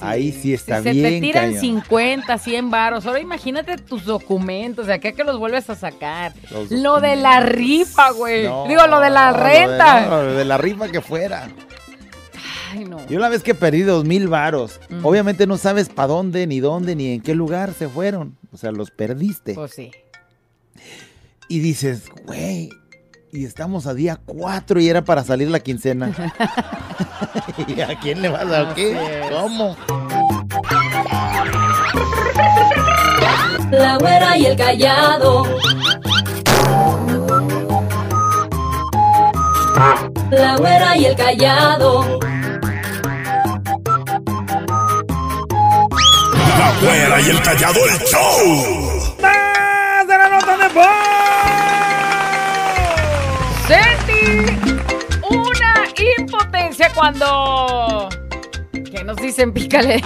Ahí 0.00 0.32
sí 0.32 0.54
está 0.54 0.82
Se 0.82 0.92
bien, 0.92 1.14
te 1.14 1.20
tiran 1.20 1.46
cañón. 1.46 1.60
50, 1.60 2.38
100 2.38 2.70
varos. 2.70 3.06
Ahora 3.06 3.20
imagínate 3.20 3.76
tus 3.78 4.04
documentos, 4.04 4.86
de 4.86 4.94
acá 4.94 5.12
que 5.12 5.24
los 5.24 5.38
vuelves 5.38 5.68
a 5.70 5.74
sacar. 5.74 6.32
Lo 6.70 7.00
de 7.00 7.16
la 7.16 7.40
rifa, 7.40 8.10
güey. 8.10 8.44
No, 8.44 8.66
Digo, 8.68 8.86
lo 8.86 9.00
de 9.00 9.10
la 9.10 9.32
renta. 9.32 10.00
Lo 10.00 10.00
de, 10.00 10.08
no, 10.08 10.22
lo 10.22 10.38
de 10.38 10.44
la 10.44 10.58
rifa 10.58 10.88
que 10.88 11.00
fuera. 11.00 11.48
Ay, 12.70 12.84
no. 12.84 13.06
Yo 13.08 13.18
la 13.18 13.28
vez 13.28 13.42
que 13.42 13.54
perdí 13.54 13.82
dos 13.82 14.04
mil 14.04 14.28
varos, 14.28 14.80
obviamente 15.02 15.46
no 15.46 15.56
sabes 15.56 15.88
para 15.88 16.08
dónde, 16.08 16.46
ni 16.46 16.60
dónde, 16.60 16.94
ni 16.96 17.14
en 17.14 17.20
qué 17.22 17.34
lugar 17.34 17.72
se 17.72 17.88
fueron. 17.88 18.36
O 18.52 18.56
sea, 18.56 18.72
los 18.72 18.90
perdiste. 18.90 19.54
Pues 19.54 19.72
sí. 19.72 19.90
Y 21.48 21.60
dices, 21.60 22.04
güey, 22.26 22.70
y 23.32 23.44
estamos 23.44 23.86
a 23.86 23.94
día 23.94 24.18
4 24.24 24.80
y 24.80 24.88
era 24.88 25.04
para 25.04 25.22
salir 25.24 25.48
la 25.50 25.60
quincena. 25.60 26.12
¿Y 27.66 27.80
a 27.80 27.98
quién 28.00 28.22
le 28.22 28.28
vas 28.28 28.42
a 28.42 28.46
dar 28.46 28.74
qué? 28.74 28.96
¿Cómo? 29.30 29.76
La 33.70 33.98
güera 33.98 34.38
y 34.38 34.46
el 34.46 34.56
callado. 34.56 35.44
La 40.30 40.56
güera 40.56 40.96
y 40.96 41.04
el 41.04 41.16
callado. 41.16 42.18
La 46.58 46.72
güera 46.80 47.20
y 47.20 47.30
el 47.30 47.40
callado, 47.42 47.78
el 47.86 47.98
show. 48.06 49.16
¡Más 49.22 50.06
de 50.06 50.18
la 50.18 50.28
nota 50.28 50.56
de 50.56 50.68
voz! 50.74 50.84
Sentí 53.68 54.22
una 55.30 55.84
impotencia 56.18 56.90
cuando... 56.94 58.08
¿Qué 58.72 59.04
nos 59.04 59.16
dicen? 59.18 59.52
Pícale. 59.52 60.02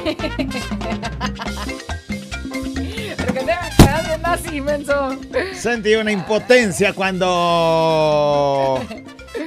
Pero 3.17 3.33
que 3.33 3.41
te 3.41 3.45
me 3.45 3.55
quedas 3.79 4.09
viendo 4.09 4.29
así, 4.29 4.61
menso. 4.61 5.17
Sentí 5.55 5.95
una 5.95 6.13
impotencia 6.13 6.93
cuando... 6.93 8.81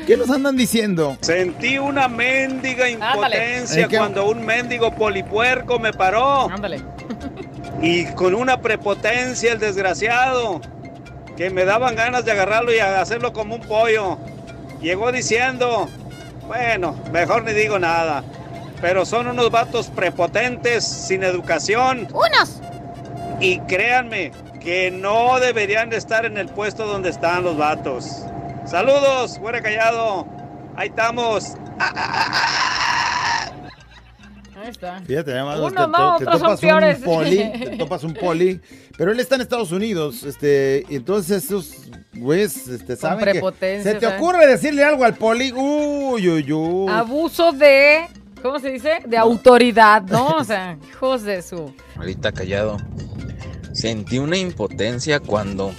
¿Qué 0.08 0.18
nos 0.18 0.30
andan 0.30 0.56
diciendo? 0.56 1.18
Sentí 1.22 1.78
una 1.78 2.08
mendiga 2.08 2.90
impotencia 2.90 3.84
¿En 3.84 3.90
qué? 3.90 3.98
cuando 3.98 4.30
un 4.30 4.46
mendigo 4.46 4.92
polipuerco 4.94 5.80
me 5.80 5.94
paró. 5.94 6.50
Ándale. 6.50 6.95
Y 7.82 8.06
con 8.14 8.34
una 8.34 8.62
prepotencia 8.62 9.52
el 9.52 9.60
desgraciado, 9.60 10.62
que 11.36 11.50
me 11.50 11.66
daban 11.66 11.96
ganas 11.96 12.26
de 12.26 12.32
agarrarlo 12.32 12.74
y 12.74 12.80
hacerlo 12.80 13.34
como 13.34 13.56
un 13.56 13.62
pollo. 13.62 14.18
Llegó 14.82 15.12
diciendo, 15.12 15.90
bueno, 16.48 16.96
mejor 17.12 17.44
ni 17.44 17.54
digo 17.54 17.80
nada. 17.80 18.24
pero 18.82 19.06
son 19.06 19.28
unos 19.28 19.50
vatos 19.52 19.88
prepotentes, 19.88 20.84
sin 20.86 21.24
educación. 21.24 22.08
Unos. 22.14 22.62
Y 23.40 23.60
créanme 23.62 24.32
que 24.60 24.92
no 24.92 25.40
deberían 25.40 25.90
de 25.90 25.98
estar 25.98 26.26
en 26.26 26.38
el 26.38 26.48
puesto 26.50 26.86
donde 26.86 27.10
están 27.10 27.44
los 27.44 27.58
vatos. 27.58 28.26
Saludos, 28.66 29.40
fuera 29.40 29.62
callado. 29.62 30.28
Ahí 30.76 30.90
estamos. 30.90 31.56
Ahí 34.66 34.72
está. 34.72 35.00
Fíjate, 35.02 35.32
además 35.32 35.60
Uno 35.60 35.70
te, 35.70 35.92
no, 35.92 36.18
te 36.18 36.24
otros 36.24 36.40
son 36.40 36.42
topas 36.42 36.60
peores. 36.60 36.98
un 36.98 37.04
poli, 37.04 37.38
te 37.64 37.78
topas 37.78 38.04
un 38.04 38.14
poli, 38.16 38.60
pero 38.98 39.12
él 39.12 39.20
está 39.20 39.36
en 39.36 39.42
Estados 39.42 39.72
Unidos, 39.72 40.24
este, 40.24 40.84
y 40.90 40.96
entonces 40.96 41.44
esos 41.44 41.72
güeyes, 42.14 42.68
este, 42.68 42.96
saben 42.96 43.20
que 43.26 43.32
prepotencia, 43.32 43.92
se 43.92 44.00
te 44.00 44.08
ocurre 44.08 44.48
decirle 44.48 44.84
algo 44.84 45.04
al 45.04 45.14
poli, 45.14 45.52
uy, 45.52 46.28
uy, 46.28 46.52
uy. 46.52 46.92
Abuso 46.92 47.52
de, 47.52 48.08
¿cómo 48.42 48.58
se 48.58 48.72
dice? 48.72 49.02
De 49.06 49.18
autoridad, 49.18 50.02
¿no? 50.02 50.30
O 50.38 50.44
sea, 50.44 50.80
hijos 50.90 51.22
de 51.22 51.44
su... 51.44 51.72
Ahorita 51.96 52.32
callado. 52.32 52.78
Sentí 53.72 54.18
una 54.18 54.38
impotencia 54.38 55.20
cuando 55.20 55.74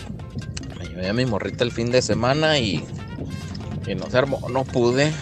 me 0.78 0.86
llevé 0.86 1.08
a 1.08 1.12
mi 1.12 1.26
morrita 1.26 1.64
el 1.64 1.72
fin 1.72 1.90
de 1.90 2.02
semana 2.02 2.58
y, 2.60 2.84
y 3.84 3.94
no 3.96 4.08
se 4.08 4.18
armó, 4.18 4.40
no 4.48 4.62
pude. 4.64 5.12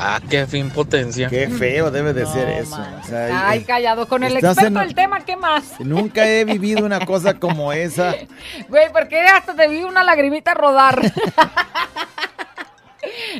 Ah, 0.00 0.20
qué 0.28 0.46
fin 0.46 0.66
impotencia. 0.66 1.28
Qué 1.28 1.48
feo 1.48 1.90
debe 1.90 2.12
de 2.12 2.26
ser 2.26 2.48
eso. 2.48 2.76
o 3.02 3.06
sea, 3.06 3.48
Ay, 3.48 3.60
eh, 3.60 3.64
callado, 3.64 4.08
con 4.08 4.24
el 4.24 4.32
experto 4.36 4.66
en- 4.66 4.74
del 4.74 4.94
tema, 4.94 5.20
¿qué 5.24 5.36
más? 5.36 5.78
Nunca 5.80 6.26
he 6.26 6.44
vivido 6.44 6.84
una 6.84 7.04
cosa 7.04 7.34
como 7.34 7.72
esa. 7.72 8.14
Güey, 8.68 8.90
porque 8.92 9.20
hasta 9.20 9.54
te 9.54 9.68
vi 9.68 9.82
una 9.84 10.02
lagrimita 10.02 10.54
rodar. 10.54 11.00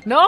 ¿No? 0.05 0.21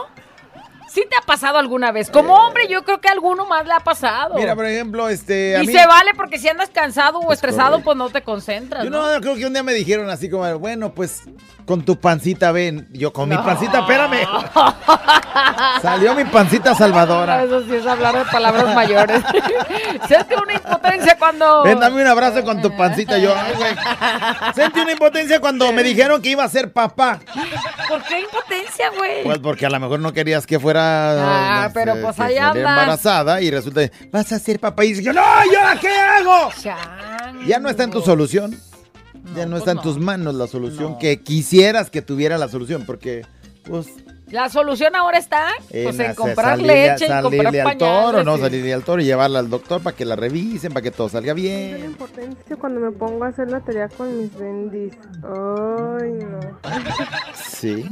¿Sí 0.95 1.05
te 1.11 1.17
ha 1.17 1.27
pasado 1.27 1.59
alguna 1.59 1.91
vez? 1.91 2.09
Como 2.09 2.35
hombre, 2.35 2.69
yo 2.69 2.85
creo 2.85 3.01
que 3.01 3.09
a 3.09 3.13
alguno 3.13 3.47
más 3.47 3.67
le 3.67 3.73
ha 3.73 3.81
pasado. 3.81 4.37
Eh. 4.37 4.41
Mira, 4.43 4.55
por 4.55 4.65
ejemplo, 4.65 5.09
este. 5.09 5.57
a 5.57 5.65
y 5.65 5.67
mí- 5.67 5.73
se 5.73 5.85
vale 5.89 6.13
porque 6.15 6.39
si 6.39 6.49
andas 6.49 6.71
cansado 6.71 7.19
o 7.19 7.33
estresado, 7.33 7.71
correcto. 7.71 7.85
pues 7.85 7.97
no 7.97 8.11
te 8.11 8.23
concentras, 8.23 8.85
Yo 8.85 8.91
¿no? 8.91 9.13
no, 9.13 9.21
creo 9.21 9.35
que 9.35 9.45
un 9.45 9.53
día 9.53 9.65
me 9.65 9.75
dijeron 9.75 10.09
así 10.09 10.31
como, 10.31 10.57
bueno, 10.61 10.95
pues 10.95 11.25
con 11.67 11.85
tu 11.85 11.99
pancita 11.99 12.53
ven. 12.53 12.87
Yo 12.93 13.13
con 13.13 13.29
mi 13.29 13.37
pancita, 13.37 13.81
espérame. 13.81 14.25
Salió 15.83 16.15
mi 16.15 16.25
pancita 16.27 16.75
salvadora. 16.75 17.43
Eso 17.43 17.63
sí 17.65 17.75
es 17.75 17.87
hablar 17.87 18.17
de 18.17 18.25
palabras 18.31 18.75
mayores. 18.75 19.23
Siente 20.07 20.37
una 20.37 20.55
impotencia 20.55 21.19
cuando... 21.19 21.63
Ven, 21.65 21.81
dame 21.81 22.03
un 22.03 22.07
abrazo 22.07 22.45
con 22.45 22.63
tu 22.63 22.77
pancita. 22.77 23.19
Yo, 23.19 23.35
ay, 23.37 23.55
güey. 23.57 23.75
Sentí 24.55 24.81
una 24.81 24.93
impotencia 24.93 25.41
cuando 25.41 25.73
me 25.73 25.83
dijeron 25.83 26.23
que 26.23 26.29
iba 26.31 26.45
a 26.45 26.49
ser 26.49 26.73
papá. 26.73 27.19
¿Por 27.89 28.03
qué 28.05 28.21
impotencia, 28.21 28.91
güey? 28.97 29.25
Pues 29.25 29.39
porque 29.39 29.67
a 29.67 29.71
lo 29.71 29.81
mejor 29.81 30.01
no 30.01 30.13
querías 30.13 30.47
que 30.47 30.61
fuera. 30.61 30.84
Ah, 30.87 31.63
no 31.63 31.69
sé, 31.69 31.75
pero 31.75 31.93
pues 32.03 32.17
que 32.17 32.23
ahí 32.23 32.35
saliera 32.37 32.49
andas. 32.51 32.63
embarazada 32.83 33.41
y 33.41 33.51
resulta, 33.51 33.81
vas 34.13 34.33
a 34.33 34.39
ser 34.39 34.59
papá. 34.61 34.85
Y 34.85 34.89
dices, 34.91 35.05
yo, 35.05 35.13
no, 35.13 35.23
¿yo 35.47 35.81
qué 35.81 35.89
hago? 35.89 36.51
Ya 37.47 37.59
no 37.59 37.69
está 37.69 37.85
en 37.85 37.91
tu 37.91 38.01
solución. 38.03 38.57
ya 39.35 39.47
no 39.47 39.57
está 39.57 39.71
en 39.73 39.81
tus 39.81 39.99
manos 39.99 40.35
la 40.35 40.47
solución 40.47 40.99
que 40.99 41.21
quisieras 41.23 41.91
que 41.91 42.03
tuviera 42.03 42.37
la 42.39 42.49
solución, 42.49 42.85
porque, 42.87 43.25
pues, 43.67 43.87
La 44.31 44.49
solución 44.49 44.97
ahora 44.97 45.19
está 45.19 45.49
pues, 45.71 45.99
en 45.99 46.15
comprar 46.15 46.59
salirle- 46.59 46.91
leche 46.93 47.07
comprar 47.23 47.47
al 47.47 47.53
pañales. 47.63 47.79
toro, 47.79 48.25
¿no? 48.25 48.37
y- 48.37 48.41
Salirle 48.41 48.75
al 48.75 48.83
toro 48.83 49.01
y 49.03 49.05
llevarla 49.05 49.39
al 49.39 49.49
doctor 49.51 49.81
para 49.83 49.95
que 49.97 50.05
la 50.05 50.17
revisen, 50.17 50.73
para 50.73 50.83
que 50.83 50.91
todo 50.91 51.09
salga 51.09 51.29
La 51.29 51.35
bien. 51.35 51.85
impotencia 51.85 52.57
cuando 52.57 52.81
me 52.81 52.91
pongo 52.91 53.25
a 53.25 53.29
hacer 53.29 53.49
la 53.51 53.61
tarea 53.61 53.89
con 53.89 54.19
mis 54.19 54.35
bendis. 54.37 54.93
Ay, 55.23 56.11
no. 56.25 56.41
Sí. 57.35 57.85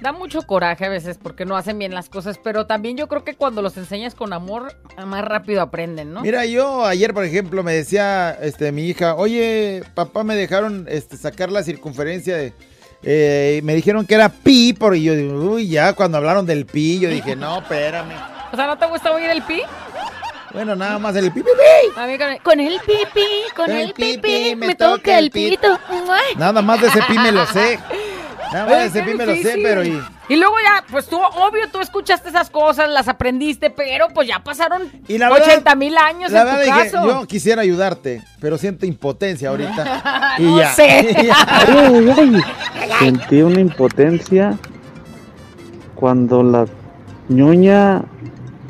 Da 0.00 0.12
mucho 0.12 0.42
coraje 0.42 0.86
a 0.86 0.88
veces 0.88 1.18
porque 1.22 1.44
no 1.44 1.56
hacen 1.56 1.78
bien 1.78 1.94
las 1.94 2.08
cosas, 2.08 2.38
pero 2.42 2.66
también 2.66 2.96
yo 2.96 3.06
creo 3.06 3.22
que 3.22 3.34
cuando 3.34 3.60
los 3.60 3.76
enseñas 3.76 4.14
con 4.14 4.32
amor, 4.32 4.74
más 5.06 5.22
rápido 5.24 5.60
aprenden, 5.60 6.12
¿no? 6.14 6.22
Mira, 6.22 6.46
yo 6.46 6.86
ayer, 6.86 7.12
por 7.12 7.24
ejemplo, 7.24 7.62
me 7.62 7.74
decía 7.74 8.30
este, 8.40 8.72
mi 8.72 8.86
hija, 8.86 9.14
oye, 9.14 9.82
papá, 9.94 10.24
me 10.24 10.34
dejaron 10.36 10.86
este, 10.88 11.18
sacar 11.18 11.50
la 11.50 11.62
circunferencia 11.62 12.36
de... 12.36 12.54
eh, 13.02 13.60
me 13.62 13.74
dijeron 13.74 14.06
que 14.06 14.14
era 14.14 14.30
pi, 14.30 14.72
por 14.72 14.96
y 14.96 15.02
yo 15.02 15.14
digo, 15.14 15.34
uy, 15.34 15.68
ya 15.68 15.92
cuando 15.92 16.16
hablaron 16.16 16.46
del 16.46 16.64
pi, 16.64 16.98
yo 17.00 17.10
dije, 17.10 17.36
no, 17.36 17.58
espérame. 17.58 18.14
O 18.52 18.56
sea, 18.56 18.66
¿no 18.66 18.78
te 18.78 18.86
gusta 18.86 19.12
oír 19.12 19.28
el 19.28 19.42
pi? 19.42 19.62
Bueno, 20.52 20.74
nada 20.74 20.98
más 20.98 21.14
el 21.14 21.30
pi, 21.30 21.42
pi, 21.42 21.50
pi. 21.50 22.00
A 22.00 22.06
mí 22.06 22.18
con 22.18 22.28
el, 22.30 22.42
con 22.42 22.60
el 22.60 22.80
pipi, 22.80 23.26
con 23.54 23.70
el 23.70 23.92
pipi, 23.92 24.56
me 24.56 24.74
toca 24.74 25.18
el 25.18 25.30
pito. 25.30 25.78
Ay. 26.08 26.34
Nada 26.36 26.60
más 26.62 26.80
de 26.80 26.88
ese 26.88 27.02
pi 27.02 27.18
me 27.18 27.30
lo 27.30 27.46
sé. 27.46 27.78
Nada 28.52 28.66
más 28.66 28.74
de 28.74 28.80
Ay, 28.82 28.88
ese 28.88 29.04
qué 29.04 29.10
pi 29.12 29.16
me 29.16 29.26
lo 29.26 29.32
sé, 29.32 29.38
difícil. 29.38 29.62
pero 29.62 29.84
y... 29.84 30.02
Y 30.28 30.36
luego 30.36 30.54
ya, 30.64 30.84
pues 30.90 31.06
tú, 31.06 31.16
obvio, 31.18 31.68
tú 31.72 31.80
escuchaste 31.80 32.28
esas 32.28 32.50
cosas, 32.50 32.88
las 32.88 33.08
aprendiste, 33.08 33.70
pero 33.70 34.08
pues 34.14 34.28
ya 34.28 34.40
pasaron 34.42 34.82
Y 35.08 35.18
la 35.18 35.28
verdad- 35.30 35.48
80 35.48 35.74
mil 35.76 35.96
años 35.96 36.30
La 36.32 36.42
en 36.42 36.46
tu 36.48 36.56
verdad 36.56 36.64
dije, 36.76 36.90
caso. 36.92 37.06
yo 37.06 37.26
quisiera 37.26 37.62
ayudarte, 37.62 38.22
pero 38.40 38.58
siento 38.58 38.86
impotencia 38.86 39.50
ahorita. 39.50 40.34
y 40.38 40.42
No 40.42 40.58
ya. 40.58 40.72
sé. 40.72 41.16
Sentí 42.98 43.42
una 43.42 43.60
impotencia 43.60 44.56
cuando 45.94 46.42
la 46.42 46.66
ñoña 47.28 48.02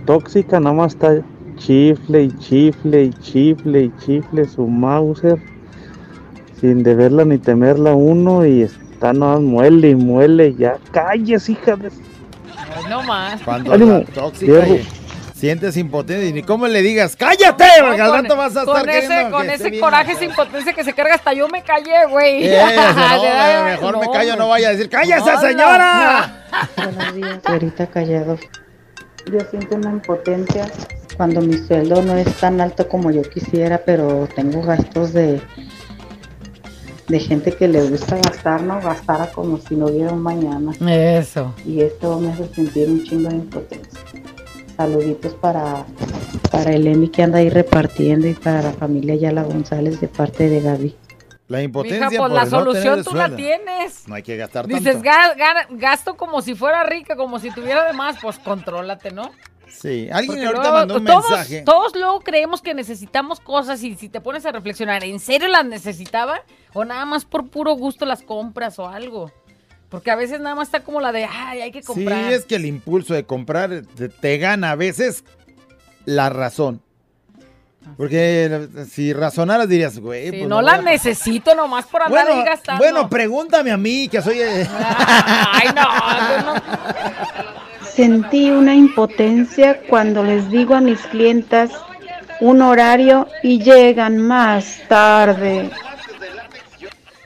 tóxica 0.06 0.60
nada 0.60 0.74
más 0.74 0.94
está 0.94 1.20
chifle 1.56 2.22
y 2.24 2.38
chifle 2.38 3.04
y 3.04 3.10
chifle 3.14 3.82
y 3.84 3.92
chifle 4.04 4.46
su 4.46 4.66
Mauser 4.66 5.38
sin 6.60 6.82
deberla 6.82 7.24
ni 7.24 7.38
temerla 7.38 7.94
uno 7.94 8.44
y 8.46 8.62
está 9.00 9.14
más 9.14 9.40
muele 9.40 9.88
y 9.88 9.94
muele 9.94 10.54
ya 10.54 10.76
calles 10.90 11.48
hija 11.48 11.74
de 11.74 11.90
no 12.86 13.02
más. 13.02 13.40
Cuando 13.40 13.72
Ánimo, 13.72 14.02
tóxica 14.12 14.68
y 14.68 14.86
sientes 15.34 15.78
impotencia 15.78 16.28
y 16.28 16.34
ni 16.34 16.42
cómo 16.42 16.68
le 16.68 16.82
digas, 16.82 17.16
cállate, 17.16 17.64
porque 17.80 18.02
al 18.02 18.10
con, 18.10 18.22
rato 18.22 18.36
vas 18.36 18.56
a 18.58 18.64
con 18.66 18.76
estar 18.76 18.94
ese, 18.94 19.08
queriendo 19.08 19.36
con 19.36 19.48
ese 19.48 19.70
bien. 19.70 19.82
coraje, 19.82 20.12
esa 20.12 20.24
impotencia 20.24 20.74
que 20.74 20.84
se 20.84 20.92
carga 20.92 21.14
hasta 21.14 21.32
yo 21.32 21.48
me 21.48 21.62
callé, 21.62 22.06
güey. 22.10 22.46
Eh, 22.46 22.62
no, 23.56 23.64
mejor 23.64 23.98
me 24.00 24.06
no, 24.06 24.12
callo, 24.12 24.36
no 24.36 24.48
vaya 24.50 24.68
a 24.68 24.72
decir, 24.72 24.90
¡cállese, 24.90 25.36
señora! 25.40 26.44
Buenos 26.76 27.14
días, 27.14 27.40
ahorita 27.44 27.86
callado. 27.86 28.38
Yo 29.32 29.40
siento 29.50 29.76
una 29.76 29.92
impotencia 29.92 30.70
cuando 31.16 31.40
mi 31.40 31.56
sueldo 31.56 32.02
no 32.02 32.16
es 32.16 32.34
tan 32.34 32.60
alto 32.60 32.86
como 32.86 33.10
yo 33.10 33.22
quisiera, 33.22 33.78
pero 33.78 34.28
tengo 34.34 34.60
gastos 34.60 35.14
de, 35.14 35.40
de 37.10 37.20
gente 37.20 37.52
que 37.52 37.66
le 37.68 37.82
gusta 37.88 38.16
gastar, 38.16 38.62
¿no? 38.62 38.80
Gastar 38.80 39.20
a 39.22 39.26
como 39.32 39.58
si 39.58 39.74
no 39.74 39.86
hubiera 39.86 40.12
un 40.12 40.22
mañana. 40.22 40.72
Eso. 40.88 41.54
Y 41.66 41.80
esto 41.80 42.18
me 42.20 42.30
hace 42.30 42.46
sentir 42.54 42.88
un 42.88 43.02
chingo 43.04 43.28
de 43.28 43.36
impotencia. 43.36 44.00
Saluditos 44.76 45.34
para, 45.34 45.84
para 46.50 46.70
Eleni 46.72 47.08
que 47.08 47.22
anda 47.22 47.38
ahí 47.38 47.50
repartiendo 47.50 48.26
y 48.28 48.34
para 48.34 48.62
la 48.62 48.72
familia 48.72 49.14
Yala 49.16 49.42
González 49.42 50.00
de 50.00 50.08
parte 50.08 50.48
de 50.48 50.60
Gaby. 50.60 50.96
La 51.48 51.62
impotencia 51.62 52.08
Mija, 52.08 52.08
pues 52.10 52.18
por 52.20 52.30
la 52.30 52.44
no 52.44 52.50
solución 52.50 53.04
tú 53.04 53.14
la 53.14 53.34
tienes. 53.34 54.06
No 54.06 54.14
hay 54.14 54.22
que 54.22 54.36
gastar 54.36 54.66
Dices, 54.68 54.84
tanto. 55.02 55.08
"Ga- 55.08 55.36
ga- 55.36 55.66
gasto 55.70 56.16
como 56.16 56.40
si 56.42 56.54
fuera 56.54 56.84
rica, 56.84 57.16
como 57.16 57.40
si 57.40 57.50
tuviera 57.50 57.84
de 57.86 57.92
más, 57.92 58.16
pues 58.22 58.38
contrólate, 58.38 59.10
¿no? 59.10 59.32
Sí, 59.70 60.08
alguien 60.12 60.26
Porque 60.36 60.46
ahorita 60.46 60.62
luego 60.62 60.76
mandó 60.76 60.96
un 60.96 61.04
todos, 61.04 61.30
mensaje. 61.30 61.62
Todos 61.62 61.94
luego 61.94 62.20
creemos 62.20 62.60
que 62.62 62.74
necesitamos 62.74 63.40
cosas 63.40 63.82
y 63.82 63.94
si 63.96 64.08
te 64.08 64.20
pones 64.20 64.44
a 64.46 64.52
reflexionar, 64.52 65.02
¿en 65.04 65.20
serio 65.20 65.48
las 65.48 65.64
necesitaba? 65.64 66.42
¿O 66.74 66.84
nada 66.84 67.04
más 67.06 67.24
por 67.24 67.48
puro 67.48 67.74
gusto 67.74 68.04
las 68.06 68.22
compras 68.22 68.78
o 68.78 68.88
algo? 68.88 69.30
Porque 69.88 70.10
a 70.10 70.16
veces 70.16 70.40
nada 70.40 70.54
más 70.54 70.68
está 70.68 70.80
como 70.80 71.00
la 71.00 71.12
de, 71.12 71.24
ay, 71.24 71.62
hay 71.62 71.72
que 71.72 71.80
Sí, 71.82 71.86
comprar. 71.86 72.32
es 72.32 72.44
que 72.44 72.56
el 72.56 72.66
impulso 72.66 73.14
de 73.14 73.24
comprar 73.24 73.82
te, 73.96 74.08
te 74.08 74.38
gana 74.38 74.72
a 74.72 74.74
veces 74.76 75.24
la 76.04 76.28
razón. 76.30 76.82
Porque 77.96 78.68
si 78.90 79.12
razonaras 79.14 79.66
dirías, 79.68 79.98
güey, 79.98 80.30
pues 80.30 80.46
no 80.46 80.60
la 80.60 80.74
a- 80.74 80.82
necesito 80.82 81.54
nomás 81.54 81.86
por 81.86 82.02
andar 82.02 82.26
Bueno, 82.26 82.40
ahí 82.40 82.46
gastando. 82.46 82.78
bueno, 82.84 83.08
pregúntame 83.08 83.70
a 83.72 83.76
mí, 83.78 84.06
que 84.08 84.20
soy... 84.20 84.38
eh, 84.38 84.68
Ay, 85.52 85.68
no, 85.74 85.82
yo 86.28 86.52
no. 86.54 87.49
Sentí 87.94 88.50
una 88.50 88.74
impotencia 88.74 89.80
cuando 89.88 90.22
les 90.22 90.50
digo 90.50 90.74
a 90.74 90.80
mis 90.80 91.00
clientas 91.00 91.70
un 92.40 92.62
horario 92.62 93.28
y 93.42 93.62
llegan 93.62 94.18
más 94.18 94.80
tarde. 94.88 95.70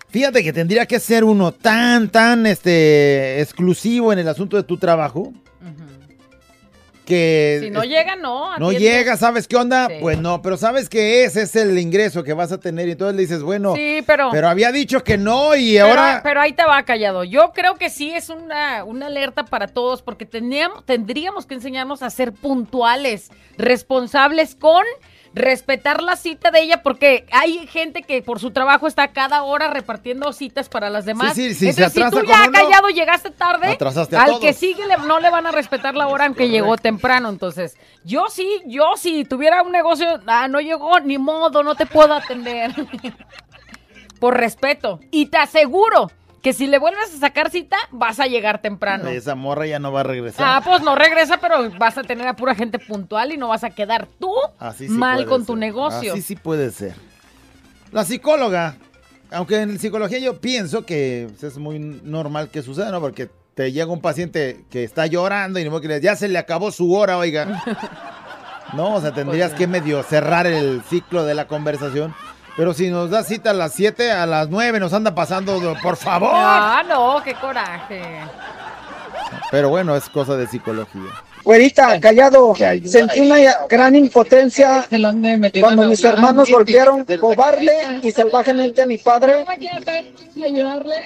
Fíjate 0.09 0.45
que 0.45 0.53
tendría 0.53 0.87
que 0.87 1.01
ser 1.01 1.25
uno 1.25 1.53
tan, 1.53 2.09
tan 2.09 2.47
este, 2.47 3.41
exclusivo 3.41 4.12
en 4.12 4.21
el 4.21 4.29
asunto 4.29 4.57
de 4.57 4.62
tu 4.62 4.77
trabajo. 4.77 5.33
Que 7.05 7.59
Si 7.62 7.70
no 7.70 7.84
llega, 7.84 8.16
no. 8.16 8.57
no 8.59 8.72
llega, 8.72 9.16
¿sabes 9.18 9.46
qué 9.46 9.57
onda? 9.57 9.88
Sí. 9.88 9.96
Pues 10.00 10.18
no, 10.18 10.40
pero 10.40 10.57
sabes 10.57 10.88
que 10.88 11.24
ese 11.24 11.42
es 11.42 11.55
el 11.55 11.78
ingreso 11.78 12.24
que 12.24 12.32
vas 12.32 12.50
a 12.50 12.59
tener 12.59 12.88
y 12.88 12.92
entonces 12.92 13.14
le 13.16 13.22
dices, 13.22 13.42
bueno, 13.42 13.74
Sí, 13.76 14.02
pero... 14.07 14.30
pero 14.32 14.48
había 14.48 14.72
dicho 14.72 15.05
que 15.05 15.18
no 15.18 15.55
y 15.55 15.74
Pero- 15.74 15.86
ahora... 15.88 16.20
Pero, 16.22 16.40
ahí 16.40 16.52
te 16.55 16.64
va 16.64 16.82
callado. 16.84 17.22
Yo 17.24 17.52
creo 17.55 17.74
que 17.74 17.90
sí 17.90 18.11
es 18.14 18.30
una, 18.30 18.84
una 18.84 19.07
alerta 19.07 19.44
para 19.44 19.68
todos 19.68 20.00
porque 20.02 20.24
teníamos, 20.24 20.84
tendríamos 20.86 21.44
que 21.46 21.55
enseñarnos 21.55 22.02
a 22.02 22.09
ser 22.11 22.32
puntuales, 22.32 23.30
responsables 23.59 24.55
con 24.55 24.82
respetar 25.35 26.01
la 26.03 26.14
cita 26.16 26.51
de 26.53 26.61
ella 26.61 26.82
porque 26.82 27.26
hay 27.32 27.66
gente 27.66 28.03
que 28.03 28.22
por 28.22 28.39
su 28.39 28.53
trabajo 28.53 28.87
está 28.87 29.09
cada 29.09 29.43
hora 29.43 29.68
repartiendo 29.68 30.32
citas 30.32 30.68
para 30.68 30.91
las 30.91 31.05
demás. 31.05 31.35
Sí, 31.35 31.49
sí, 31.55 31.55
sí, 31.55 31.68
Entonces, 31.82 31.93
si 31.93 32.11
tú 32.11 32.24
ya 32.26 32.43
uno, 32.45 32.53
callado 32.53 32.89
llegaste 32.89 33.30
tarde, 33.30 33.76
al 34.16 34.26
todos. 34.26 34.41
que 34.41 34.53
sigue 34.53 34.87
le- 34.87 34.97
no 34.99 35.18
le 35.18 35.30
van 35.30 35.47
a 35.47 35.51
respetar 35.51 35.95
la 35.97 36.07
hora 36.07 36.26
aunque 36.26 36.49
llegó 36.49 36.76
temprano. 36.76 37.28
Entonces, 37.28 37.76
yo 38.05 38.26
sí, 38.30 38.62
yo 38.66 38.93
si 38.97 39.24
tuviera 39.24 39.62
un 39.62 39.72
negocio, 39.72 40.20
ah, 40.26 40.47
no 40.47 40.61
llegó, 40.61 41.01
ni 41.01 41.18
modo, 41.18 41.62
no 41.64 41.74
te 41.74 41.87
puedo 41.87 42.14
atender. 42.14 42.72
por 44.20 44.37
respeto. 44.37 45.01
Y 45.11 45.26
te 45.26 45.37
aseguro 45.39 46.11
que 46.45 46.53
si 46.53 46.66
le 46.66 46.78
vuelves 46.78 47.14
a 47.14 47.18
sacar 47.18 47.51
cita, 47.51 47.78
vas 47.90 48.20
a 48.20 48.26
llegar 48.26 48.61
temprano. 48.61 49.09
Esa 49.09 49.34
morra 49.34 49.66
ya 49.66 49.78
no 49.78 49.92
va 49.92 50.01
a 50.01 50.03
regresar. 50.03 50.45
Ah, 50.47 50.61
pues 50.62 50.82
no 50.82 50.95
regresa, 50.95 51.38
pero 51.38 51.70
vas 51.78 51.97
a 51.97 52.03
tener 52.03 52.28
a 52.28 52.36
pura 52.36 52.55
gente 52.55 52.78
puntual 52.78 53.32
y 53.32 53.38
no 53.38 53.49
vas 53.49 53.64
a 53.64 53.70
quedar 53.70 54.07
tú 54.20 54.30
Así 54.59 54.86
sí 54.86 54.92
mal 54.92 55.24
con 55.24 55.47
tu 55.47 55.57
negocio. 55.57 56.12
Así 56.12 56.20
sí 56.20 56.36
puede 56.36 56.70
ser. 56.70 56.92
La 57.92 58.05
psicóloga, 58.05 58.76
aunque 59.30 59.59
en 59.62 59.78
psicología 59.78 60.18
yo 60.18 60.38
pienso 60.38 60.84
que 60.84 61.30
es 61.40 61.57
muy 61.57 61.78
normal 61.78 62.51
que 62.51 62.61
suceda, 62.61 62.90
¿no? 62.90 63.01
Porque 63.01 63.30
te 63.55 63.72
llega 63.72 63.90
un 63.90 64.03
paciente 64.03 64.66
que 64.70 64.84
está 64.84 65.07
llorando 65.07 65.59
y 65.59 65.64
no 65.64 65.80
que 65.80 65.99
ya 66.03 66.14
se 66.14 66.28
le 66.28 66.38
acabó 66.38 66.70
su 66.70 66.92
hora, 66.92 67.16
oiga. 67.16 67.62
No, 68.72 68.95
o 68.95 69.01
sea, 69.01 69.12
tendrías 69.12 69.51
Pues 69.51 69.59
que 69.59 69.66
medio 69.68 70.03
cerrar 70.03 70.47
el 70.49 70.82
ciclo 70.82 71.24
de 71.24 71.34
la 71.34 71.47
conversación. 71.47 72.12
Pero 72.57 72.72
si 72.72 72.88
nos 72.88 73.11
da 73.11 73.24
cita 73.24 73.50
a 73.50 73.55
las 73.55 73.72
7, 73.72 74.12
a 74.12 74.26
las 74.26 74.48
9 74.48 74.78
nos 74.78 74.92
anda 74.92 75.14
pasando, 75.14 75.76
por 75.82 75.96
favor. 75.96 76.30
Ah, 76.32 76.82
no, 76.88 77.20
qué 77.24 77.34
coraje. 77.34 78.00
Pero 79.50 79.68
bueno, 79.70 79.96
es 79.96 80.09
cosa 80.09 80.36
de 80.36 80.46
psicología. 80.46 81.11
Güerita, 81.44 82.00
callado, 82.00 82.55
sentí 82.86 83.20
una 83.20 83.36
gran 83.68 83.94
impotencia 83.94 84.86
cuando 85.61 85.88
mis 85.88 86.02
hermanos 86.02 86.50
golpearon 86.50 87.05
cobarde 87.20 88.00
y 88.02 88.11
salvajemente 88.12 88.80
a 88.80 88.86
mi 88.86 88.96
padre. 88.96 89.44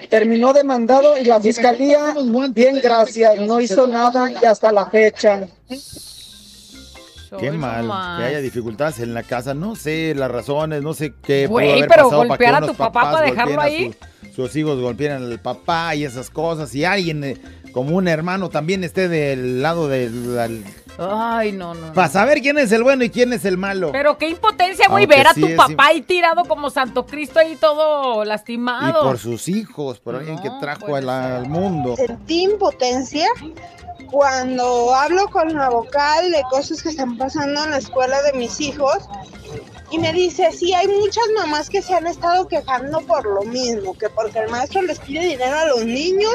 Terminó 0.08 0.52
demandado 0.52 1.18
y 1.18 1.24
la 1.24 1.40
fiscalía, 1.40 2.14
bien 2.50 2.80
gracias, 2.80 3.40
no 3.40 3.60
hizo 3.60 3.88
nada 3.88 4.30
y 4.30 4.44
hasta 4.44 4.70
la 4.70 4.86
fecha. 4.86 5.48
Qué 7.38 7.50
mal, 7.50 7.86
que 8.18 8.24
haya 8.24 8.38
dificultades 8.40 9.00
en 9.00 9.14
la 9.14 9.22
casa. 9.22 9.54
No 9.54 9.74
sé 9.76 10.14
las 10.16 10.30
razones, 10.30 10.82
no 10.82 10.94
sé 10.94 11.12
qué 11.22 11.44
pudo 11.46 11.54
Güey, 11.54 11.72
haber 11.72 11.88
pero 11.88 12.04
pasado 12.04 12.10
para 12.10 12.22
que 12.22 12.28
golpear 12.44 12.54
a 12.62 12.66
tu 12.66 12.74
papá 12.74 13.12
para 13.12 13.20
dejarlo 13.26 13.60
ahí. 13.60 13.92
su- 13.92 14.32
sus 14.34 14.56
hijos 14.56 14.80
golpearan 14.80 15.24
al 15.24 15.40
papá 15.40 15.94
y 15.96 16.04
esas 16.04 16.30
cosas. 16.30 16.74
Y 16.74 16.84
alguien, 16.84 17.24
eh, 17.24 17.36
como 17.72 17.96
un 17.96 18.06
hermano, 18.08 18.48
también 18.50 18.84
esté 18.84 19.08
del 19.08 19.62
lado 19.62 19.88
del... 19.88 20.62
Ay, 21.00 21.52
no, 21.52 21.74
no. 21.74 21.88
no. 21.88 21.92
Para 21.92 22.08
saber 22.08 22.40
quién 22.40 22.58
es 22.58 22.72
el 22.72 22.82
bueno 22.82 23.04
y 23.04 23.10
quién 23.10 23.32
es 23.32 23.44
el 23.44 23.56
malo. 23.56 23.90
Pero 23.92 24.18
qué 24.18 24.28
impotencia, 24.28 24.88
güey, 24.88 25.06
ver 25.06 25.28
a 25.28 25.34
sí 25.34 25.40
tu 25.42 25.54
papá 25.54 25.86
ahí 25.86 26.02
tirado 26.02 26.44
como 26.44 26.70
Santo 26.70 27.06
Cristo 27.06 27.38
ahí 27.38 27.56
todo 27.56 28.24
y 28.24 28.26
lastimado. 28.26 29.02
por 29.04 29.18
sus 29.18 29.48
hijos, 29.48 30.00
por 30.00 30.16
alguien 30.16 30.38
que 30.40 30.50
trajo 30.60 30.96
al, 30.96 31.08
al 31.08 31.48
mundo. 31.48 31.94
Sentí 31.96 32.42
impotencia 32.42 33.28
cuando 34.10 34.94
hablo 34.94 35.28
con 35.30 35.52
la 35.54 35.68
vocal 35.68 36.30
de 36.30 36.42
cosas 36.50 36.82
que 36.82 36.90
están 36.90 37.16
pasando 37.18 37.64
en 37.64 37.70
la 37.70 37.78
escuela 37.78 38.20
de 38.22 38.32
mis 38.34 38.60
hijos 38.60 39.08
y 39.90 39.98
me 39.98 40.12
dice, 40.12 40.50
sí, 40.52 40.74
hay 40.74 40.86
muchas 40.88 41.24
mamás 41.36 41.68
que 41.68 41.82
se 41.82 41.94
han 41.94 42.06
estado 42.06 42.46
quejando 42.48 43.00
por 43.00 43.24
lo 43.24 43.42
mismo, 43.42 43.96
que 43.96 44.08
porque 44.10 44.38
el 44.38 44.50
maestro 44.50 44.82
les 44.82 44.98
pide 45.00 45.20
dinero 45.20 45.58
a 45.58 45.66
los 45.66 45.84
niños 45.84 46.34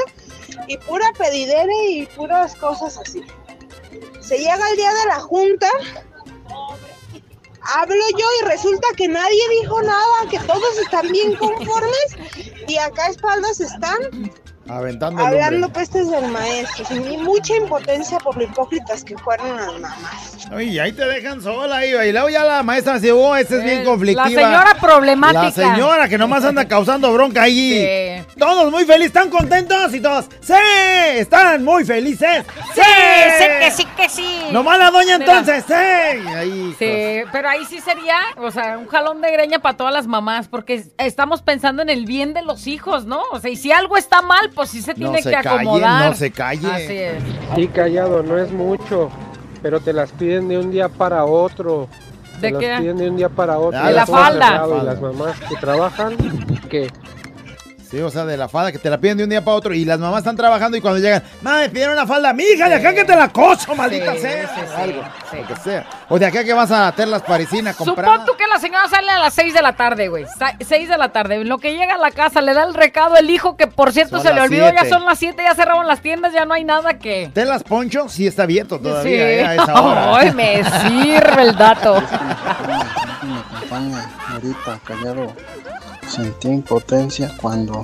y 0.66 0.76
pura 0.78 1.06
pedidera 1.16 1.72
y 1.88 2.06
puras 2.06 2.54
cosas 2.56 2.98
así. 2.98 3.22
Se 4.20 4.38
llega 4.38 4.70
el 4.70 4.76
día 4.76 4.92
de 4.92 5.06
la 5.06 5.20
junta, 5.20 5.68
hablo 7.74 8.04
yo 8.18 8.26
y 8.40 8.44
resulta 8.46 8.88
que 8.96 9.08
nadie 9.08 9.42
dijo 9.60 9.82
nada, 9.82 10.30
que 10.30 10.38
todos 10.40 10.78
están 10.78 11.08
bien 11.12 11.36
conformes 11.36 12.16
y 12.66 12.76
acá 12.78 13.08
espaldas 13.08 13.60
están 13.60 14.32
Aventando 14.68 15.20
el 15.20 15.26
hablando 15.26 15.68
pestes 15.72 16.10
del 16.10 16.28
maestro. 16.28 16.84
Sentí 16.86 17.16
mucha 17.18 17.56
impotencia 17.56 18.18
por 18.18 18.36
lo 18.36 18.44
hipócritas 18.44 19.04
que 19.04 19.16
fueron 19.18 19.56
las 19.56 19.72
mamás. 19.78 20.36
Ay, 20.50 20.78
ahí 20.78 20.92
te 20.92 21.04
dejan 21.04 21.42
sola, 21.42 21.84
Iba. 21.84 22.04
Y 22.06 22.12
luego 22.12 22.28
ya 22.30 22.44
la 22.44 22.62
maestra 22.62 22.98
se 22.98 23.12
oh, 23.12 23.36
esta 23.36 23.56
es 23.56 23.64
bien 23.64 23.80
Eh, 23.80 23.84
conflictiva. 23.84 24.24
la 24.28 24.46
señora 24.46 24.74
problemática. 24.80 25.42
La 25.44 25.50
señora 25.50 26.08
que 26.08 26.18
nomás 26.18 26.44
anda 26.44 26.66
causando 26.66 27.12
bronca 27.12 27.42
ahí. 27.42 27.84
Sí. 28.24 28.34
Todos 28.38 28.70
muy 28.70 28.84
felices, 28.84 29.06
¿están 29.08 29.30
contentos? 29.30 29.94
Y 29.94 30.00
todos, 30.00 30.26
¡sí! 30.40 30.52
¡Están 31.14 31.64
muy 31.64 31.84
felices! 31.84 32.44
Sí, 32.74 32.80
sí, 33.38 33.44
que 33.60 33.70
sí, 33.70 33.84
que 33.96 34.08
sí. 34.08 34.42
Nomás 34.50 34.78
la 34.78 34.90
doña 34.90 35.18
Mira. 35.18 35.38
entonces, 35.38 35.64
¡sí! 35.66 35.74
Ahí, 36.34 36.74
Sí, 36.78 37.28
pero 37.32 37.48
ahí 37.48 37.64
sí 37.66 37.80
sería, 37.80 38.16
o 38.36 38.50
sea, 38.50 38.78
un 38.78 38.86
jalón 38.88 39.20
de 39.20 39.30
greña 39.30 39.58
para 39.60 39.76
todas 39.76 39.92
las 39.92 40.06
mamás, 40.06 40.48
porque 40.48 40.84
estamos 40.98 41.42
pensando 41.42 41.82
en 41.82 41.90
el 41.90 42.06
bien 42.06 42.34
de 42.34 42.42
los 42.42 42.66
hijos, 42.66 43.04
¿no? 43.06 43.22
O 43.32 43.38
sea, 43.40 43.50
y 43.50 43.56
si 43.56 43.70
algo 43.72 43.96
está 43.96 44.22
mal, 44.22 44.50
pues 44.54 44.70
sí 44.70 44.80
se 44.82 44.92
No 44.92 44.96
tiene 44.96 45.22
se 45.22 45.30
que 45.30 45.36
calle, 45.42 45.48
acomodar. 45.60 46.10
no 46.10 46.16
se 46.16 46.30
calle. 46.30 46.70
Así 46.70 46.96
es. 46.98 47.22
Sí, 47.54 47.66
callado, 47.68 48.22
no 48.22 48.38
es 48.38 48.50
mucho, 48.52 49.10
pero 49.62 49.80
te 49.80 49.92
las 49.92 50.12
piden 50.12 50.48
de 50.48 50.58
un 50.58 50.70
día 50.70 50.88
para 50.88 51.24
otro. 51.24 51.88
¿De 52.40 52.48
te 52.48 52.50
las 52.52 52.60
qué? 52.60 52.76
piden 52.80 52.96
de 52.98 53.10
un 53.10 53.16
día 53.16 53.28
para 53.28 53.58
otro. 53.58 53.78
Ah, 53.82 53.88
de 53.88 53.94
la 53.94 54.06
falda. 54.06 54.66
Y 54.80 54.84
las 54.84 55.00
mamás 55.00 55.40
que 55.40 55.56
trabajan, 55.56 56.16
que 56.68 56.90
Sí, 57.94 58.00
o 58.00 58.10
sea, 58.10 58.24
de 58.24 58.36
la 58.36 58.48
falda 58.48 58.72
que 58.72 58.78
te 58.78 58.90
la 58.90 58.98
piden 58.98 59.18
de 59.18 59.22
un 59.24 59.30
día 59.30 59.44
para 59.44 59.56
otro 59.56 59.72
y 59.72 59.84
las 59.84 60.00
mamás 60.00 60.18
están 60.18 60.34
trabajando 60.36 60.76
y 60.76 60.80
cuando 60.80 60.98
llegan, 60.98 61.22
mamá, 61.42 61.58
me 61.58 61.68
pidieron 61.68 61.92
una 61.94 62.04
falda, 62.04 62.32
mija, 62.32 62.68
de 62.68 62.74
acá 62.74 62.92
que 62.92 63.04
te 63.04 63.14
la 63.14 63.28
coso, 63.28 63.72
maldita 63.76 64.14
Sí, 64.14 64.18
sea. 64.18 64.48
sí, 64.48 64.60
sí, 64.66 64.72
Algo, 64.82 65.02
sí. 65.30 65.36
lo 65.36 65.46
que 65.46 65.56
sea. 65.60 65.86
O 66.08 66.18
de 66.18 66.26
acá 66.26 66.42
que 66.42 66.52
vas 66.52 66.72
a 66.72 66.90
tener 66.90 67.08
las 67.10 67.22
parisinas 67.22 67.76
a 67.76 67.78
comprar. 67.78 68.10
Supón 68.10 68.26
tú 68.26 68.32
que 68.36 68.48
la 68.48 68.58
señora 68.58 68.88
sale 68.88 69.08
a 69.12 69.20
las 69.20 69.32
6 69.34 69.54
de 69.54 69.62
la 69.62 69.74
tarde, 69.76 70.08
güey. 70.08 70.24
6 70.60 70.88
de 70.88 70.98
la 70.98 71.10
tarde. 71.10 71.36
En 71.36 71.48
lo 71.48 71.58
que 71.58 71.76
llega 71.76 71.94
a 71.94 71.98
la 71.98 72.10
casa, 72.10 72.40
le 72.40 72.52
da 72.52 72.64
el 72.64 72.74
recado 72.74 73.16
el 73.16 73.30
hijo, 73.30 73.56
que 73.56 73.68
por 73.68 73.92
cierto 73.92 74.16
Son 74.16 74.26
se 74.26 74.34
le 74.34 74.40
olvidó, 74.40 74.68
ya 74.72 74.88
son 74.88 75.04
las 75.04 75.16
7, 75.20 75.40
ya 75.44 75.54
cerraron 75.54 75.86
las 75.86 76.00
tiendas, 76.00 76.32
ya 76.32 76.44
no 76.46 76.54
hay 76.54 76.64
nada 76.64 76.98
que. 76.98 77.30
Telas 77.32 77.62
Poncho 77.62 78.08
sí 78.08 78.26
está 78.26 78.42
abierto 78.42 78.80
todavía 78.80 79.02
Sí. 79.04 79.14
eh, 79.22 79.46
a 79.46 79.54
esa 79.54 79.80
hora. 79.80 80.16
Ay, 80.18 80.32
me 80.32 80.64
sirve 80.64 81.42
el 81.42 81.56
dato. 81.56 81.94
me 83.22 83.38
acompaña 83.38 84.10
ahorita 84.32 84.80
callado. 84.84 85.32
Sentí 86.14 86.48
impotencia 86.48 87.32
cuando 87.40 87.82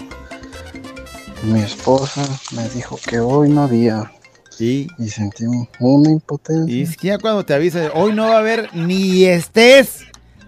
mi 1.42 1.60
esposa 1.60 2.22
me 2.52 2.68
dijo 2.68 2.98
que 3.04 3.18
hoy 3.20 3.48
no 3.48 3.62
había. 3.64 4.12
Sí. 4.50 4.88
Y 4.98 5.08
sentí 5.08 5.44
un- 5.46 5.68
una 5.78 6.10
impotencia. 6.10 6.74
Y 6.74 6.82
es 6.82 6.96
que 6.96 7.08
ya 7.08 7.18
cuando 7.18 7.44
te 7.44 7.54
avisa, 7.54 7.90
hoy 7.94 8.12
no 8.12 8.28
va 8.28 8.36
a 8.36 8.38
haber 8.38 8.68
ni 8.74 9.24
estés 9.24 10.00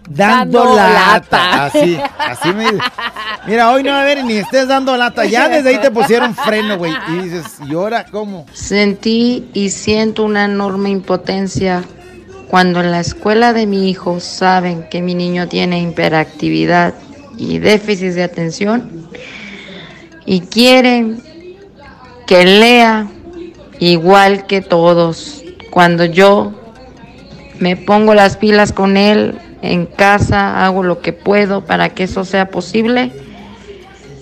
dando, 0.09 0.59
Dando 0.59 0.75
lata. 0.75 0.93
lata. 1.13 1.65
Así, 1.65 1.97
así 2.19 2.53
me 2.53 2.63
dice. 2.71 2.83
Mira, 3.47 3.71
hoy 3.71 3.83
no 3.83 3.89
va 3.89 3.99
a 3.99 4.01
haber 4.03 4.23
ni 4.23 4.33
estés 4.33 4.67
dando 4.67 4.95
lata. 4.95 5.25
Ya 5.25 5.49
desde 5.49 5.69
ahí 5.69 5.79
te 5.81 5.89
pusieron 5.91 6.35
freno, 6.35 6.77
güey. 6.77 6.93
Y 7.09 7.23
dices, 7.23 7.45
¿y 7.67 7.73
ahora 7.73 8.05
cómo? 8.05 8.45
Sentí 8.53 9.49
y 9.53 9.69
siento 9.71 10.23
una 10.23 10.45
enorme 10.45 10.89
impotencia 10.89 11.83
cuando 12.49 12.81
en 12.81 12.91
la 12.91 12.99
escuela 12.99 13.51
de 13.51 13.65
mi 13.65 13.89
hijo 13.89 14.19
saben 14.19 14.87
que 14.89 15.01
mi 15.01 15.15
niño 15.15 15.47
tiene 15.47 15.81
hiperactividad 15.81 16.93
y 17.37 17.59
déficit 17.59 18.13
de 18.13 18.23
atención 18.23 19.07
y 20.25 20.41
quieren 20.41 21.21
que 22.25 22.45
lea 22.45 23.07
igual 23.79 24.45
que 24.45 24.61
todos. 24.61 25.43
Cuando 25.71 26.05
yo 26.05 26.53
me 27.59 27.75
pongo 27.75 28.13
las 28.13 28.37
pilas 28.37 28.71
con 28.71 28.97
él 28.97 29.39
en 29.61 29.85
casa, 29.85 30.65
hago 30.65 30.83
lo 30.83 31.01
que 31.01 31.13
puedo 31.13 31.65
para 31.65 31.89
que 31.89 32.03
eso 32.03 32.25
sea 32.25 32.49
posible 32.49 33.11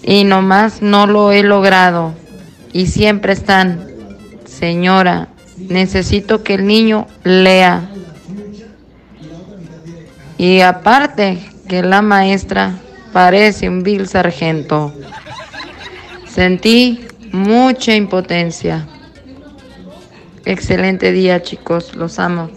y 0.03 0.23
nomás 0.23 0.81
no 0.81 1.07
lo 1.07 1.31
he 1.31 1.43
logrado. 1.43 2.13
Y 2.73 2.87
siempre 2.87 3.33
están, 3.33 3.87
señora, 4.45 5.27
necesito 5.57 6.43
que 6.43 6.55
el 6.55 6.65
niño 6.65 7.07
lea. 7.23 7.89
Y 10.37 10.61
aparte 10.61 11.37
que 11.67 11.83
la 11.83 12.01
maestra 12.01 12.75
parece 13.11 13.69
un 13.69 13.83
vil 13.83 14.07
sargento. 14.07 14.93
Sentí 16.27 17.05
mucha 17.31 17.95
impotencia. 17.95 18.87
Excelente 20.45 21.11
día, 21.11 21.41
chicos, 21.43 21.95
los 21.95 22.17
amo. 22.19 22.49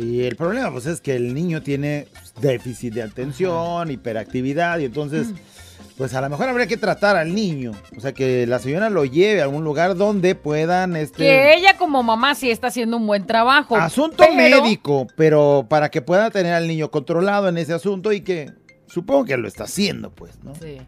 Y 0.00 0.22
el 0.22 0.36
problema, 0.36 0.70
pues, 0.72 0.86
es 0.86 1.00
que 1.00 1.14
el 1.16 1.34
niño 1.34 1.62
tiene 1.62 2.08
déficit 2.40 2.94
de 2.94 3.02
atención, 3.02 3.90
hiperactividad, 3.90 4.78
y 4.78 4.86
entonces, 4.86 5.28
pues, 5.96 6.14
a 6.14 6.20
lo 6.20 6.28
mejor 6.28 6.48
habría 6.48 6.66
que 6.66 6.76
tratar 6.76 7.16
al 7.16 7.34
niño. 7.34 7.72
O 7.96 8.00
sea, 8.00 8.12
que 8.12 8.46
la 8.46 8.58
señora 8.58 8.90
lo 8.90 9.04
lleve 9.04 9.40
a 9.40 9.44
algún 9.44 9.64
lugar 9.64 9.96
donde 9.96 10.34
puedan, 10.34 10.96
este... 10.96 11.18
Que 11.18 11.54
ella 11.54 11.76
como 11.76 12.02
mamá 12.02 12.34
sí 12.34 12.50
está 12.50 12.68
haciendo 12.68 12.96
un 12.96 13.06
buen 13.06 13.26
trabajo. 13.26 13.76
Asunto 13.76 14.16
pero- 14.18 14.62
médico, 14.62 15.06
pero 15.16 15.66
para 15.68 15.90
que 15.90 16.02
pueda 16.02 16.30
tener 16.30 16.54
al 16.54 16.66
niño 16.66 16.90
controlado 16.90 17.48
en 17.48 17.58
ese 17.58 17.72
asunto 17.74 18.12
y 18.12 18.22
que 18.22 18.50
supongo 18.86 19.24
que 19.24 19.36
lo 19.36 19.48
está 19.48 19.64
haciendo, 19.64 20.10
pues, 20.10 20.42
¿no? 20.42 20.54
Sí. 20.54 20.78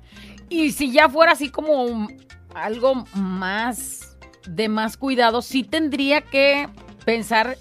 Y 0.49 0.73
si 0.73 0.93
ya 0.93 1.09
fuera 1.09 1.33
así 1.33 1.51
como 1.51 2.09
algo 2.55 3.05
más 3.15 4.17
de 4.49 4.69
más 4.69 4.97
cuidado, 4.97 5.43
sí 5.43 5.63
tendría 5.63 6.23
que 6.23 6.69
pensar 7.05 7.59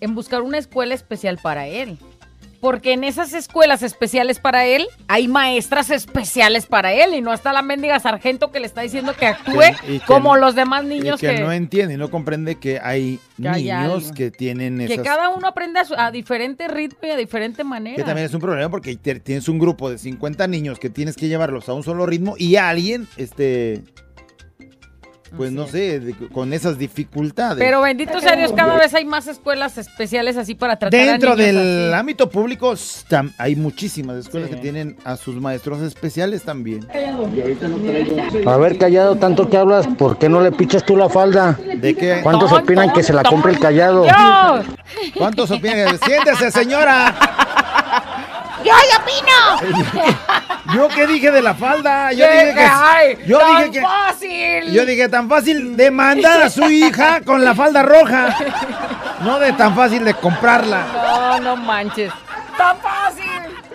en 0.00 0.14
buscar 0.14 0.42
una 0.42 0.58
escuela 0.58 0.94
especial 0.94 1.38
para 1.38 1.66
él. 1.66 1.98
Porque 2.66 2.94
en 2.94 3.04
esas 3.04 3.32
escuelas 3.32 3.84
especiales 3.84 4.40
para 4.40 4.66
él 4.66 4.88
hay 5.06 5.28
maestras 5.28 5.88
especiales 5.90 6.66
para 6.66 6.92
él 6.92 7.14
y 7.14 7.20
no 7.20 7.32
está 7.32 7.52
la 7.52 7.62
mendiga 7.62 8.00
sargento 8.00 8.50
que 8.50 8.58
le 8.58 8.66
está 8.66 8.80
diciendo 8.80 9.14
que 9.16 9.26
actúe 9.26 9.60
que- 9.86 10.00
como 10.04 10.34
los 10.36 10.56
demás 10.56 10.82
niños 10.84 11.20
que, 11.20 11.28
que, 11.36 11.40
no 11.42 11.52
entiende 11.52 11.94
y 11.94 11.96
no 11.96 12.10
comprende 12.10 12.56
que 12.56 12.80
hay 12.82 13.20
Que 13.40 13.48
hay 13.48 13.62
niños 13.62 14.10
que 14.10 14.32
tienen 14.32 14.78
que 14.78 14.94
esas... 14.94 15.06
cada 15.06 15.28
uno 15.28 15.46
aprende 15.46 15.78
a, 15.78 15.84
su- 15.84 15.94
a 15.94 16.10
diferente 16.10 16.66
ritmo 16.66 16.98
y 17.02 17.10
a 17.10 17.16
diferente 17.16 17.62
manera. 17.62 17.94
Que 17.94 18.02
también 18.02 18.26
es 18.26 18.34
un 18.34 18.40
problema 18.40 18.68
porque 18.68 18.96
te- 18.96 19.20
tienes 19.20 19.48
un 19.48 19.60
grupo 19.60 19.88
de 19.88 19.98
50 19.98 20.44
niños 20.48 20.80
que 20.80 20.90
tienes 20.90 21.14
que 21.14 21.28
llevarlos 21.28 21.68
a 21.68 21.72
un 21.74 21.84
solo 21.84 22.04
ritmo 22.04 22.34
y 22.36 22.56
alguien, 22.56 23.06
este, 23.16 23.84
pues 25.36 25.52
no 25.52 25.66
sé, 25.66 26.00
de- 26.00 26.14
con 26.32 26.52
esas 26.52 26.78
dificultades. 26.78 27.58
Pero 27.58 27.80
bendito 27.82 28.20
sea 28.20 28.36
Dios, 28.36 28.52
cada 28.52 28.76
vez 28.76 28.94
hay 28.94 29.04
más 29.04 29.26
escuelas 29.26 29.78
especiales 29.78 30.36
así 30.36 30.54
para 30.54 30.78
tratar 30.78 30.98
Dentro 30.98 31.32
a 31.32 31.36
niños 31.36 31.54
del 31.54 31.84
así. 31.92 31.94
ámbito 32.00 32.30
público 32.30 32.72
tam- 33.08 33.32
hay 33.38 33.56
muchísimas 33.56 34.16
escuelas 34.16 34.50
que 34.50 34.56
tienen 34.56 34.96
a 35.04 35.16
sus 35.16 35.36
maestros 35.36 35.80
especiales 35.82 36.42
también. 36.42 36.86
A 38.46 38.56
ver, 38.56 38.78
callado, 38.78 39.16
tanto 39.16 39.48
que 39.48 39.56
hablas, 39.56 39.86
¿por 39.86 40.18
qué 40.18 40.28
no 40.28 40.40
le 40.40 40.52
pichas 40.52 40.84
tú 40.84 40.96
la 40.96 41.08
falda? 41.08 41.58
¿De 41.76 41.94
qué? 41.94 42.20
¿Cuántos 42.22 42.50
Tonto, 42.50 42.64
opinan 42.64 42.92
que 42.92 43.02
se 43.02 43.12
la 43.12 43.22
compre 43.22 43.52
el 43.52 43.58
callado? 43.58 44.04
¿Cuántos 45.16 45.50
opinan? 45.50 45.98
Siéntese, 46.04 46.50
señora. 46.50 47.14
¡Yo 48.66 48.72
opino! 48.98 50.16
¿Yo 50.74 50.88
qué 50.88 51.06
dije 51.06 51.30
de 51.30 51.42
la 51.42 51.54
falda? 51.54 52.12
Yo 52.12 52.26
dije 52.30 52.54
que. 52.54 52.60
Ay, 52.70 53.18
yo 53.26 53.38
tan 53.38 53.56
dije 53.58 53.70
que. 53.70 53.80
fácil. 53.82 54.72
Yo 54.72 54.84
dije 54.86 55.08
tan 55.08 55.28
fácil 55.28 55.76
de 55.76 55.90
mandar 55.90 56.42
a 56.42 56.50
su 56.50 56.64
hija 56.64 57.20
con 57.22 57.44
la 57.44 57.54
falda 57.54 57.82
roja. 57.82 58.36
No 59.20 59.38
de 59.38 59.52
tan 59.52 59.74
fácil 59.76 60.04
de 60.04 60.14
comprarla. 60.14 60.84
No, 60.92 61.40
no 61.40 61.56
manches. 61.56 62.12
Tan 62.58 62.76
fácil. 62.80 63.24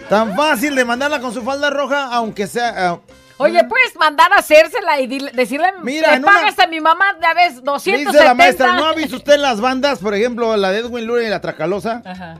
Tan 0.09 0.35
fácil 0.35 0.75
de 0.75 0.83
mandarla 0.85 1.19
con 1.21 1.33
su 1.33 1.41
falda 1.41 1.69
roja, 1.69 2.09
aunque 2.11 2.45
sea. 2.47 2.73
ah, 2.91 2.99
Oye, 3.37 3.63
puedes 3.63 3.95
mandar 3.95 4.31
a 4.33 4.39
hacérsela 4.39 4.99
y 4.99 5.07
decirle, 5.33 5.69
Mira, 5.81 6.09
le 6.11 6.15
en 6.17 6.23
una- 6.23 6.33
pagas 6.33 6.59
a 6.59 6.67
mi 6.67 6.79
mamá, 6.79 7.15
ya 7.21 7.33
ves, 7.33 7.63
270. 7.63 8.11
Dice 8.11 8.23
la 8.23 8.33
maestra, 8.35 8.73
¿no 8.73 8.85
ha 8.85 8.93
visto 8.93 9.15
usted 9.15 9.37
las 9.37 9.59
bandas? 9.61 9.97
Por 9.99 10.13
ejemplo, 10.13 10.55
la 10.57 10.69
de 10.71 10.79
Edwin 10.79 11.05
Luna 11.07 11.23
y 11.23 11.29
la 11.29 11.41
Tracalosa. 11.41 12.03
Ajá. 12.05 12.37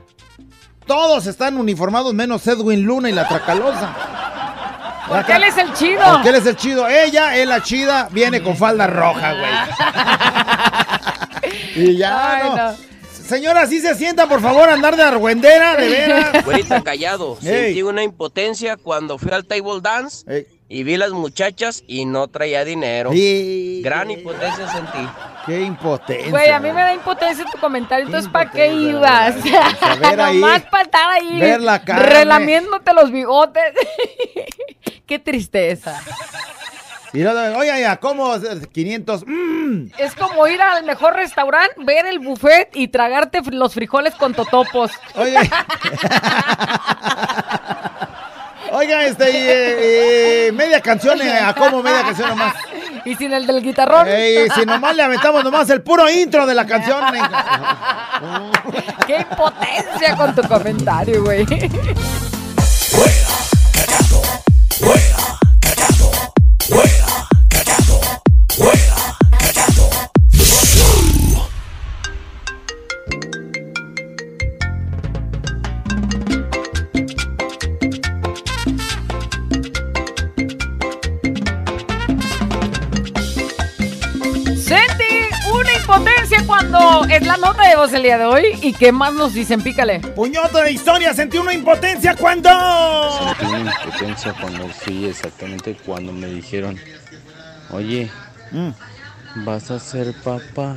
Todos 0.86 1.26
están 1.26 1.56
uniformados 1.56 2.12
menos 2.14 2.46
Edwin 2.46 2.82
Luna 2.82 3.08
y 3.08 3.12
la 3.12 3.26
Tracalosa. 3.28 3.94
Porque 5.08 5.32
él 5.32 5.44
es 5.44 5.58
el 5.58 5.72
chido. 5.74 6.02
Porque 6.12 6.28
él 6.30 6.34
es 6.36 6.46
el 6.46 6.56
chido. 6.56 6.88
Ella 6.88 7.36
es 7.36 7.46
la 7.46 7.62
chida, 7.62 8.08
viene 8.10 8.42
con 8.42 8.56
falda 8.56 8.86
roja, 8.86 9.34
güey. 9.34 9.50
y 11.88 11.96
ya, 11.96 12.36
Ay, 12.36 12.48
no. 12.48 12.56
no. 12.56 12.76
Señora, 13.26 13.66
sí 13.66 13.80
se 13.80 13.94
sienta, 13.94 14.26
por 14.28 14.40
favor, 14.42 14.68
andar 14.68 14.96
de 14.96 15.02
argüendera, 15.04 15.76
de 15.76 15.88
veras. 15.88 16.44
Güerita 16.44 16.82
callado, 16.82 17.38
Ey. 17.42 17.48
sentí 17.48 17.82
una 17.82 18.02
impotencia 18.02 18.76
cuando 18.76 19.16
fui 19.16 19.30
al 19.30 19.46
table 19.46 19.80
dance 19.80 20.46
y 20.72 20.84
vi 20.84 20.96
las 20.96 21.10
muchachas 21.10 21.84
y 21.86 22.06
no 22.06 22.28
traía 22.28 22.64
dinero. 22.64 23.10
Gran 23.82 24.10
impotencia 24.10 24.66
sentí. 24.68 25.06
Qué 25.44 25.60
impotencia. 25.60 26.30
Güey, 26.30 26.48
a 26.48 26.58
mí 26.60 26.72
me 26.72 26.80
da 26.80 26.94
impotencia 26.94 27.44
tu 27.44 27.58
comentario, 27.58 28.06
entonces 28.06 28.30
¿para 28.32 28.50
qué 28.50 28.72
ibas? 28.72 29.34
A 29.82 29.96
ver 29.96 30.18
ahí, 30.18 30.40
Nomás 30.40 30.62
para 30.62 30.84
estar 30.84 31.10
ahí 31.10 31.38
ver 31.38 31.60
la 31.60 31.84
carne. 31.84 32.06
relamiéndote 32.06 32.94
los 32.94 33.10
bigotes. 33.10 33.74
qué 35.06 35.18
tristeza. 35.18 36.00
Y 37.12 37.18
luego, 37.18 37.58
oye, 37.58 37.78
ya, 37.78 37.98
¿cómo? 37.98 38.32
500. 38.72 39.26
mm. 39.26 39.88
Es 39.98 40.14
como 40.14 40.46
ir 40.46 40.62
al 40.62 40.84
mejor 40.84 41.14
restaurante, 41.14 41.74
ver 41.84 42.06
el 42.06 42.18
buffet 42.18 42.70
y 42.72 42.88
tragarte 42.88 43.42
los 43.50 43.74
frijoles 43.74 44.14
con 44.14 44.32
totopos. 44.32 44.90
Oye. 45.16 45.36
Oiga, 48.74 49.04
este, 49.04 49.30
y, 49.30 49.36
eh, 49.36 50.46
eh, 50.46 50.52
media 50.52 50.80
canción, 50.80 51.20
eh, 51.20 51.38
¿a 51.38 51.52
cómo 51.52 51.82
media 51.82 52.02
canción 52.02 52.30
nomás? 52.30 52.54
Y 53.04 53.16
sin 53.16 53.32
el 53.32 53.48
del 53.48 53.60
guitarrón. 53.60 54.06
Ey, 54.06 54.48
si 54.54 54.64
nomás 54.64 54.94
le 54.94 55.02
aventamos 55.02 55.42
nomás 55.42 55.68
el 55.70 55.82
puro 55.82 56.08
intro 56.08 56.46
de 56.46 56.54
la 56.54 56.64
canción. 56.64 57.02
Qué 59.08 59.26
impotencia 59.28 60.16
con 60.16 60.32
tu 60.36 60.42
comentario, 60.42 61.24
güey. 61.24 61.44
Sentí 61.44 61.68
impotencia 85.96 86.46
cuando 86.46 87.04
es 87.04 87.26
la 87.26 87.36
nota 87.36 87.68
de 87.68 87.76
voz 87.76 87.90
del 87.92 88.02
día 88.02 88.16
de 88.16 88.24
hoy. 88.24 88.58
¿Y 88.62 88.72
qué 88.72 88.92
más 88.92 89.12
nos 89.12 89.34
dicen? 89.34 89.60
Pícale. 89.62 90.00
Puñoto 90.00 90.58
de 90.62 90.72
historia, 90.72 91.12
sentí 91.12 91.36
una 91.36 91.52
impotencia 91.52 92.16
cuando. 92.16 92.48
Sentí 93.38 93.54
una 93.54 93.70
impotencia 93.70 94.34
cuando 94.40 94.68
fui 94.68 95.06
exactamente 95.06 95.76
cuando 95.84 96.12
me 96.12 96.28
dijeron, 96.28 96.78
oye, 97.70 98.10
vas 99.44 99.70
a 99.70 99.78
ser 99.78 100.14
papá. 100.22 100.76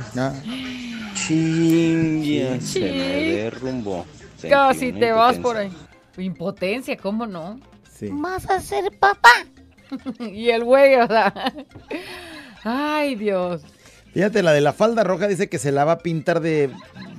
Chingia, 1.14 2.60
se 2.60 2.80
me 2.80 3.32
derrumbó. 3.32 4.04
Sentí 4.36 4.54
Casi 4.54 4.92
te 4.92 5.12
vas 5.12 5.38
por 5.38 5.56
ahí. 5.56 5.72
Impotencia, 6.18 6.96
¿cómo 6.96 7.26
no? 7.26 7.58
Sí. 7.90 8.08
Vas 8.12 8.48
a 8.50 8.60
ser 8.60 8.90
papá. 8.98 9.32
y 10.20 10.50
el 10.50 10.64
güey, 10.64 10.96
o 10.96 11.06
sea. 11.06 11.32
Ay, 12.64 13.14
Dios. 13.14 13.62
Fíjate, 14.16 14.42
la 14.42 14.52
de 14.54 14.62
la 14.62 14.72
falda 14.72 15.04
roja 15.04 15.28
dice 15.28 15.50
que 15.50 15.58
se 15.58 15.70
la 15.72 15.84
va 15.84 15.92
a 15.92 15.98
pintar 15.98 16.40
de 16.40 16.70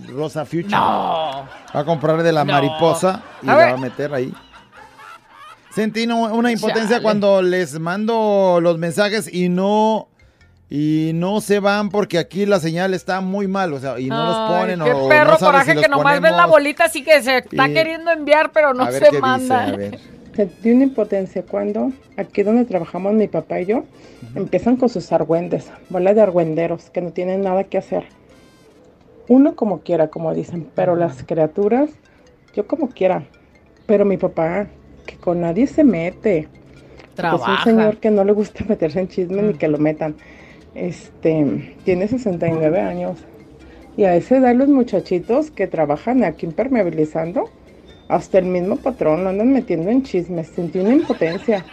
rosa 0.07 0.45
future. 0.45 0.69
No. 0.69 1.47
Va 1.75 1.79
a 1.81 1.85
comprar 1.85 2.23
de 2.23 2.31
la 2.31 2.43
No. 2.43 2.53
mariposa 2.53 3.21
y 3.43 3.47
A 3.49 3.51
la 3.51 3.55
ver. 3.57 3.67
va 3.69 3.73
a 3.73 3.77
meter 3.77 4.13
ahí. 4.15 4.33
Sentí 5.75 6.05
una 6.07 6.51
impotencia 6.51 6.89
Chale. 6.95 7.03
cuando 7.03 7.43
les 7.43 7.79
mando 7.79 8.57
los 8.63 8.79
mensajes 8.79 9.31
y 9.31 9.47
no 9.49 10.07
y 10.71 11.11
no 11.13 11.39
se 11.39 11.59
van 11.59 11.89
porque 11.89 12.17
aquí 12.17 12.47
la 12.47 12.59
señal 12.59 12.95
está 12.95 13.21
muy 13.21 13.47
mal, 13.47 13.73
o 13.73 13.79
sea, 13.79 13.99
y 13.99 14.07
no 14.07 14.25
los 14.25 14.35
Ay, 14.35 14.47
ponen 14.59 14.79
qué 14.83 14.91
o 14.91 15.07
perro 15.07 15.31
no 15.33 15.37
coraje 15.37 15.69
si 15.69 15.75
los 15.75 15.83
que 15.83 15.89
nomás 15.89 16.19
ven 16.19 16.35
la 16.35 16.47
bolita 16.47 16.85
así 16.85 17.03
que 17.03 17.21
se 17.21 17.37
está 17.37 17.69
Y- 17.69 17.73
queriendo 17.75 18.09
enviar, 18.11 18.51
pero 18.51 18.73
no 18.73 18.91
se 18.91 19.11
manda. 19.21 19.65
dice, 19.67 19.73
a 19.73 19.77
ver. 19.77 19.99
Sentí 20.37 20.69
una 20.69 20.83
impotencia 20.83 21.41
cuando 21.41 21.91
aquí 22.15 22.43
donde 22.43 22.63
trabajamos 22.65 23.11
mi 23.15 23.27
papá 23.27 23.59
y 23.59 23.65
yo 23.65 23.85
empiezan 24.35 24.75
con 24.75 24.87
sus 24.87 25.11
argüendes, 25.11 25.71
bola 25.89 26.13
de 26.13 26.21
argüenderos 26.21 26.91
que 26.91 27.01
no 27.01 27.09
tienen 27.11 27.41
nada 27.41 27.63
que 27.63 27.79
hacer. 27.79 28.03
Uno 29.27 29.55
como 29.55 29.79
quiera, 29.79 30.09
como 30.09 30.35
dicen, 30.35 30.67
pero 30.75 30.95
las 30.95 31.23
criaturas, 31.23 31.89
yo 32.53 32.67
como 32.67 32.89
quiera. 32.89 33.23
Pero 33.87 34.05
mi 34.05 34.17
papá, 34.17 34.67
que 35.07 35.15
con 35.15 35.41
nadie 35.41 35.65
se 35.65 35.83
mete. 35.83 36.37
Es 36.41 36.47
Trabaja. 37.15 37.53
un 37.53 37.63
señor 37.63 37.97
que 37.97 38.11
no 38.11 38.23
le 38.23 38.33
gusta 38.33 38.63
meterse 38.69 38.99
en 38.99 39.07
chisme 39.07 39.41
ni 39.41 39.53
que 39.55 39.67
lo 39.67 39.79
metan. 39.79 40.13
Este, 40.75 41.75
tiene 41.83 42.07
69 42.07 42.79
años. 42.79 43.17
Y 43.97 44.03
a 44.03 44.15
esa 44.15 44.37
edad 44.37 44.53
los 44.53 44.69
muchachitos 44.69 45.49
que 45.49 45.65
trabajan 45.65 46.23
aquí 46.23 46.45
impermeabilizando, 46.45 47.49
hasta 48.09 48.39
el 48.39 48.45
mismo 48.45 48.77
patrón 48.77 49.23
lo 49.23 49.29
andan 49.29 49.51
metiendo 49.51 49.89
en 49.89 50.03
chismes. 50.03 50.47
Sentí 50.49 50.79
una 50.79 50.93
impotencia. 50.93 51.65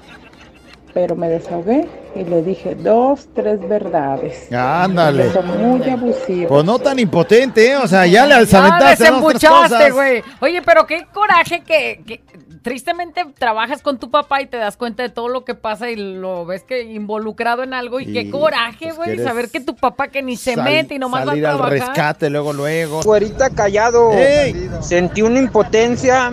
Pero 0.92 1.16
me 1.16 1.28
desahogué 1.28 1.88
y 2.14 2.22
le 2.22 2.42
dije 2.42 2.76
dos, 2.76 3.28
tres 3.34 3.60
verdades. 3.68 4.52
Ándale. 4.52 5.32
Son 5.32 5.46
muy 5.46 5.88
abusivos. 5.90 6.48
Pues 6.48 6.64
no 6.64 6.78
tan 6.78 7.00
impotente, 7.00 7.72
¿eh? 7.72 7.76
O 7.76 7.88
sea, 7.88 8.06
ya 8.06 8.26
le 8.26 8.46
Ya 8.46 8.58
aventaste 8.58 8.96
tres 8.96 8.98
desembuchaste, 8.98 9.90
güey. 9.90 10.22
Oye, 10.40 10.62
pero 10.62 10.86
qué 10.86 11.04
coraje 11.12 11.62
que, 11.62 12.00
que 12.06 12.20
tristemente 12.64 13.24
trabajas 13.38 13.82
con 13.82 13.98
tu 13.98 14.10
papá 14.10 14.40
y 14.40 14.46
te 14.46 14.56
das 14.56 14.78
cuenta 14.78 15.02
de 15.02 15.10
todo 15.10 15.28
lo 15.28 15.44
que 15.44 15.54
pasa 15.54 15.90
y 15.90 15.96
lo 15.96 16.46
ves 16.46 16.62
que 16.64 16.82
involucrado 16.82 17.62
en 17.62 17.74
algo 17.74 18.00
y, 18.00 18.04
Y, 18.08 18.12
qué 18.14 18.30
coraje, 18.30 18.86
pues, 18.86 18.96
güey, 18.96 19.08
quieres 19.10 19.24
saber 19.26 19.50
que 19.50 19.60
tu 19.60 19.76
papá 19.76 20.08
que 20.08 20.22
ni 20.22 20.36
se 20.38 20.54
Sal- 20.54 20.64
mete 20.64 20.94
y 20.94 20.98
nomás 20.98 21.20
va 21.20 21.24
a 21.24 21.26
salir 21.28 21.46
al 21.46 21.56
trabajar. 21.58 21.78
rescate 21.88 22.30
luego, 22.30 22.54
luego. 22.54 23.02
Güerita 23.02 23.50
callado. 23.50 24.12
Ey. 24.12 24.70
Sentí 24.80 25.20
una 25.20 25.40
impotencia 25.40 26.32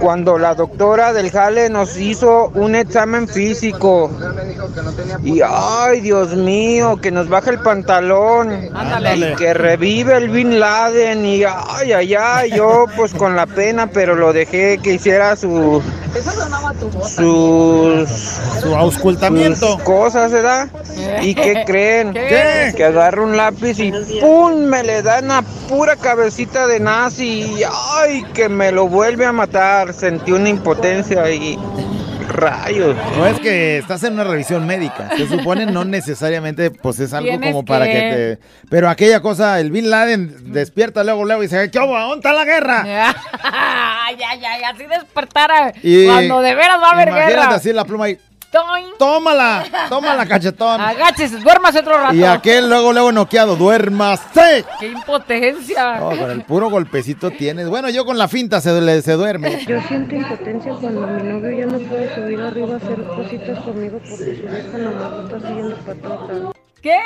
cuando 0.00 0.38
la 0.38 0.56
doctora 0.56 1.12
del 1.12 1.30
jale 1.30 1.70
nos 1.70 1.96
hizo 1.96 2.48
un 2.54 2.74
examen 2.74 3.28
físico. 3.28 4.10
Y 5.22 5.40
ay, 5.46 6.00
Dios 6.00 6.34
mío, 6.34 6.98
que 7.00 7.12
nos 7.12 7.28
baja 7.28 7.50
el 7.50 7.60
pantalón. 7.60 8.50
Ándale. 8.74 9.30
Y 9.32 9.36
que 9.36 9.54
revive 9.54 10.16
el 10.16 10.30
Bin 10.30 10.58
Laden. 10.58 11.24
Y 11.24 11.44
ay, 11.44 11.92
ay, 11.92 12.14
ay, 12.18 12.50
yo 12.56 12.86
pues 12.96 13.14
con 13.14 13.36
la 13.36 13.46
pena, 13.46 13.86
pero 13.86 14.16
lo 14.16 14.32
dejé 14.32 14.78
que 14.82 14.94
hiciera 14.94 15.36
su, 15.36 15.59
sus, 17.06 18.18
Su 18.60 18.74
auscultamiento. 18.76 19.74
sus 19.74 19.82
cosas, 19.82 20.30
¿verdad? 20.32 20.68
¿Y 21.22 21.34
qué 21.34 21.64
creen? 21.66 22.12
¿Qué? 22.12 22.72
Que 22.76 22.84
agarra 22.84 23.22
un 23.22 23.36
lápiz 23.36 23.78
y 23.78 23.92
¡pum! 24.20 24.64
me 24.64 24.82
le 24.82 25.02
da 25.02 25.20
una 25.20 25.42
pura 25.68 25.96
cabecita 25.96 26.66
de 26.66 26.80
nazi 26.80 27.42
y 27.42 27.62
¡ay! 27.96 28.24
que 28.34 28.48
me 28.48 28.72
lo 28.72 28.88
vuelve 28.88 29.24
a 29.26 29.32
matar. 29.32 29.92
Sentí 29.92 30.32
una 30.32 30.48
impotencia 30.48 31.30
y 31.30 31.58
rayos. 32.30 32.96
No 33.16 33.26
es 33.26 33.38
que 33.40 33.78
estás 33.78 34.02
en 34.04 34.14
una 34.14 34.24
revisión 34.24 34.66
médica. 34.66 35.10
Se 35.16 35.26
supone 35.28 35.66
no 35.66 35.84
necesariamente 35.84 36.70
pues 36.70 36.98
es 37.00 37.12
algo 37.12 37.38
como 37.40 37.64
para 37.64 37.84
que- 37.86 37.92
que 37.92 38.00
te... 38.00 38.68
Pero 38.68 38.88
aquella 38.88 39.20
cosa, 39.20 39.60
el 39.60 39.70
Bin 39.70 39.90
Laden 39.90 40.52
despierta 40.52 41.04
luego, 41.04 41.24
luego 41.24 41.42
y 41.42 41.46
dice, 41.46 41.70
¿qué 41.70 41.78
hubo? 41.78 41.98
¿Dónde 41.98 42.16
está 42.16 42.32
la 42.32 42.44
guerra? 42.44 42.82
Ay, 43.42 44.16
ay, 44.28 44.44
ay, 44.44 44.62
así 44.64 44.84
despertara. 44.86 45.72
Y 45.82 46.06
Cuando 46.06 46.40
de 46.40 46.54
veras 46.54 46.78
va 46.82 46.88
a 46.88 46.92
haber 46.92 47.08
imagínate 47.08 47.34
guerra. 47.36 47.54
así 47.54 47.72
la 47.72 47.84
pluma 47.84 48.08
y... 48.08 48.18
Toin. 48.50 48.86
Tómala, 48.98 49.64
tómala, 49.88 50.26
cachetón. 50.26 50.80
Agáchese, 50.80 51.38
duérmase 51.38 51.78
otro 51.78 51.96
rato. 51.96 52.14
Y 52.14 52.24
aquel 52.24 52.68
luego, 52.68 52.92
luego 52.92 53.12
noqueado, 53.12 53.54
duérmase. 53.54 54.64
¡Qué 54.80 54.88
impotencia! 54.88 56.00
No, 56.00 56.08
con 56.10 56.30
el 56.30 56.42
puro 56.42 56.68
golpecito 56.68 57.30
tienes. 57.30 57.68
Bueno, 57.68 57.90
yo 57.90 58.04
con 58.04 58.18
la 58.18 58.26
finta 58.26 58.60
se, 58.60 58.70
duerme. 58.70 59.64
Yo 59.64 59.80
siento 59.82 60.14
impotencia 60.16 60.72
cuando 60.74 61.06
mi 61.06 61.22
novio 61.22 61.50
ya 61.50 61.66
no 61.66 61.78
puede 61.78 62.14
subir 62.14 62.40
arriba 62.40 62.74
a 62.74 62.76
hacer 62.78 63.04
cositas 63.04 63.58
conmigo 63.60 63.98
porque 63.98 64.36
su 64.36 64.42
vieja 64.42 64.78
nomás 64.78 65.24
está 65.24 65.48
siguiendo 65.48 65.76
patota. 65.76 66.52
¿Qué? 66.82 66.98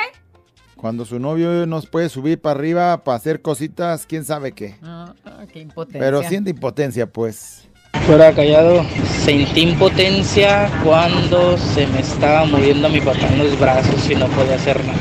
Cuando 0.75 1.05
su 1.05 1.19
novio 1.19 1.65
nos 1.65 1.85
puede 1.85 2.09
subir 2.09 2.41
para 2.41 2.59
arriba 2.59 3.03
para 3.03 3.17
hacer 3.17 3.41
cositas, 3.41 4.05
quién 4.05 4.25
sabe 4.25 4.51
qué. 4.51 4.77
Ah, 4.83 5.13
qué 5.51 5.59
impotencia. 5.59 5.99
Pero 5.99 6.23
siente 6.23 6.49
impotencia, 6.49 7.07
pues. 7.07 7.67
Fuera 8.05 8.31
callado, 8.33 8.83
sentí 9.23 9.61
impotencia 9.61 10.69
cuando 10.83 11.57
se 11.57 11.87
me 11.87 12.01
estaba 12.01 12.45
muriendo 12.45 12.87
mi 12.87 13.01
papá 13.01 13.27
en 13.31 13.39
los 13.39 13.59
brazos 13.59 14.09
y 14.09 14.13
no 14.13 14.27
podía 14.27 14.55
hacer 14.55 14.79
nada. 14.85 14.99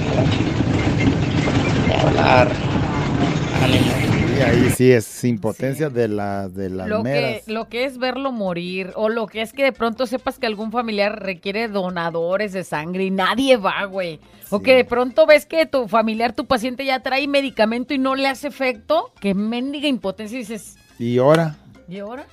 Hablar, 2.01 2.49
ánimo. 3.63 3.93
Y 4.39 4.41
ahí 4.41 4.71
sí 4.71 4.91
es 4.91 5.23
impotencia 5.25 5.91
de, 5.91 6.09
la, 6.09 6.49
de 6.49 6.71
las 6.71 6.89
Lo 6.89 6.97
que, 6.99 7.03
meras. 7.03 7.43
lo 7.47 7.69
que 7.69 7.85
es 7.85 7.99
verlo 7.99 8.33
morir 8.33 8.93
o 8.97 9.11
lo 9.11 9.27
que 9.27 9.43
es 9.43 9.53
que 9.53 9.65
de 9.65 9.73
pronto 9.73 10.07
sepas 10.07 10.39
que 10.39 10.47
algún 10.47 10.73
familiar 10.73 11.23
requiere 11.23 11.69
donadores 11.69 12.55
de 12.55 12.65
sangre 12.65 13.05
y 13.05 13.11
nadie 13.11 13.59
va, 13.59 13.85
güey. 13.85 14.19
O 14.49 14.61
que 14.61 14.75
de 14.77 14.85
pronto 14.87 15.27
ves 15.27 15.45
que 15.45 15.67
tu 15.67 15.89
familiar, 15.89 16.33
tu 16.33 16.47
paciente 16.47 16.87
ya 16.87 17.01
trae 17.01 17.29
medicamento 17.29 17.93
y 17.93 17.99
no 17.99 18.15
le 18.15 18.29
hace 18.29 18.49
efecto, 18.49 19.13
que 19.21 19.35
mendiga 19.35 19.89
impotencia 19.89 20.37
y 20.37 20.41
dices, 20.41 20.77
Y 20.99 21.19
ahora, 21.19 21.57
¿y 21.87 21.99
ahora? 21.99 22.27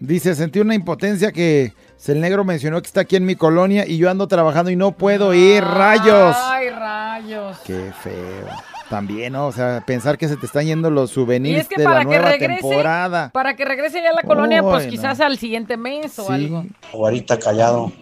Dice, 0.00 0.34
sentí 0.34 0.60
una 0.60 0.74
impotencia 0.74 1.32
que 1.32 1.72
el 2.06 2.20
negro 2.20 2.44
mencionó 2.44 2.80
que 2.80 2.86
está 2.86 3.00
aquí 3.00 3.16
en 3.16 3.26
mi 3.26 3.34
colonia 3.36 3.86
y 3.86 3.98
yo 3.98 4.10
ando 4.10 4.28
trabajando 4.28 4.70
y 4.70 4.76
no 4.76 4.92
puedo 4.92 5.34
ir, 5.34 5.62
rayos. 5.64 6.36
Ay, 6.40 6.70
rayos. 6.70 7.58
Qué 7.64 7.92
feo. 8.02 8.46
También, 8.88 9.34
¿no? 9.34 9.46
O 9.48 9.52
sea, 9.52 9.82
pensar 9.86 10.16
que 10.16 10.28
se 10.28 10.36
te 10.38 10.46
están 10.46 10.64
yendo 10.64 10.88
los 10.90 11.10
Y 11.10 11.14
souvenirs 11.14 11.60
es 11.62 11.68
que 11.68 11.76
de 11.76 11.84
la 11.84 11.90
para 11.90 12.00
que 12.00 12.06
nueva 12.06 12.30
regrese, 12.30 12.60
temporada. 12.62 13.28
para 13.34 13.54
que 13.54 13.64
regrese 13.66 14.02
ya 14.02 14.10
a 14.10 14.14
la 14.14 14.22
colonia, 14.22 14.62
pues 14.62 14.84
no. 14.84 14.90
quizás 14.90 15.20
al 15.20 15.36
siguiente 15.36 15.76
mes 15.76 16.18
o 16.18 16.30
algo. 16.30 16.64
Ahorita 16.94 17.38
callado, 17.38 17.92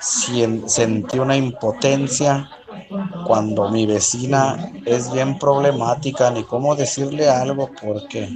sien- 0.00 0.68
sentí 0.68 1.18
una 1.18 1.34
impotencia 1.36 2.50
cuando 3.24 3.70
mi 3.70 3.86
vecina 3.86 4.70
es 4.84 5.10
bien 5.12 5.38
problemática, 5.38 6.30
ni 6.30 6.44
cómo 6.44 6.76
decirle 6.76 7.30
algo 7.30 7.70
porque 7.82 8.28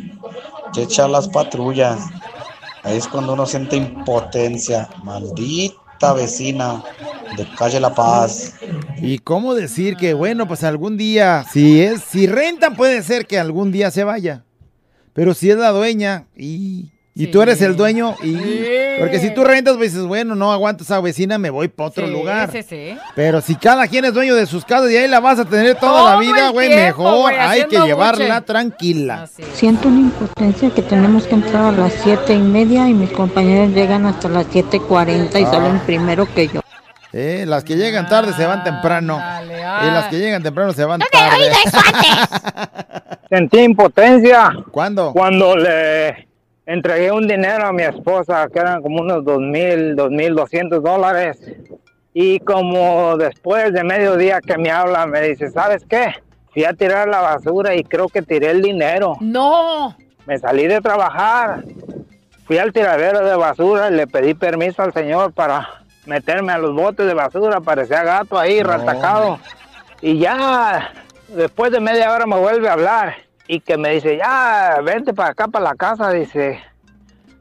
te 0.73 0.83
echa 0.85 1.07
las 1.09 1.29
patrullas. 1.29 1.99
Ahí 2.83 2.97
es 2.97 3.09
cuando 3.09 3.35
uno 3.35 3.47
siente 3.47 3.77
impotencia. 3.77 4.89
Maldita 5.03 6.13
vecina 6.13 6.83
de 7.37 7.47
calle 7.57 7.81
La 7.81 7.95
Paz. 7.95 8.55
¿Y 8.99 9.19
cómo 9.19 9.55
decir 9.55 9.97
que, 9.97 10.15
bueno, 10.15 10.47
pues 10.47 10.65
algún 10.65 10.97
día, 10.97 11.45
si 11.51 11.81
es, 11.81 12.03
si 12.03 12.27
rentan, 12.27 12.77
puede 12.77 13.03
ser 13.03 13.27
que 13.27 13.39
algún 13.39 13.73
día 13.73 13.91
se 13.91 14.05
vaya. 14.05 14.45
Pero 15.13 15.35
si 15.35 15.51
es 15.51 15.57
la 15.57 15.71
dueña 15.71 16.27
y, 16.37 16.92
y 17.15 17.27
tú 17.27 17.43
eres 17.43 17.61
el 17.61 17.77
dueño 17.77 18.17
y... 18.23 18.37
Porque 18.99 19.19
si 19.19 19.35
tú 19.35 19.43
rentas, 19.45 19.77
pues 19.77 19.93
dices, 19.93 20.07
bueno, 20.07 20.35
no 20.35 20.53
aguanto 20.53 20.85
esa 20.85 21.01
vecina, 21.01 21.37
me 21.39 21.51
voy 21.51 21.69
para 21.69 21.89
otro 21.89 22.07
Sí, 22.07 22.13
lugar. 22.13 22.51
sí, 22.53 22.63
sí. 22.63 22.97
Pero 23.15 23.41
si 23.41 23.55
cada 23.57 23.87
quien 23.89 24.05
es 24.05 24.15
dueño 24.15 24.35
de 24.35 24.47
sus 24.47 24.65
casas 24.65 24.91
y 24.91 24.97
ahí 24.97 25.09
la 25.09 25.21
vas 25.21 25.39
a 25.39 25.45
tener 25.45 25.75
toda 25.77 25.93
Todo 25.99 26.11
la 26.11 26.17
vida, 26.19 26.49
güey, 26.51 26.69
mejor 26.69 27.33
hay 27.35 27.65
que 27.67 27.79
llevarla 27.81 28.37
buche. 28.37 28.47
tranquila. 28.47 29.29
Siento 29.55 29.89
una 29.89 30.01
impotencia 30.01 30.71
que 30.71 30.83
tenemos 30.83 31.27
que 31.27 31.35
entrar 31.35 31.65
a 31.65 31.73
las 31.73 31.93
siete 32.03 32.33
y 32.35 32.39
media 32.39 32.89
y 32.89 32.95
mis 32.95 33.11
compañeros 33.11 33.75
llegan 33.75 34.07
hasta 34.07 34.29
las 34.29 34.47
7.40 34.49 35.41
y 35.41 35.45
Ah. 35.45 35.51
salen 35.51 35.81
primero 35.81 36.27
que 36.33 36.49
yo. 36.49 36.61
Eh, 37.15 37.45
las 37.47 37.63
que 37.65 37.77
llegan 37.77 38.09
tarde 38.09 38.33
se 38.33 38.47
van 38.47 38.65
temprano. 38.65 39.19
ah. 39.21 39.41
Y 39.43 39.91
las 39.91 40.07
que 40.09 40.19
llegan 40.19 40.43
temprano 40.43 40.73
se 40.73 40.85
van 40.85 41.01
tarde. 41.13 41.51
Sentí 43.29 43.59
impotencia. 43.61 44.51
¿Cuándo? 44.71 45.13
Cuando 45.13 45.57
le 45.57 46.29
entregué 46.67 47.11
un 47.11 47.27
dinero 47.27 47.67
a 47.67 47.73
mi 47.73 47.83
esposa, 47.83 48.49
que 48.53 48.59
eran 48.59 48.83
como 48.83 49.01
unos 49.01 49.25
dos 49.25 49.41
mil, 49.41 49.97
dos 49.97 50.11
mil 50.11 50.35
doscientos 50.35 50.83
dólares. 50.83 51.39
Y 52.15 52.41
como 52.41 53.17
después 53.17 53.73
de 53.73 53.85
mediodía 53.85 54.41
que 54.41 54.59
me 54.59 54.71
habla, 54.71 55.07
me 55.07 55.21
dice, 55.23 55.51
¿sabes 55.51 55.85
qué? 55.89 56.15
Fui 56.53 56.65
a 56.65 56.75
tirar 56.75 57.09
la 57.09 57.21
basura 57.21 57.75
y 57.75 57.83
creo 57.83 58.09
que 58.09 58.21
tiré 58.21 58.51
el 58.51 58.61
dinero. 58.61 59.17
No. 59.21 59.97
Me 60.27 60.39
salí 60.39 60.67
de 60.67 60.81
trabajar. 60.81 61.65
Fui 62.45 62.59
al 62.59 62.73
tiradero 62.73 63.25
de 63.25 63.35
basura 63.37 63.89
y 63.89 63.95
le 63.95 64.07
pedí 64.07 64.35
permiso 64.35 64.83
al 64.83 64.93
señor 64.93 65.33
para 65.33 65.67
meterme 66.05 66.53
a 66.53 66.59
los 66.59 66.75
botes 66.75 67.07
de 67.07 67.15
basura. 67.15 67.61
Parecía 67.61 68.03
gato 68.03 68.39
ahí, 68.39 68.63
ratacado. 68.63 69.39
Y 70.03 70.19
ya 70.19 70.93
después 71.29 71.73
de 71.73 71.81
media 71.81 72.13
hora 72.13 72.27
me 72.27 72.37
vuelve 72.37 72.69
a 72.69 72.75
hablar 72.75 73.15
y 73.53 73.61
que 73.61 73.77
me 73.77 73.91
dice, 73.91 74.17
ya, 74.17 74.79
vente 74.83 75.13
para 75.13 75.33
acá, 75.33 75.47
para 75.47 75.67
la 75.67 75.75
casa. 75.75 76.11
Dice, 76.11 76.59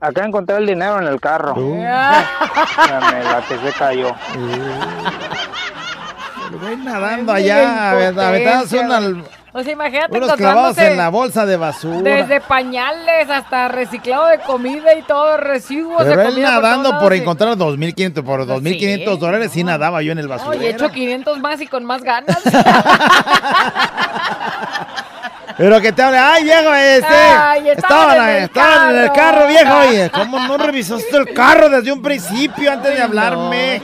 acá 0.02 0.26
encontré 0.26 0.58
el 0.58 0.68
dinero 0.68 1.00
en 1.00 1.08
el 1.08 1.22
carro. 1.22 1.56
Ya 1.56 2.28
me 3.12 3.24
la 3.24 3.42
que 3.48 3.58
se 3.58 3.72
cayó. 3.78 4.14
Voy 6.60 6.76
nadando 6.76 7.32
allá, 7.32 7.94
impotencia, 7.94 8.28
aventadas 8.28 8.74
una, 8.74 9.00
güey. 9.00 9.24
O 9.54 9.64
sea, 9.64 9.72
imagínate 9.72 10.18
unos 10.18 10.34
clavados 10.34 10.78
encontrándose 10.78 10.92
en 10.92 10.98
la 10.98 11.10
bolsa 11.10 11.46
de 11.46 11.56
basura. 11.56 12.02
desde 12.02 12.42
pañales 12.42 13.30
hasta 13.30 13.70
reciclado 13.70 14.28
de 14.28 14.40
comida 14.40 14.94
y 14.96 15.04
todo, 15.04 15.38
residuos 15.38 16.04
de 16.04 16.10
Pero 16.10 16.24
él 16.24 16.30
comida 16.30 16.56
por 16.56 16.64
nadando 16.64 17.00
por 17.00 17.14
sí. 17.14 17.20
encontrar 17.20 17.56
2.500, 17.56 18.24
por 18.24 18.46
2.500 18.46 19.18
dólares, 19.18 19.52
sí 19.54 19.64
nadaba 19.64 20.02
yo 20.02 20.12
en 20.12 20.20
el 20.20 20.28
basurero. 20.28 20.60
Oye, 20.60 20.68
he 20.68 20.72
hecho 20.72 20.90
500 20.90 21.40
más 21.40 21.62
y 21.62 21.68
con 21.68 21.86
más 21.86 22.04
ganas. 22.04 22.38
Pero 25.62 25.80
que 25.80 25.92
te 25.92 26.02
hable, 26.02 26.18
ay 26.18 26.44
viejo, 26.44 26.74
este, 26.74 27.06
Ay, 27.08 27.70
estaban 27.70 28.10
estaban, 28.10 28.30
en 28.30 28.36
el 28.36 28.44
estaban 28.46 28.96
en 28.96 29.04
el 29.04 29.12
carro. 29.12 29.48
viejo, 29.48 29.78
oye, 29.78 30.10
¿cómo 30.10 30.40
no 30.40 30.58
revisaste 30.58 31.16
el 31.16 31.34
carro 31.36 31.70
desde 31.70 31.92
un 31.92 32.02
principio 32.02 32.72
antes 32.72 32.96
de 32.96 33.02
hablarme? 33.04 33.80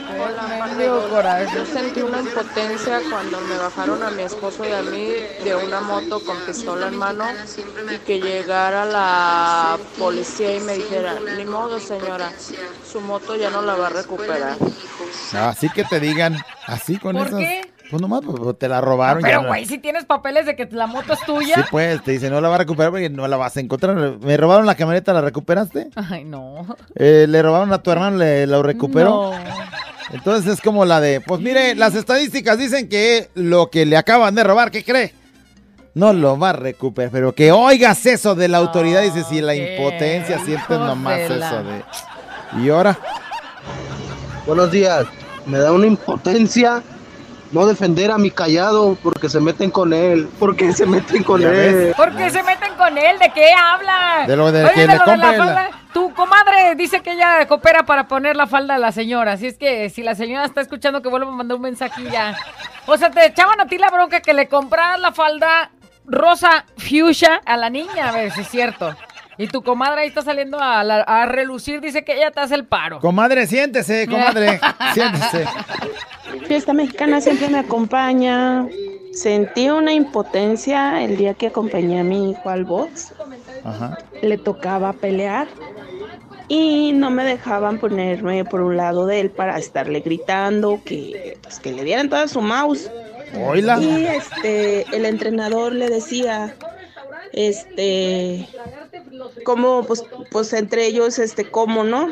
Yo 0.76 1.66
sentí 1.72 2.02
una 2.02 2.18
impotencia 2.18 3.00
cuando 3.08 3.40
me 3.42 3.56
bajaron 3.56 4.02
a 4.02 4.10
mi 4.10 4.22
esposo 4.22 4.64
y 4.68 4.72
a 4.72 4.82
mí 4.82 5.12
de 5.44 5.54
una 5.54 5.80
moto 5.80 6.18
con 6.24 6.36
pistola 6.38 6.88
en 6.88 6.96
mano 6.96 7.24
y 7.94 7.98
que 7.98 8.20
llegara 8.20 8.84
la 8.84 9.78
policía 9.98 10.56
y 10.56 10.60
me 10.60 10.74
dijera, 10.74 11.14
ni 11.36 11.44
modo 11.44 11.78
señora, 11.78 12.32
su 12.90 13.00
moto 13.00 13.36
ya 13.36 13.50
no 13.50 13.62
la 13.62 13.76
va 13.76 13.86
a 13.86 13.90
recuperar. 13.90 14.56
Así 15.32 15.68
que 15.70 15.84
te 15.84 16.00
digan, 16.00 16.36
así 16.66 16.98
con 16.98 17.16
¿Por 17.16 17.28
esas, 17.28 17.38
qué? 17.38 17.60
Pues 17.90 18.02
nomás 18.02 18.20
pues, 18.24 18.58
te 18.58 18.68
la 18.68 18.80
robaron 18.80 19.22
Pero, 19.22 19.46
güey, 19.46 19.64
si 19.66 19.78
tienes 19.78 20.04
papeles 20.04 20.46
de 20.46 20.56
que 20.56 20.66
la 20.72 20.86
moto 20.86 21.12
es 21.14 21.20
tuya. 21.20 21.54
Sí, 21.56 21.62
pues, 21.70 22.02
te 22.02 22.12
dicen, 22.12 22.30
no 22.32 22.40
la 22.40 22.48
va 22.48 22.56
a 22.56 22.58
recuperar 22.58 22.90
porque 22.90 23.08
no 23.10 23.26
la 23.28 23.36
vas 23.36 23.56
a 23.56 23.60
encontrar. 23.60 24.18
Me 24.20 24.36
robaron 24.36 24.66
la 24.66 24.74
camioneta, 24.74 25.12
¿la 25.12 25.20
recuperaste? 25.20 25.88
Ay, 25.94 26.24
no. 26.24 26.66
Eh, 26.94 27.26
le 27.28 27.42
robaron 27.42 27.72
a 27.72 27.82
tu 27.82 27.90
hermano, 27.90 28.16
¿le 28.18 28.46
lo 28.46 28.62
recuperó? 28.62 29.32
No. 29.32 29.32
Entonces 30.10 30.54
es 30.54 30.60
como 30.60 30.84
la 30.84 31.00
de, 31.00 31.20
pues 31.20 31.40
mire, 31.40 31.74
las 31.74 31.94
estadísticas 31.94 32.58
dicen 32.58 32.88
que 32.88 33.28
lo 33.34 33.68
que 33.70 33.84
le 33.86 33.96
acaban 33.96 34.34
de 34.34 34.44
robar, 34.44 34.70
¿qué 34.70 34.82
cree? 34.82 35.14
No 35.94 36.12
lo 36.12 36.38
va 36.38 36.50
a 36.50 36.52
recuperar, 36.54 37.10
pero 37.10 37.34
que 37.34 37.52
oigas 37.52 38.06
eso 38.06 38.34
de 38.34 38.48
la 38.48 38.58
autoridad, 38.58 39.02
dice, 39.02 39.24
si 39.24 39.40
la 39.40 39.54
impotencia 39.54 40.38
sientes 40.38 40.78
nomás 40.78 41.18
de 41.18 41.28
la- 41.36 41.46
eso 41.48 41.62
de... 41.64 41.82
Y 42.62 42.70
ahora, 42.70 42.98
Buenos 44.46 44.70
días. 44.70 45.04
Me 45.44 45.58
da 45.58 45.72
una 45.72 45.86
impotencia 45.86 46.82
no 47.50 47.66
defender 47.66 48.10
a 48.10 48.18
mi 48.18 48.30
callado 48.30 48.96
porque 49.02 49.28
se 49.28 49.40
meten 49.40 49.70
con 49.70 49.92
él. 49.92 50.28
Porque 50.38 50.72
se 50.72 50.86
meten 50.86 51.22
con 51.22 51.42
él. 51.42 51.94
¿Por 51.96 52.14
qué 52.14 52.30
se 52.30 52.42
meten 52.42 52.74
con 52.74 52.96
él? 52.98 53.18
¿De 53.18 53.30
qué 53.30 53.52
habla? 53.52 54.24
De 54.26 54.36
lo 54.36 54.52
de 54.52 54.64
Oye, 54.64 54.74
que 54.74 54.80
de 54.82 54.86
le 54.86 54.92
lo 54.94 54.98
de 54.98 55.04
compre 55.04 55.38
la 55.38 55.44
falda. 55.44 55.70
Tu 55.92 56.12
comadre 56.14 56.74
dice 56.76 57.00
que 57.00 57.12
ella 57.12 57.46
coopera 57.46 57.84
para 57.84 58.06
poner 58.06 58.36
la 58.36 58.46
falda 58.46 58.74
a 58.74 58.78
la 58.78 58.92
señora. 58.92 59.32
Así 59.32 59.46
es 59.46 59.56
que 59.56 59.88
si 59.90 60.02
la 60.02 60.14
señora 60.14 60.44
está 60.44 60.60
escuchando, 60.60 61.02
que 61.02 61.08
vuelva 61.08 61.28
a 61.28 61.34
mandar 61.34 61.56
un 61.56 61.62
mensaje 61.62 62.02
ya. 62.10 62.36
O 62.86 62.96
sea, 62.96 63.10
te 63.10 63.26
echaban 63.26 63.60
a 63.60 63.66
ti 63.66 63.78
la 63.78 63.90
bronca 63.90 64.20
que 64.20 64.34
le 64.34 64.48
compraras 64.48 65.00
la 65.00 65.12
falda 65.12 65.70
rosa 66.06 66.64
fuchsia 66.76 67.40
a 67.44 67.56
la 67.56 67.70
niña. 67.70 68.10
A 68.10 68.12
ver 68.12 68.30
si 68.32 68.42
es 68.42 68.48
cierto. 68.48 68.94
Y 69.38 69.46
tu 69.46 69.62
comadre 69.62 70.02
ahí 70.02 70.08
está 70.08 70.22
saliendo 70.22 70.58
a, 70.60 70.82
la- 70.82 71.02
a 71.02 71.24
relucir, 71.26 71.80
dice 71.80 72.02
que 72.04 72.16
ella 72.16 72.30
te 72.32 72.40
hace 72.40 72.54
el 72.56 72.64
paro. 72.64 72.98
Comadre, 73.00 73.46
siéntese, 73.46 74.06
comadre. 74.08 74.60
siéntese. 74.94 75.44
Fiesta 76.46 76.72
mexicana 76.72 77.20
siempre 77.20 77.48
me 77.48 77.58
acompaña. 77.60 78.66
Sentí 79.12 79.70
una 79.70 79.92
impotencia 79.92 81.02
el 81.02 81.16
día 81.16 81.34
que 81.34 81.46
acompañé 81.46 82.00
a 82.00 82.04
mi 82.04 82.30
hijo 82.32 82.50
al 82.50 82.64
box. 82.64 83.12
Ajá. 83.64 83.98
Le 84.22 84.38
tocaba 84.38 84.92
pelear 84.92 85.46
y 86.48 86.92
no 86.94 87.10
me 87.10 87.24
dejaban 87.24 87.78
ponerme 87.78 88.44
por 88.44 88.60
un 88.62 88.76
lado 88.76 89.06
de 89.06 89.20
él 89.20 89.30
para 89.30 89.58
estarle 89.58 90.00
gritando 90.00 90.80
que, 90.84 91.38
pues, 91.42 91.60
que 91.60 91.72
le 91.72 91.84
dieran 91.84 92.08
toda 92.08 92.26
su 92.28 92.40
mouse. 92.40 92.90
Oíla. 93.46 93.78
Y 93.80 94.06
este, 94.06 94.82
el 94.96 95.04
entrenador 95.04 95.72
le 95.74 95.88
decía, 95.90 96.54
este, 97.32 98.48
cómo, 99.44 99.84
pues, 99.84 100.04
pues 100.30 100.52
entre 100.52 100.86
ellos, 100.86 101.18
este, 101.18 101.50
cómo, 101.50 101.84
¿no? 101.84 102.08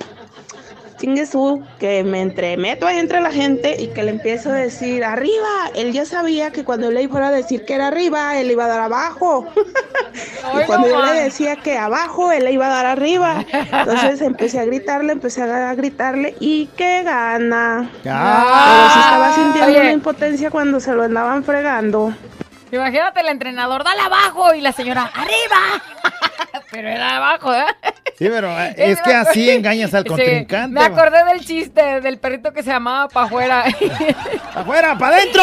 Chingue 0.99 1.27
su, 1.27 1.63
que 1.79 2.03
me 2.05 2.23
entremeto 2.23 2.87
ahí 2.87 2.99
entre 2.99 3.21
la 3.21 3.31
gente 3.31 3.77
y 3.79 3.89
que 3.89 4.03
le 4.03 4.13
empiezo 4.13 4.49
a 4.49 4.55
decir 4.55 5.05
arriba. 5.05 5.71
Él 5.75 5.93
ya 5.93 6.07
sabía 6.07 6.53
que 6.53 6.65
cuando 6.65 6.91
le 6.91 7.07
fuera 7.09 7.29
a 7.29 7.33
decir 7.33 7.67
que 7.67 7.75
era 7.75 7.89
arriba, 7.89 8.39
él 8.39 8.51
iba 8.51 8.65
a 8.65 8.69
dar 8.69 8.81
abajo. 8.81 9.47
y 10.63 10.65
cuando 10.65 10.89
yo 10.89 11.05
le 11.05 11.13
decía 11.13 11.57
que 11.57 11.77
abajo, 11.77 12.33
él 12.33 12.45
le 12.45 12.53
iba 12.53 12.67
a 12.67 12.71
dar 12.71 12.87
arriba. 12.87 13.45
Entonces 13.53 14.23
empecé 14.23 14.59
a 14.59 14.65
gritarle, 14.65 15.13
empecé 15.13 15.43
a 15.43 15.75
gritarle 15.75 16.35
y 16.41 16.67
que 16.69 17.03
gana. 17.03 17.91
Pero 18.03 18.91
sí 18.95 18.99
estaba 18.99 19.35
sintiendo 19.35 19.71
Oye. 19.73 19.81
una 19.81 19.93
impotencia 19.93 20.51
cuando 20.51 20.81
se 20.81 20.95
lo 20.95 21.03
andaban 21.03 21.45
fregando. 21.45 22.15
Imagínate 22.73 23.21
el 23.21 23.29
entrenador, 23.29 23.85
dale 23.85 24.01
abajo 24.01 24.55
y 24.55 24.61
la 24.61 24.73
señora, 24.73 25.11
arriba. 25.15 25.83
Pero 26.71 26.89
era 26.89 27.17
abajo, 27.17 27.55
¿eh? 27.55 27.65
Sí, 28.19 28.29
pero 28.29 28.51
eh, 28.59 28.75
es 28.79 29.01
que 29.03 29.15
así 29.15 29.51
engañas 29.51 29.95
al 29.95 30.03
Sí, 30.03 30.09
contrincante. 30.09 30.69
me 30.79 30.85
acordé 30.85 31.25
del 31.25 31.45
chiste 31.45 32.01
del 32.01 32.19
perrito 32.19 32.53
que 32.53 32.63
se 32.63 32.71
llamaba 32.71 33.09
Pa' 33.09 33.25
afuera. 33.25 33.65
¡Pa' 34.55 34.61
afuera, 34.61 34.97
pa' 34.99 35.09
adentro! 35.09 35.43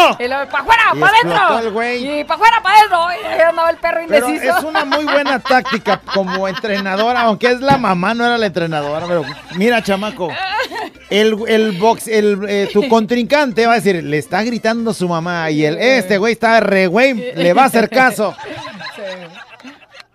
¡pa' 0.52 0.60
afuera, 0.60 0.84
Y 0.94 1.00
pa' 1.00 1.08
adentro! 1.08 1.94
Y 1.96 2.24
pa' 2.26 2.34
afuera, 2.34 2.62
pa' 2.62 2.74
adentro. 2.74 3.08
Y 3.38 3.42
andaba 3.42 3.70
el 3.70 3.78
perro 3.78 4.02
Pero 4.08 4.28
indeciso. 4.30 4.58
es 4.58 4.64
una 4.64 4.86
muy 4.86 5.06
buena 5.06 5.40
táctica 5.40 6.02
como 6.14 6.48
entrenadora, 6.48 7.22
aunque 7.22 7.48
es 7.48 7.62
la 7.62 7.78
mamá, 7.78 8.14
no 8.14 8.26
era 8.26 8.38
la 8.38 8.48
entrenadora. 8.48 9.06
Pero 9.08 9.24
mira, 9.56 9.82
chamaco, 9.82 10.30
el, 11.10 11.38
el 11.48 11.72
box, 11.74 12.08
el, 12.08 12.40
eh, 12.50 12.70
tu 12.74 12.88
contrincante 12.90 13.66
va 13.66 13.74
a 13.74 13.76
decir, 13.76 14.04
le 14.04 14.18
está 14.18 14.44
gritando 14.44 14.94
su 14.94 15.08
mamá 15.08 15.50
y 15.52 15.64
el 15.64 15.78
este 15.78 16.18
güey 16.18 16.34
está 16.34 16.60
re 16.60 16.88
güey, 16.88 17.14
le 17.36 17.54
va 17.54 17.64
a 17.64 17.66
hacer 17.66 17.90
caso. 17.90 18.36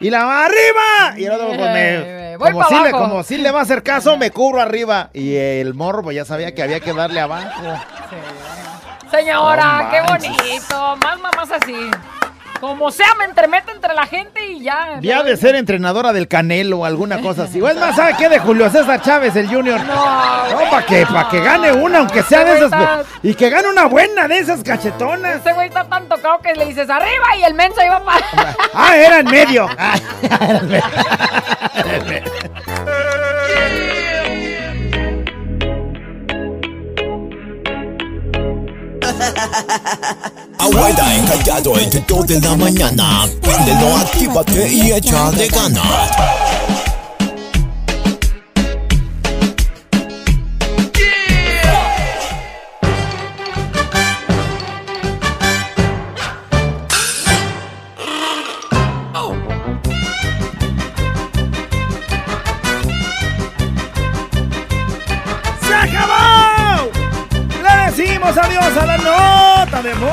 Y 0.00 0.10
la 0.10 0.24
va 0.24 0.44
arriba. 0.44 1.18
Y 1.18 1.24
el 1.24 1.32
otro, 1.32 1.48
pues, 1.48 1.58
me- 1.58 2.36
como, 2.38 2.64
si 2.68 2.74
le, 2.84 2.90
como 2.92 3.22
si 3.24 3.36
le 3.38 3.50
va 3.50 3.58
a 3.60 3.62
hacer 3.62 3.82
caso, 3.82 4.16
me 4.16 4.30
cubro 4.30 4.60
arriba. 4.60 5.10
Y 5.12 5.34
el 5.34 5.74
morro, 5.74 6.02
pues 6.02 6.14
ya 6.16 6.24
sabía 6.24 6.54
que 6.54 6.62
había 6.62 6.78
que 6.80 6.92
darle 6.92 7.20
abajo. 7.20 7.48
Señora, 9.10 9.88
qué 9.90 10.00
bonito. 10.12 10.96
Más 11.02 11.18
mamás 11.20 11.50
así. 11.50 11.90
Como 12.60 12.90
sea, 12.90 13.06
me 13.18 13.24
entremete 13.24 13.70
entre 13.72 13.94
la 13.94 14.06
gente 14.06 14.44
y 14.46 14.62
ya. 14.62 14.98
Ya 15.00 15.22
de 15.22 15.36
ser 15.36 15.54
entrenadora 15.54 16.12
del 16.12 16.26
Canelo 16.28 16.78
o 16.80 16.84
alguna 16.84 17.20
cosa 17.20 17.44
así. 17.44 17.60
O 17.60 17.68
es 17.68 17.76
más, 17.76 17.94
¿sabe 17.96 18.14
qué? 18.18 18.28
De 18.28 18.38
Julio 18.38 18.68
César 18.70 19.00
Chávez, 19.00 19.36
el 19.36 19.48
Junior. 19.48 19.80
No, 19.84 20.70
para 20.70 20.84
que, 20.86 21.06
pa' 21.06 21.28
que 21.30 21.40
gane 21.40 21.72
una, 21.72 21.98
aunque 21.98 22.22
sea 22.22 22.44
de 22.44 22.52
esas. 22.56 22.64
está- 22.72 23.02
Y 23.22 23.34
que 23.34 23.48
gane 23.50 23.68
una 23.70 23.86
buena 23.86 24.26
de 24.28 24.38
esas 24.38 24.62
cachetonas. 24.62 25.36
Ese 25.36 25.52
güey 25.52 25.68
está 25.68 25.84
tan 25.84 26.06
tocado 26.08 26.38
que 26.40 26.54
le 26.54 26.66
dices 26.66 26.88
arriba 26.90 27.36
y 27.38 27.44
el 27.44 27.54
menso 27.54 27.82
iba 27.84 28.02
para. 28.04 28.26
Ah, 28.74 28.96
era 28.96 29.18
en 29.20 29.26
medio. 29.26 29.68
Ah, 29.78 29.94
era 30.32 30.56
en 30.58 30.68
medio. 30.68 32.32
Abuela 40.58 41.14
encallado 41.16 41.78
entre 41.78 42.00
2 42.06 42.26
de 42.26 42.40
la 42.40 42.56
mañana. 42.56 43.28
Préndelo, 43.40 43.96
actívate 43.96 44.68
y 44.72 44.92
échale 44.92 45.48
ganas. 45.48 46.10
A 68.76 68.86
la 68.86 68.96
nota 68.98 69.82
de 69.82 69.94
voz. 69.94 70.10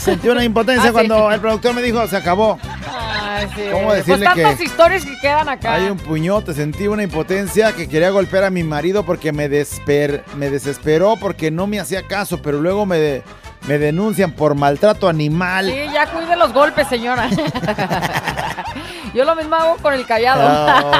Sentí 0.00 0.28
una 0.28 0.42
impotencia 0.44 0.84
Ah, 0.84 0.88
sí. 0.88 0.92
cuando 0.92 1.30
el 1.30 1.40
productor 1.40 1.74
me 1.74 1.82
dijo, 1.82 2.06
se 2.06 2.16
acabó. 2.16 2.58
Ay, 2.90 3.46
sí. 3.54 3.62
¿Cómo 3.70 3.84
Pues 3.88 3.98
decirle 4.06 4.24
tantas 4.24 4.56
que- 4.56 4.64
historias 4.64 5.04
que 5.04 5.18
quedan 5.20 5.48
acá. 5.50 5.74
Hay 5.74 5.84
un 5.90 5.98
puñote, 5.98 6.54
sentí 6.54 6.86
una 6.88 7.02
impotencia 7.02 7.72
que 7.72 7.88
quería 7.88 8.08
golpear 8.10 8.44
a 8.44 8.50
mi 8.50 8.64
marido 8.64 9.04
porque 9.04 9.32
me, 9.32 9.50
desper- 9.50 10.22
me 10.36 10.48
desesperó 10.50 11.16
porque 11.16 11.50
no 11.50 11.66
me 11.66 11.78
hacía 11.78 12.06
caso, 12.06 12.40
pero 12.40 12.58
luego 12.60 12.86
me, 12.86 13.22
me 13.66 13.78
denuncian 13.78 14.32
por 14.32 14.54
maltrato 14.54 15.08
animal. 15.08 15.66
Sí, 15.66 15.76
ya 15.92 16.06
cuide 16.06 16.36
los 16.36 16.52
golpes, 16.54 16.88
señora. 16.88 17.28
Yo 19.14 19.24
lo 19.24 19.34
mismo 19.36 19.56
hago 19.56 19.76
con 19.76 19.92
el 19.94 20.06
callado. 20.06 20.42
No, 20.48 20.92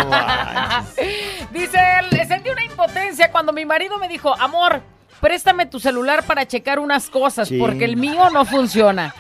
Dice, 1.52 1.78
sentí 2.26 2.50
una 2.50 2.57
impotencia 2.88 3.32
cuando 3.32 3.52
mi 3.52 3.64
marido 3.64 3.98
me 3.98 4.06
dijo, 4.08 4.32
amor, 4.40 4.82
préstame 5.20 5.66
tu 5.66 5.80
celular 5.80 6.22
para 6.24 6.46
checar 6.46 6.78
unas 6.78 7.10
cosas, 7.10 7.48
Sí. 7.48 7.58
porque 7.58 7.84
el 7.84 7.96
mío 7.96 8.30
no 8.30 8.44
funciona. 8.44 9.14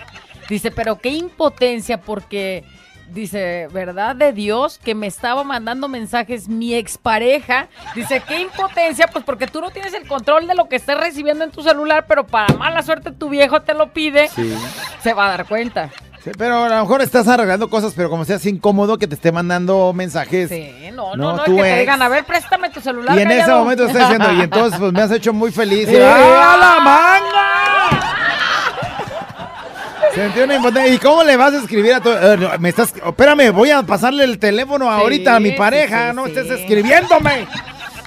Dice, 0.48 0.70
pero 0.70 0.98
qué 0.98 1.08
impotencia, 1.10 2.00
porque, 2.00 2.64
dice, 3.10 3.66
¿verdad 3.72 4.14
de 4.14 4.32
Dios 4.32 4.78
que 4.78 4.94
me 4.94 5.08
estaba 5.08 5.42
mandando 5.42 5.88
mensajes 5.88 6.48
mi 6.48 6.74
expareja? 6.74 7.66
Dice, 7.96 8.22
qué 8.28 8.40
impotencia, 8.42 9.08
pues 9.08 9.24
porque 9.24 9.48
tú 9.48 9.60
no 9.60 9.70
tienes 9.70 9.92
el 9.92 10.06
control 10.06 10.46
de 10.46 10.54
lo 10.54 10.68
que 10.68 10.76
estés 10.76 10.96
recibiendo 10.96 11.42
en 11.44 11.50
tu 11.50 11.62
celular, 11.62 12.06
pero 12.06 12.26
para 12.26 12.54
mala 12.54 12.82
suerte 12.82 13.10
tu 13.10 13.28
viejo 13.28 13.60
te 13.62 13.74
lo 13.74 13.92
pide, 13.92 14.28
Sí. 14.28 14.54
se 15.02 15.14
va 15.14 15.26
a 15.26 15.30
dar 15.30 15.46
cuenta. 15.46 15.90
Sí, 16.24 16.30
pero 16.36 16.64
a 16.64 16.68
lo 16.68 16.80
mejor 16.80 17.00
estás 17.00 17.28
arreglando 17.28 17.70
cosas, 17.70 17.92
pero 17.96 18.10
como 18.10 18.24
seas 18.24 18.44
incómodo 18.46 18.98
que 18.98 19.06
te 19.06 19.14
esté 19.14 19.30
mandando 19.32 19.92
mensajes. 19.94 20.48
Sí, 20.48 20.72
no, 20.92 21.14
No, 21.14 21.32
no, 21.32 21.36
no, 21.38 21.44
tú 21.44 21.58
es 21.58 21.64
que 21.64 21.70
te 21.74 21.78
digan, 21.80 22.02
a 22.02 22.08
ver, 22.08 22.24
préstame 22.24 22.70
tu 22.70 22.80
celular. 22.80 23.16
Y 23.16 23.22
en 23.22 23.30
ese 23.30 23.40
callado". 23.42 23.60
momento 23.60 23.86
estás 23.86 24.08
diciendo, 24.10 24.32
y 24.32 24.40
entonces 24.42 24.78
pues 24.80 24.92
me 24.92 25.00
has 25.02 25.10
hecho 25.12 25.32
muy 25.32 25.52
feliz. 25.52 25.88
Y, 25.88 25.94
¡Eh, 25.96 26.04
¡Ah, 26.04 26.56
la 26.60 26.80
manga! 26.84 28.04
Sentí 30.14 30.40
una 30.40 30.56
impotencia. 30.56 30.92
¿Y 30.92 30.98
cómo 30.98 31.22
le 31.22 31.36
vas 31.36 31.54
a 31.54 31.58
escribir 31.58 31.94
a 31.94 32.00
tu... 32.00 32.10
eh, 32.10 32.36
no, 32.38 32.50
me 32.58 32.70
estás... 32.70 32.92
Espérame, 33.06 33.52
voy 33.52 33.70
a 33.70 33.82
pasarle 33.84 34.24
el 34.24 34.38
teléfono 34.40 34.90
ahorita 34.90 35.36
a 35.36 35.40
mi 35.40 35.52
pareja. 35.52 36.10
sí, 36.10 36.16
no 36.16 36.26
estés 36.26 36.50
escribiéndome. 36.50 37.46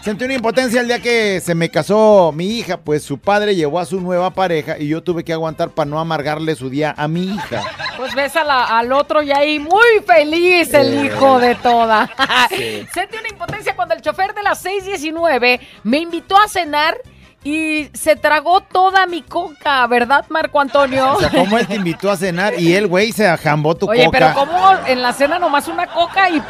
Sentí 0.04 0.26
una 0.26 0.34
impotencia 0.34 0.82
el 0.82 0.88
día 0.88 1.00
que 1.00 1.40
se 1.42 1.54
me 1.54 1.70
casó 1.70 2.32
mi 2.34 2.58
hija, 2.58 2.78
pues 2.78 3.04
su 3.04 3.20
padre 3.20 3.56
llevó 3.56 3.80
a 3.80 3.86
su 3.86 4.02
nueva 4.02 4.32
pareja 4.32 4.80
y 4.80 4.88
yo 4.88 5.04
tuve 5.04 5.24
que 5.24 5.32
aguantar 5.32 5.70
para 5.70 5.88
no 5.88 6.00
amargarle 6.00 6.56
su 6.56 6.72
día 6.72 6.96
a 6.98 7.08
mi 7.08 7.26
hija. 7.36 7.62
Pues 7.98 8.16
ves 8.16 8.36
a 8.36 8.44
la- 8.44 8.80
al 8.80 8.92
otro 8.94 9.22
y 9.22 9.32
ahí 9.32 9.60
muy 9.60 10.02
feliz 10.08 10.74
el 10.74 10.94
Eh. 10.98 11.06
hijo 11.06 11.40
de 11.40 11.54
toda. 11.56 12.10
Sí. 12.50 12.86
Sentí 12.94 13.16
una 13.18 13.30
impotencia 13.30 13.76
cuando 13.76 13.94
el 13.94 14.02
chofer 14.02 14.34
de 14.34 14.42
las 14.42 14.60
619 14.60 15.60
me 15.84 16.00
invitó 16.00 16.36
a 16.36 16.48
cenar 16.48 16.98
y 17.44 17.90
se 17.94 18.16
tragó 18.16 18.62
toda 18.62 19.06
mi 19.06 19.22
coca, 19.22 19.86
¿verdad, 19.88 20.26
Marco 20.30 20.60
Antonio? 20.60 21.14
O 21.14 21.20
sea, 21.20 21.30
cómo 21.30 21.58
él 21.60 21.68
te 21.68 21.76
invitó 21.76 22.10
a 22.10 22.18
cenar 22.18 22.60
y 22.60 22.74
el 22.74 22.88
güey 22.88 23.12
se 23.12 23.28
ajambó 23.28 23.76
tu 23.76 23.88
Oye, 23.90 24.06
coca. 24.06 24.18
pero 24.18 24.34
¿cómo 24.34 24.72
en 24.88 25.02
la 25.02 25.14
cena 25.14 25.38
nomás 25.40 25.68
una 25.68 25.88
coca 25.88 26.30
y, 26.30 26.42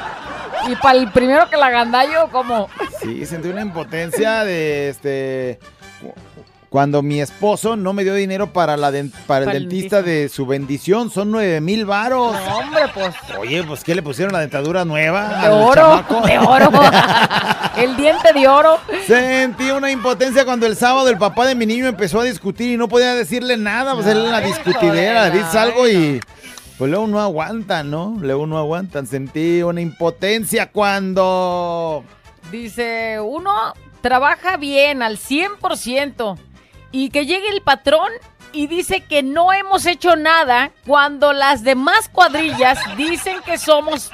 y 0.69 0.75
para 0.75 0.97
el 0.97 1.11
primero 1.11 1.49
que 1.49 1.57
la 1.57 1.69
gandallo, 1.69 2.29
como... 2.31 2.69
Sí, 3.01 3.25
sentí 3.25 3.49
una 3.49 3.61
impotencia 3.61 4.43
de 4.43 4.89
este. 4.89 5.59
cu- 6.01 6.13
Cuando 6.69 7.01
mi 7.01 7.19
esposo 7.19 7.75
no 7.75 7.91
me 7.93 8.03
dio 8.03 8.13
dinero 8.13 8.53
para, 8.53 8.77
la 8.77 8.87
para 8.91 8.99
el 8.99 9.11
Para 9.27 9.41
el 9.57 9.67
dentista 9.69 10.01
de 10.01 10.29
su 10.29 10.45
bendición, 10.45 11.09
son 11.11 11.31
nueve 11.31 11.59
mil 11.61 11.85
varos. 11.85 12.33
No, 12.33 12.57
hombre, 12.59 12.83
pues... 12.93 13.13
Oye, 13.39 13.63
pues 13.63 13.83
¿qué 13.83 13.93
le 13.95 14.01
pusieron 14.03 14.31
la 14.33 14.39
dentadura 14.39 14.85
nueva? 14.85 15.41
De 15.41 15.49
oro, 15.49 16.03
de 16.25 16.37
oro. 16.47 16.69
el 17.75 17.95
diente 17.97 18.31
de 18.33 18.47
oro. 18.47 18.79
Sentí 19.07 19.69
una 19.71 19.91
impotencia 19.91 20.45
cuando 20.45 20.65
el 20.65 20.75
sábado 20.77 21.09
el 21.09 21.17
papá 21.17 21.45
de 21.45 21.55
mi 21.55 21.65
niño 21.65 21.87
empezó 21.87 22.21
a 22.21 22.23
discutir 22.23 22.71
y 22.71 22.77
no 22.77 22.87
podía 22.87 23.15
decirle 23.15 23.57
nada, 23.57 23.93
pues 23.95 24.07
él 24.07 24.17
en 24.19 24.31
la 24.31 24.39
discutidera, 24.41 25.27
le 25.29 25.39
dices 25.39 25.55
algo 25.55 25.87
y 25.89 26.21
pues 26.81 26.89
luego 26.89 27.05
no 27.05 27.21
aguantan, 27.21 27.91
¿no? 27.91 28.17
Luego 28.19 28.47
no 28.47 28.57
aguantan. 28.57 29.05
Sentí 29.05 29.61
una 29.61 29.81
impotencia 29.81 30.71
cuando... 30.71 32.03
Dice, 32.51 33.19
uno 33.19 33.75
trabaja 34.01 34.57
bien 34.57 35.03
al 35.03 35.19
100% 35.19 36.39
y 36.91 37.11
que 37.11 37.27
llegue 37.27 37.49
el 37.49 37.61
patrón 37.61 38.09
y 38.51 38.65
dice 38.65 39.01
que 39.01 39.21
no 39.21 39.53
hemos 39.53 39.85
hecho 39.85 40.15
nada 40.15 40.71
cuando 40.87 41.33
las 41.33 41.63
demás 41.63 42.09
cuadrillas 42.09 42.79
dicen 42.97 43.37
que 43.45 43.59
somos 43.59 44.09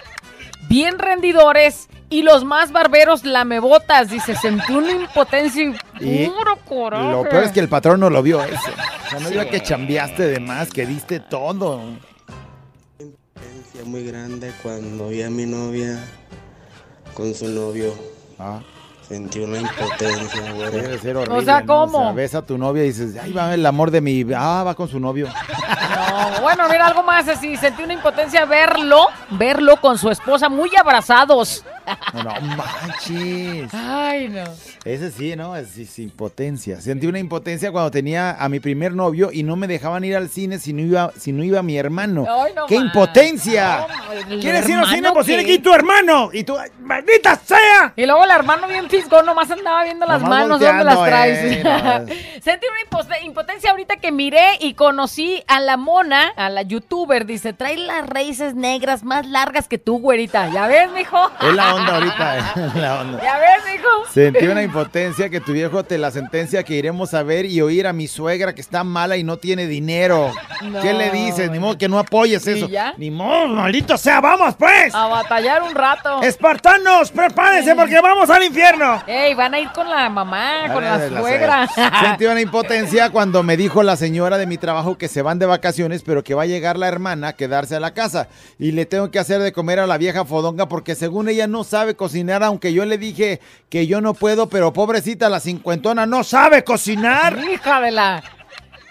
bien 0.68 1.00
rendidores 1.00 1.88
y 2.10 2.22
los 2.24 2.44
más 2.44 2.74
barberos 2.74 3.24
lamebotas. 3.24 4.10
Dice, 4.10 4.36
sentí 4.36 4.74
una 4.74 4.92
impotencia 4.92 5.74
y 6.02 6.28
puro 6.28 6.58
coraje. 6.66 7.12
Lo 7.14 7.24
peor 7.24 7.44
es 7.46 7.52
que 7.54 7.62
el 7.62 7.70
patrón 7.70 8.02
no 8.02 8.10
lo 8.10 8.22
vio 8.22 8.44
eso. 8.44 8.72
O 9.06 9.10
sea, 9.10 9.20
no 9.22 9.30
vio 9.30 9.50
que 9.50 9.64
chambeaste 9.64 10.28
de 10.28 10.42
más, 10.42 10.70
que 10.70 10.86
diste 10.86 11.22
todo. 11.22 11.82
Impotencia 13.68 13.86
muy 13.86 14.06
grande 14.06 14.54
cuando 14.64 15.10
vi 15.10 15.22
a 15.24 15.30
mi 15.30 15.46
novia 15.46 16.00
con 17.14 17.34
su 17.34 17.50
novio. 17.50 17.94
Sentí 19.06 19.40
una 19.40 19.60
impotencia, 19.60 20.54
güey. 20.54 20.72
Debe 20.72 21.00
ser 21.00 21.18
horrible. 21.18 21.40
O 21.40 21.42
sea, 21.42 21.62
¿no? 21.62 21.68
¿cómo? 21.68 21.98
O 22.00 22.04
sea, 22.04 22.12
ves 22.14 22.36
a 22.36 22.46
tu 22.46 22.58
novia 22.58 22.84
y 22.84 22.88
dices, 22.88 23.18
ahí 23.18 23.34
va 23.34 23.54
el 23.54 23.66
amor 23.66 23.92
de 23.92 24.02
mi. 24.02 24.26
Ah, 24.36 24.64
va 24.66 24.76
con 24.76 24.88
su 24.88 25.00
novio. 25.00 25.28
No, 25.28 26.42
bueno, 26.42 26.68
mira, 26.70 26.88
algo 26.88 27.04
más 27.04 27.28
así. 27.28 27.58
Sentí 27.58 27.84
una 27.84 27.94
impotencia 27.94 28.46
verlo, 28.46 29.08
verlo 29.32 29.78
con 29.82 29.98
su 29.98 30.10
esposa 30.10 30.50
muy 30.50 30.70
abrazados. 30.76 31.64
No, 32.14 32.24
no 32.24 32.56
manches. 32.58 33.74
Ay, 33.74 34.30
no. 34.30 34.44
Ese 34.86 35.12
sí, 35.12 35.36
¿no? 35.36 35.56
Es, 35.56 35.78
es 35.78 36.00
impotencia. 36.00 36.82
Sentí 36.82 37.08
una 37.08 37.20
impotencia 37.20 37.72
cuando 37.72 37.92
tenía 37.92 38.32
a 38.32 38.50
mi 38.50 38.60
primer 38.60 38.94
novio 38.94 39.30
y 39.32 39.44
no 39.44 39.56
me 39.56 39.68
dejaban 39.68 40.04
ir 40.04 40.16
al 40.16 40.30
cine 40.30 40.60
si 40.60 40.74
no 40.74 40.82
iba, 40.82 41.12
si 41.18 41.32
no 41.32 41.44
iba 41.44 41.62
mi 41.64 41.78
hermano. 41.78 42.26
Ay, 42.30 42.54
no 42.56 42.66
¡Qué 42.66 42.76
impotencia! 42.76 43.86
¿el 44.30 44.40
¿Quieres 44.40 44.68
ir 44.70 44.76
al 44.78 44.88
cine? 44.88 45.12
Pues 45.14 45.26
tiene 45.26 45.46
que 45.46 45.54
ir 45.54 45.64
tu 45.64 45.74
hermano. 45.74 46.30
Y 46.34 46.44
tú, 46.44 46.58
¡ay, 46.58 46.70
¡maldita 46.80 47.36
sea! 47.36 47.94
Y 47.96 48.06
luego 48.06 48.24
el 48.24 48.32
hermano 48.32 48.68
bien 48.68 48.90
fisgón, 48.90 49.26
nomás 49.26 49.50
andaba 49.52 49.84
viendo 49.84 50.06
las 50.06 50.22
Nomás 50.22 50.40
manos, 50.40 50.60
¿dónde 50.60 50.84
las 50.84 51.04
traes? 51.04 51.40
eh. 51.66 52.40
Sentí 52.42 52.66
una 52.68 53.20
impotencia 53.26 53.72
ahorita 53.72 53.98
que 53.98 54.12
miré 54.12 54.58
y 54.60 54.74
conocí 54.74 55.44
a 55.48 55.60
la 55.60 55.78
mona, 55.78 56.30
a 56.36 56.50
la 56.50 56.62
youtuber, 56.62 57.26
dice, 57.26 57.54
trae 57.54 57.78
las 57.78 58.08
raíces 58.08 58.56
negras 58.56 59.04
más 59.04 59.26
largas 59.26 59.68
que 59.68 59.78
tú, 59.78 60.00
güerita. 60.00 60.50
¿Ya 60.50 60.68
ves, 60.68 60.92
mijo? 60.92 61.30
Es 61.42 61.54
la 61.54 61.76
onda 61.78 61.96
ahorita, 61.96 62.38
es 62.68 62.76
la 62.76 63.02
onda. 63.02 63.24
¿Ya 63.24 63.38
ves, 63.38 63.74
mijo? 63.74 63.88
Sentí 64.12 64.48
una 64.48 64.64
impotencia 64.64 65.30
que 65.30 65.40
tu 65.40 65.54
viejo 65.54 65.84
te 65.84 65.98
la 65.98 66.12
sentencia 66.12 66.64
que 66.64 66.76
iremos 66.76 67.14
a 67.14 67.24
ver 67.24 67.46
y 67.46 67.62
oír 67.62 67.88
a 67.88 67.94
mi 67.94 68.08
suegra 68.08 68.54
que 68.54 68.62
está 68.62 68.84
mala 68.84 69.18
y 69.18 69.24
no 69.24 69.38
tiene 69.38 69.68
dinero. 69.68 70.32
No. 70.64 70.82
¿Qué 70.82 70.94
le 70.94 71.12
dices? 71.12 71.52
Ni 71.52 71.60
modo 71.60 71.78
que 71.78 71.88
no 71.88 72.00
apoyes 72.00 72.46
¿Y 72.48 72.52
eso. 72.52 72.68
ya? 72.68 72.94
Ni 72.98 73.12
modo, 73.12 73.48
maldito 73.48 73.98
sea, 73.98 74.22
vamos 74.22 74.56
pues. 74.56 74.94
A 74.94 75.08
batallar 75.08 75.62
un 75.62 75.76
rato. 75.76 76.22
Espartanos, 76.22 77.12
prepárense 77.12 77.76
porque 77.76 78.00
vamos 78.02 78.30
al 78.30 78.44
infierno. 78.44 79.04
Ey, 79.08 79.34
van 79.36 79.54
a 79.54 79.60
ir 79.60 79.72
con 79.72 79.90
la 79.90 80.10
mamá, 80.10 80.72
con 80.74 80.84
la 80.84 80.98
Dale, 80.98 81.12
la 81.12 81.20
suegra. 81.20 81.68
Sentí 82.02 82.26
una 82.26 82.42
impotencia 82.42 83.10
cuando 83.12 83.44
me 83.44 83.58
dijo 83.58 83.84
la 83.84 83.96
señora 83.96 84.38
de 84.38 84.48
mi 84.48 84.58
trabajo 84.58 84.98
que 84.98 85.08
se 85.08 85.22
van 85.22 85.40
de 85.40 85.46
vacaciones, 85.46 86.04
pero 86.04 86.24
que 86.24 86.34
va 86.34 86.44
a 86.44 86.48
llegar 86.48 86.78
la 86.78 86.88
hermana 86.88 87.30
a 87.30 87.34
quedarse 87.34 87.76
a 87.76 87.80
la 87.80 87.94
casa. 87.94 88.28
Y 88.58 88.72
le 88.72 88.86
tengo 88.86 89.12
que 89.12 89.20
hacer 89.20 89.42
de 89.42 89.52
comer 89.52 89.80
a 89.80 89.88
la 89.88 89.98
vieja 89.98 90.26
fodonga 90.26 90.68
porque 90.68 90.96
según 90.96 91.30
ella 91.30 91.48
no 91.48 91.64
sabe 91.68 91.96
cocinar, 91.96 92.42
aunque 92.44 92.74
yo 92.74 92.84
le 92.86 92.98
dije 92.98 93.40
que 93.70 93.86
yo 93.86 94.02
no 94.02 94.16
puedo, 94.16 94.50
pero 94.50 94.74
pobrecita 94.74 95.30
la 95.30 95.40
cincuentona 95.40 96.06
no 96.08 96.24
sabe 96.24 96.64
cocinar. 96.64 97.38
Hija 97.38 97.80
de 97.82 97.92
la... 97.92 98.24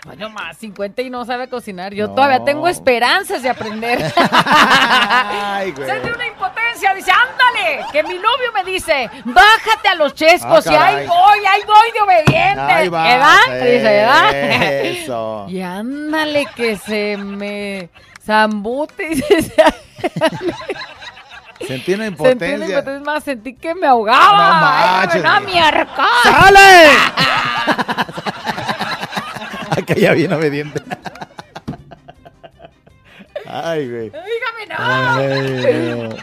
Bueno, 0.05 0.31
más 0.31 0.57
50 0.59 1.03
y 1.03 1.11
no 1.11 1.25
sabe 1.25 1.49
cocinar. 1.49 1.93
Yo 1.93 2.07
No. 2.07 2.15
todavía 2.15 2.45
tengo 2.45 2.69
esperanzas 2.69 3.43
de 3.43 3.49
aprender. 3.49 3.99
Ay, 4.31 5.73
güey. 5.73 5.91
Una 5.91 6.27
impotencia. 6.29 6.95
Dice, 6.95 7.11
ándale. 7.11 7.85
Que 7.91 8.05
mi 8.05 8.15
novio 8.15 8.53
me 8.55 8.63
dice, 8.71 9.11
bájate 9.25 9.89
a 9.89 9.95
los 9.97 10.15
chescos. 10.15 10.65
Ah, 10.69 10.73
y 10.73 10.77
ahí 10.77 11.07
voy, 11.09 11.39
ahí 11.51 11.63
voy 11.67 11.93
de 11.93 12.01
obediente. 12.03 12.61
Ahí 12.61 12.89
va. 12.89 13.15
¿Edad? 13.17 13.65
Dice, 13.65 13.99
¿edad? 14.01 14.35
Eso. 14.85 15.47
Y 15.49 15.61
ándale 15.61 16.47
que 16.55 16.77
se 16.77 17.17
me 17.17 17.89
zambute. 18.25 19.11
y 19.13 19.17
se- 19.17 19.55
Sentí 21.59 21.69
una 21.69 21.77
Sentí 21.77 21.95
una 21.95 22.07
impotencia. 22.07 22.67
impotencia 22.69 23.01
más, 23.05 23.25
sentí 23.25 23.55
que 23.55 23.75
me 23.75 23.87
ahogaba. 23.87 24.31
No 24.31 24.61
manches, 24.61 25.15
me 25.17 25.23
da 25.23 25.41
güey. 25.41 25.55
mi 25.55 25.59
arcón. 25.61 26.07
¡Sale! 26.23 26.89
Ya 29.97 30.13
bien 30.13 30.33
obediente. 30.33 30.83
Ay, 33.49 33.89
güey. 33.89 34.11
Dígame 34.11 34.67
no. 34.69 34.75
Ay, 34.79 36.09
no. 36.11 36.17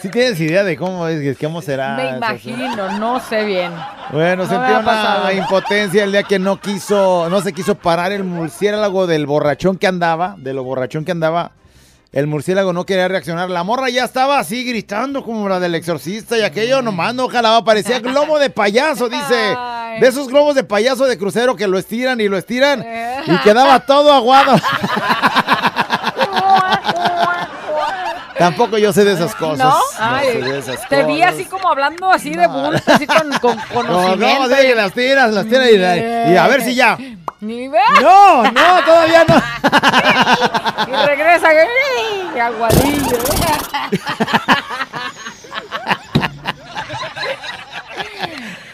¿Sí 0.00 0.08
tienes 0.08 0.40
idea 0.40 0.64
de 0.64 0.76
cómo 0.76 1.06
es, 1.06 1.38
cómo 1.38 1.62
será? 1.62 1.94
Me 1.94 2.16
imagino, 2.16 2.98
no 2.98 3.20
sé 3.20 3.44
bien. 3.44 3.72
Bueno, 4.10 4.44
No 4.44 4.48
sentí 4.48 4.72
una 4.72 5.32
impotencia 5.32 6.02
el 6.04 6.10
día 6.12 6.22
que 6.24 6.38
no 6.38 6.58
quiso, 6.60 7.28
no 7.30 7.40
se 7.40 7.52
quiso 7.52 7.76
parar 7.76 8.10
el 8.10 8.24
murciélago 8.24 9.06
del 9.06 9.26
borrachón 9.26 9.76
que 9.78 9.86
andaba, 9.86 10.34
de 10.38 10.54
lo 10.54 10.64
borrachón 10.64 11.04
que 11.04 11.12
andaba. 11.12 11.52
El 12.12 12.26
murciélago 12.26 12.74
no 12.74 12.84
quería 12.84 13.08
reaccionar. 13.08 13.48
La 13.48 13.64
morra 13.64 13.88
ya 13.88 14.04
estaba 14.04 14.38
así 14.38 14.64
gritando 14.64 15.24
como 15.24 15.48
la 15.48 15.58
del 15.60 15.74
exorcista 15.74 16.36
y 16.36 16.42
aquello 16.42 16.82
nomás 16.82 17.14
no 17.14 17.26
jalaba. 17.28 17.64
Parecía 17.64 18.00
globo 18.00 18.38
de 18.38 18.50
payaso, 18.50 19.08
dice. 19.08 19.56
De 19.98 20.06
esos 20.06 20.28
globos 20.28 20.54
de 20.54 20.62
payaso 20.62 21.06
de 21.06 21.16
crucero 21.16 21.56
que 21.56 21.66
lo 21.66 21.78
estiran 21.78 22.20
y 22.20 22.28
lo 22.28 22.36
estiran 22.36 22.84
y 23.26 23.38
quedaba 23.38 23.80
todo 23.80 24.12
aguado. 24.12 24.56
Tampoco 28.38 28.76
yo 28.76 28.92
sé 28.92 29.04
de 29.04 29.12
esas 29.14 29.34
cosas. 29.34 29.58
¿No? 29.58 29.70
No 29.70 30.20
sé 30.20 30.38
de 30.40 30.58
esas 30.58 30.88
te 30.88 31.04
vi 31.04 31.22
así 31.22 31.44
como 31.44 31.68
hablando 31.68 32.10
así 32.10 32.34
de 32.34 32.46
bulto, 32.46 32.82
así 32.92 33.06
con, 33.06 33.30
con 33.40 33.56
No, 33.72 33.72
conocimiento. 33.72 34.48
no, 34.48 34.56
sí, 34.56 34.62
que 34.66 34.74
las 34.74 34.92
tiras, 34.92 35.32
las 35.32 35.46
tiras 35.46 35.70
y, 36.28 36.36
a 36.36 36.46
ver 36.48 36.62
si 36.62 36.74
ya. 36.74 36.98
Ni 37.42 37.66
ve. 37.66 37.80
No, 38.00 38.44
no, 38.44 38.84
todavía 38.84 39.24
no. 39.24 39.34
Y 40.86 40.92
regresa, 41.06 41.48
¡ay! 41.48 42.38
aguadillo. 42.38 43.18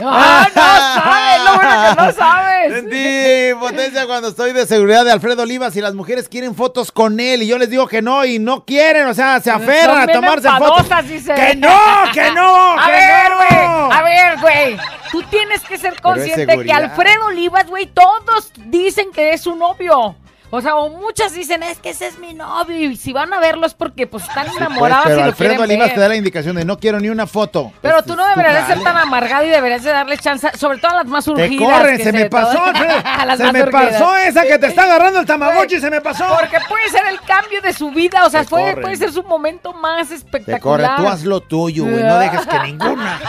¡Ah, 0.04 0.46
no 0.54 0.62
sabes! 0.94 1.17
¡Lo 1.50 1.56
bueno 1.56 1.96
que 1.96 2.02
no 2.02 2.12
sabes! 2.12 2.72
Sentí 2.74 3.54
potencia 3.58 4.06
cuando 4.06 4.28
estoy 4.28 4.52
de 4.52 4.66
seguridad 4.66 5.04
de 5.04 5.12
Alfredo 5.12 5.42
Olivas 5.42 5.74
y 5.76 5.80
las 5.80 5.94
mujeres 5.94 6.28
quieren 6.28 6.54
fotos 6.54 6.92
con 6.92 7.18
él 7.20 7.42
y 7.42 7.46
yo 7.46 7.58
les 7.58 7.70
digo 7.70 7.86
que 7.86 8.02
no 8.02 8.24
y 8.24 8.38
no 8.38 8.64
quieren, 8.64 9.06
o 9.06 9.14
sea, 9.14 9.40
se 9.40 9.50
aferran 9.50 10.00
Son 10.02 10.10
a 10.10 10.12
tomarse 10.12 10.48
fotos. 10.58 10.86
dice. 11.08 11.34
¡Que 11.34 11.54
no, 11.56 11.78
que 12.12 12.30
no, 12.32 12.72
A 12.78 12.86
que 12.86 12.92
ver, 12.92 13.30
no! 13.30 13.36
güey, 13.36 13.98
a 13.98 14.02
ver, 14.02 14.40
güey. 14.40 14.76
Tú 15.10 15.22
tienes 15.24 15.60
que 15.62 15.78
ser 15.78 16.00
consciente 16.00 16.58
que. 16.64 16.72
Alfredo 16.72 17.26
Olivas, 17.26 17.66
güey, 17.66 17.86
todos 17.86 18.52
dicen 18.66 19.10
que 19.12 19.32
es 19.32 19.42
su 19.42 19.56
novio. 19.56 20.16
O 20.50 20.62
sea, 20.62 20.76
o 20.76 20.88
muchas 20.88 21.34
dicen, 21.34 21.62
es 21.62 21.78
que 21.78 21.90
ese 21.90 22.06
es 22.06 22.18
mi 22.18 22.32
novio. 22.32 22.76
Y 22.90 22.96
si 22.96 23.12
van 23.12 23.32
a 23.34 23.38
verlo 23.40 23.66
es 23.66 23.74
porque 23.74 24.06
pues 24.06 24.22
están 24.24 24.46
Pues, 24.46 24.56
enamoradas 24.56 25.04
pero 25.04 25.16
y 25.18 25.22
lo 25.22 25.26
Alfredo 25.28 25.62
Olivas 25.62 25.92
te 25.94 26.00
da 26.00 26.08
la 26.08 26.16
indicación 26.16 26.56
de 26.56 26.64
no 26.64 26.78
quiero 26.78 26.98
ni 27.00 27.08
una 27.10 27.26
foto. 27.26 27.70
Pero 27.82 27.98
Este 27.98 28.10
tú 28.10 28.16
no 28.16 28.26
deberías 28.26 28.66
de 28.66 28.74
ser 28.74 28.82
tan 28.82 28.96
amargado 28.96 29.44
y 29.44 29.50
deberías 29.50 29.82
de 29.82 29.90
darle 29.90 30.16
chance, 30.16 30.48
sobre 30.56 30.78
todo 30.78 30.92
a 30.92 30.96
las 30.96 31.06
más 31.06 31.24
Te 31.26 31.30
urgidas. 31.32 31.68
corren, 31.78 31.96
que 31.98 32.04
se 32.04 32.12
me 32.12 32.30
pasó, 32.30 32.64
Alfredo. 32.64 32.94
Se 33.38 33.52
me 33.52 33.62
urgidas. 33.62 33.92
pasó 33.92 34.16
esa 34.16 34.42
que 34.44 34.58
te 34.58 34.66
está 34.68 34.84
agarrando 34.84 35.20
el 35.20 35.26
tamagotchi, 35.26 35.80
se 35.80 35.90
me 35.90 36.00
pasó. 36.00 36.24
Porque 36.28 36.58
puede 36.68 36.88
ser 36.88 37.06
el 37.06 37.20
cambio 37.20 37.60
de 37.60 37.72
su 37.72 37.90
vida, 37.90 38.24
o 38.24 38.30
sea, 38.30 38.42
Te 38.44 38.48
puede, 38.48 38.96
ser 38.96 39.12
su 39.12 39.22
momento 39.22 39.72
más 39.74 40.08
Te 40.08 40.14
espectacular. 40.14 40.60
corre, 40.96 41.02
tú 41.02 41.08
haz 41.08 41.24
lo 41.24 41.40
tuyo, 41.40 41.84
güey, 41.84 42.02
no 42.02 42.18
dejes 42.18 42.46
que 42.46 42.58
ninguna. 42.60 43.20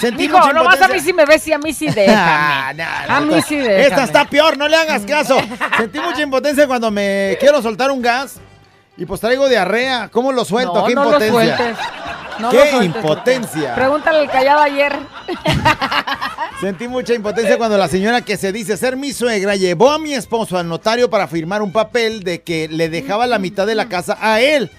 Sentí 0.00 0.22
Dijo, 0.28 0.38
mucha 0.38 0.52
nomás 0.52 0.74
a 0.80 0.84
impotencia. 0.86 0.94
mí 0.94 1.00
sí 1.06 1.12
me 1.12 1.24
ves 1.26 1.48
y 1.48 1.52
a 1.52 1.58
mí 1.58 1.72
sí 1.74 1.86
déjame. 1.94 2.16
Ah, 2.18 2.72
no, 2.74 3.14
a 3.16 3.20
no, 3.20 3.26
mí 3.26 3.34
no. 3.36 3.42
sí 3.42 3.56
déjame. 3.56 3.86
Esta 3.86 4.04
está 4.04 4.24
peor, 4.24 4.56
no 4.56 4.66
le 4.68 4.76
hagas 4.76 5.02
caso. 5.04 5.38
Sentí 5.76 6.00
mucha 6.00 6.22
impotencia 6.60 6.66
cuando 6.66 6.90
me 6.90 7.36
quiero 7.40 7.62
soltar 7.62 7.90
un 7.90 8.02
gas 8.02 8.36
y 8.96 9.06
pues 9.06 9.20
traigo 9.20 9.48
diarrea. 9.48 10.08
¿Cómo 10.12 10.32
lo 10.32 10.44
suelto? 10.44 10.74
No, 10.74 10.86
¿Qué 10.86 10.94
no 10.94 11.04
lo 11.04 11.08
impotencia? 11.10 11.56
sueltes. 11.56 11.78
No 12.38 12.50
¿Qué 12.50 12.56
lo 12.56 12.70
sueltes, 12.70 12.96
impotencia? 12.96 13.74
Pregúntale 13.74 14.18
al 14.18 14.30
callado 14.30 14.60
ayer. 14.60 14.96
Sentí 16.60 16.88
mucha 16.88 17.14
impotencia 17.14 17.56
cuando 17.56 17.78
la 17.78 17.88
señora 17.88 18.20
que 18.20 18.36
se 18.36 18.52
dice 18.52 18.76
ser 18.76 18.96
mi 18.96 19.12
suegra 19.12 19.56
llevó 19.56 19.90
a 19.90 19.98
mi 19.98 20.12
esposo 20.14 20.58
al 20.58 20.68
notario 20.68 21.08
para 21.08 21.26
firmar 21.28 21.62
un 21.62 21.72
papel 21.72 22.22
de 22.22 22.42
que 22.42 22.68
le 22.68 22.88
dejaba 22.88 23.26
la 23.26 23.38
mitad 23.38 23.66
de 23.66 23.74
la 23.74 23.88
casa 23.88 24.18
a 24.20 24.40
él 24.40 24.70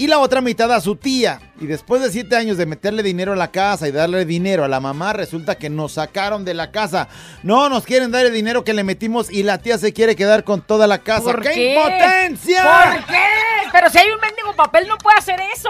y 0.00 0.06
la 0.06 0.18
otra 0.18 0.40
mitad 0.40 0.72
a 0.72 0.80
su 0.80 0.96
tía. 0.96 1.40
Y 1.60 1.66
después 1.66 2.00
de 2.00 2.10
siete 2.10 2.34
años 2.34 2.56
de 2.56 2.64
meterle 2.64 3.02
dinero 3.02 3.34
a 3.34 3.36
la 3.36 3.50
casa 3.50 3.86
y 3.86 3.92
darle 3.92 4.24
dinero 4.24 4.64
a 4.64 4.68
la 4.68 4.80
mamá, 4.80 5.12
resulta 5.12 5.56
que 5.56 5.68
nos 5.68 5.92
sacaron 5.92 6.42
de 6.44 6.54
la 6.54 6.70
casa. 6.70 7.08
No 7.42 7.68
nos 7.68 7.84
quieren 7.84 8.10
dar 8.10 8.24
el 8.24 8.32
dinero 8.32 8.64
que 8.64 8.72
le 8.72 8.82
metimos 8.82 9.30
y 9.30 9.42
la 9.42 9.58
tía 9.58 9.76
se 9.76 9.92
quiere 9.92 10.16
quedar 10.16 10.42
con 10.42 10.62
toda 10.62 10.86
la 10.86 10.98
casa. 11.00 11.24
¿Por 11.24 11.42
¡Qué, 11.42 11.50
qué? 11.50 11.74
impotencia! 11.74 12.62
¿Por 12.62 13.04
qué? 13.06 13.22
Pero 13.72 13.90
si 13.90 13.98
hay 13.98 14.08
un 14.10 14.20
mendigo 14.20 14.54
papel, 14.56 14.88
no 14.88 14.96
puede 14.96 15.18
hacer 15.18 15.38
eso. 15.54 15.68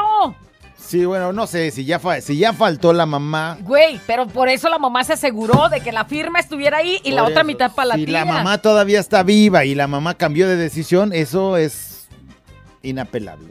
Sí, 0.79 1.05
bueno, 1.05 1.33
no 1.33 1.47
sé, 1.47 1.71
si 1.73 1.85
ya, 1.85 1.99
fa- 1.99 2.21
si 2.21 2.37
ya 2.39 2.53
faltó 2.53 2.93
la 2.93 3.07
mamá. 3.07 3.59
Güey, 3.63 4.01
pero 4.07 4.27
por 4.29 4.49
eso 4.49 4.69
la 4.69 4.79
mamá 4.79 5.03
se 5.05 5.13
aseguró 5.15 5.69
de 5.69 5.81
que 5.81 5.93
la 5.93 6.05
firma 6.05 6.39
estuviera 6.41 6.79
ahí 6.79 7.01
y 7.05 7.11
la 7.11 7.25
otra 7.25 7.43
mitad 7.45 7.73
para 7.75 7.89
la 7.89 7.95
si 7.97 8.07
tía. 8.07 8.21
la 8.21 8.25
mamá 8.25 8.59
todavía 8.59 8.99
está 9.01 9.23
viva 9.23 9.65
y 9.65 9.75
la 9.75 9.87
mamá 9.87 10.15
cambió 10.15 10.49
de 10.49 10.57
decisión, 10.57 11.13
eso 11.13 11.57
es 11.57 11.90
inapelable. 12.83 13.49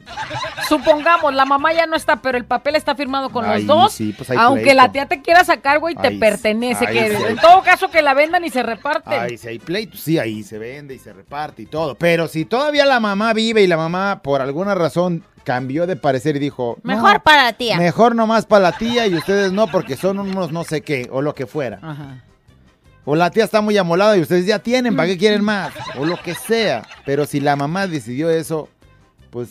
Supongamos, 0.68 1.34
la 1.34 1.46
mamá 1.46 1.74
ya 1.74 1.86
no 1.86 1.96
está, 1.96 2.18
pero 2.18 2.38
el 2.38 2.46
papel 2.46 2.76
está 2.76 2.96
firmado 2.96 3.30
con 3.30 3.46
Ahí 3.46 3.64
los 3.64 3.68
dos. 3.68 3.94
sí, 3.94 4.14
pues 4.16 4.30
hay 4.30 4.38
aunque 4.40 4.62
pleito. 4.64 4.78
la 4.78 4.92
tía 4.92 5.06
te 5.08 5.22
quiera 5.22 5.44
sacar, 5.44 5.80
güey, 5.80 5.96
te 5.96 6.12
pertenece. 6.12 6.86
ahí 6.88 6.94
que 6.98 7.16
sí 7.18 7.24
en 7.30 7.38
todo 7.38 7.62
caso 7.64 7.90
que 7.90 8.02
la 8.02 8.14
vendan 8.14 8.44
y 8.46 8.50
se 8.50 8.64
reparten. 8.64 9.20
Ahí 9.20 9.38
si 9.38 9.48
hay 9.48 9.60
pleito, 9.60 9.98
sí, 9.98 10.18
ahí 10.20 10.44
se 10.44 10.58
vende 10.58 10.96
y 10.96 11.00
se 11.00 11.14
reparte 11.14 11.64
y 11.64 11.66
todo. 11.66 11.96
Pero 11.96 12.28
si 12.28 12.46
todavía 12.46 12.86
la 12.86 13.00
mamá 13.00 13.34
vive 13.34 13.62
y 13.62 13.68
la 13.68 13.78
mamá 13.78 14.22
por 14.24 14.42
alguna 14.42 14.76
razón 14.76 15.24
cambió 15.44 15.88
de 15.88 15.96
parecer 15.96 16.36
y 16.36 16.40
dijo... 16.40 16.78
"No, 16.84 16.94
Mejor 16.96 17.22
para 17.22 17.44
la 17.44 17.54
tía. 17.54 17.78
Mejor 17.78 18.16
nomás 18.16 18.46
para 18.46 18.64
la 18.72 18.78
tía 18.78 19.08
y 19.08 19.16
ustedes 19.16 19.52
no 19.52 19.68
porque 19.68 19.96
son 19.96 20.20
unos 20.20 20.52
no 20.52 20.64
sé 20.64 20.82
qué 20.82 21.08
o 21.12 21.22
lo 21.22 21.34
que 21.34 21.46
fuera. 21.48 21.80
Ajá. 21.82 22.24
O 23.06 23.16
la 23.16 23.32
tía 23.32 23.46
está 23.46 23.62
muy 23.62 23.76
amolada 23.78 24.16
y 24.18 24.22
ustedes 24.22 24.46
ya 24.46 24.60
tienen, 24.60 24.96
¿para 24.96 25.08
qué 25.08 25.18
quieren 25.18 25.44
más? 25.44 25.74
O 25.98 26.06
lo 26.06 26.22
que 26.22 26.36
sea. 26.36 26.84
Pero 27.06 27.26
si 27.26 27.40
la 27.40 27.56
mamá 27.56 27.88
decidió 27.88 28.30
eso, 28.30 28.70
pues 29.30 29.50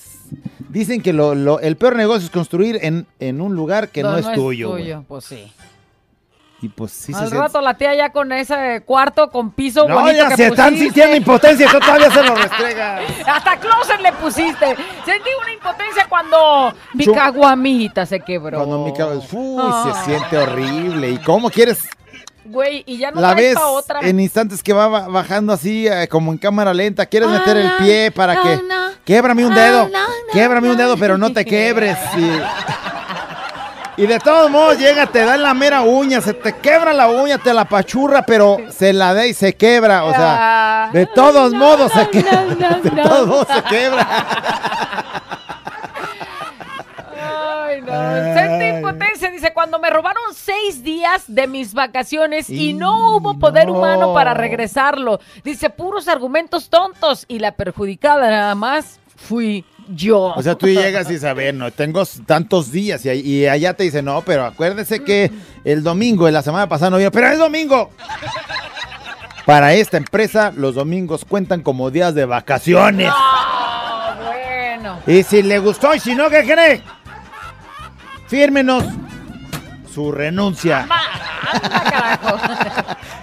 dicen 0.69 1.03
que 1.03 1.13
lo, 1.13 1.35
lo- 1.35 1.61
el 1.61 1.77
peor 1.77 1.97
negocio 1.97 2.25
es 2.27 2.31
construir 2.31 2.79
en, 2.83 3.07
en 3.21 3.41
un 3.41 3.55
lugar 3.55 3.89
que 3.91 4.03
no, 4.03 4.17
es 4.17 4.31
tuyo. 4.33 4.71
güey. 4.71 4.95
Pues 5.07 5.25
sí. 5.25 5.53
Y 6.61 6.69
pues 6.71 6.91
sí 6.91 7.13
Al 7.15 7.29
se 7.29 7.37
rato 7.37 7.61
la 7.61 7.75
tía 7.75 7.95
ya 7.95 8.11
con 8.11 8.33
ese 8.33 8.83
cuarto 8.85 9.31
con 9.31 9.53
piso 9.53 9.87
No, 9.87 9.95
bonito 10.01 10.17
ya 10.25 10.29
que 10.31 10.37
se 10.37 10.47
están 10.49 10.77
sintiendo 10.77 11.15
impotencia 11.17 11.69
tú 11.71 11.79
todavía 11.79 12.11
se 12.11 12.21
lo 12.25 12.35
restregas. 12.35 13.03
Hasta 13.29 13.61
closet 13.61 14.01
le 14.01 14.13
pusiste. 14.15 14.67
Sentí 15.05 15.31
una 15.41 15.53
impotencia 15.53 16.07
cuando 16.09 16.75
mi 16.95 17.07
caguamita 17.07 18.05
se 18.07 18.19
quebró. 18.19 18.59
Cuando 18.59 18.85
mi 18.87 18.93
cabeza, 18.93 19.29
uy, 19.37 19.73
se 19.93 20.05
siente 20.05 20.37
horrible. 20.37 21.11
¿Y 21.13 21.19
cómo 21.19 21.49
quieres? 21.49 21.89
Güey, 22.51 22.83
y 22.87 22.97
ya 22.99 23.11
no 23.11 23.21
la 23.21 23.35
ves 23.35 23.57
otra. 23.63 24.01
en 24.01 24.19
instantes 24.21 24.63
que 24.63 24.73
va 24.73 24.89
ba- 24.89 25.09
bajando 25.09 25.53
así, 25.53 25.87
eh, 25.87 26.09
como 26.09 26.33
en 26.33 26.39
cámara 26.39 26.73
lenta. 26.73 27.07
Quieres 27.07 27.29
meter 27.29 27.57
el 27.59 27.67
Ah, 27.67 27.75
pie 27.79 28.11
para 28.11 28.41
que. 28.43 28.57
no. 28.57 28.89
Québrame 29.05 29.45
un 29.47 29.53
Ah, 29.53 29.57
dedo. 29.61 29.89
no, 29.89 29.99
Québrame 30.33 30.71
un 30.71 30.77
dedo, 30.77 30.97
pero 30.97 31.19
no 31.19 31.33
te 31.33 31.45
quebres. 31.45 31.97
Y, 32.17 34.03
y 34.03 34.07
de 34.07 34.19
todos 34.21 34.51
modos 34.51 34.79
llega, 34.79 35.07
te 35.07 35.25
da 35.25 35.35
en 35.35 35.43
la 35.43 35.55
mera 35.55 35.81
uña, 35.83 36.21
se 36.21 36.33
te 36.35 36.55
quebra 36.57 36.93
la 36.93 37.09
uña, 37.09 37.39
te 37.39 37.53
la 37.53 37.65
pachurra, 37.67 38.23
pero 38.23 38.57
se 38.71 38.93
la 38.93 39.13
da 39.13 39.27
y 39.27 39.35
se 39.35 39.55
quebra. 39.57 40.05
O 40.05 40.11
sea, 40.15 40.91
de 40.93 41.07
todos 41.07 41.53
modos 41.53 41.91
se 41.93 42.09
quebra. 42.09 42.45
De 42.83 42.91
todos 43.03 43.27
modos 43.27 43.47
se 43.55 43.63
quebra. 43.65 44.07
Ay, 47.91 48.29
no. 48.29 48.35
Sentí 48.35 48.65
impotencia. 48.77 49.31
Dice, 49.31 49.53
cuando 49.53 49.79
me 49.79 49.91
robaron 49.91 50.23
seis 50.35 50.83
días 50.83 51.25
de 51.27 51.47
mis 51.47 51.75
vacaciones 51.75 52.51
y, 52.51 52.73
no 52.73 53.17
hubo 53.17 53.39
poder 53.39 53.67
no. 53.67 53.75
humano 53.75 54.15
para 54.15 54.35
regresarlo. 54.35 55.21
Dice, 55.45 55.71
puros 55.71 56.09
argumentos 56.09 56.71
tontos. 56.71 57.25
Y 57.29 57.39
la 57.39 57.53
perjudicada 57.53 58.31
nada 58.31 58.55
más 58.55 59.01
fui 59.17 59.65
yo. 59.89 60.33
O 60.37 60.43
sea, 60.43 60.55
tú 60.55 60.67
llegas 60.67 61.07
y 61.09 61.15
dices, 61.15 61.29
a 61.29 61.35
ver, 61.35 61.55
no, 61.55 61.71
tengo 61.71 62.05
tantos 62.27 62.71
días 62.71 63.05
y, 63.05 63.47
allá 63.47 63.75
te 63.75 63.85
dicen, 63.85 64.05
no, 64.05 64.23
pero 64.23 64.45
acuérdese 64.45 65.03
que 65.03 65.31
el 65.65 65.83
domingo 65.83 66.27
de 66.27 66.33
la 66.33 66.43
semana 66.43 66.69
pasada 66.69 66.91
no 66.91 66.99
vino, 66.99 67.11
pero 67.11 67.29
es 67.29 67.39
domingo. 67.39 67.91
Para 69.47 69.73
esta 69.73 69.97
empresa, 69.97 70.53
los 70.55 70.75
domingos 70.75 71.25
cuentan 71.25 71.63
como 71.63 71.91
días 71.91 72.15
de 72.15 72.27
vacaciones. 72.27 73.11
Ah, 73.11 74.15
bueno. 74.23 74.99
Y 75.07 75.23
si 75.23 75.43
le 75.43 75.59
gustó 75.59 75.95
y 75.95 76.01
si 76.01 76.15
no, 76.15 76.29
¿qué 76.29 76.43
cree? 76.43 76.83
Fírmenos 78.29 78.85
su 79.93 80.13
renuncia. 80.13 80.87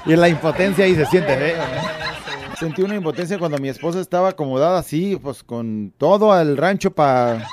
Y 0.07 0.15
la 0.15 0.29
impotencia 0.29 0.85
ahí 0.85 0.95
se 0.95 1.05
siente 1.07 1.55
¿no? 1.57 2.55
Sentí 2.59 2.81
una 2.83 2.95
impotencia 2.95 3.39
cuando 3.39 3.57
mi 3.57 3.69
esposa 3.69 3.99
estaba 3.99 4.29
acomodada 4.29 4.77
así, 4.79 5.15
pues 5.21 5.43
con 5.43 5.93
todo 5.97 6.31
al 6.31 6.57
rancho 6.57 6.91
para... 6.91 7.47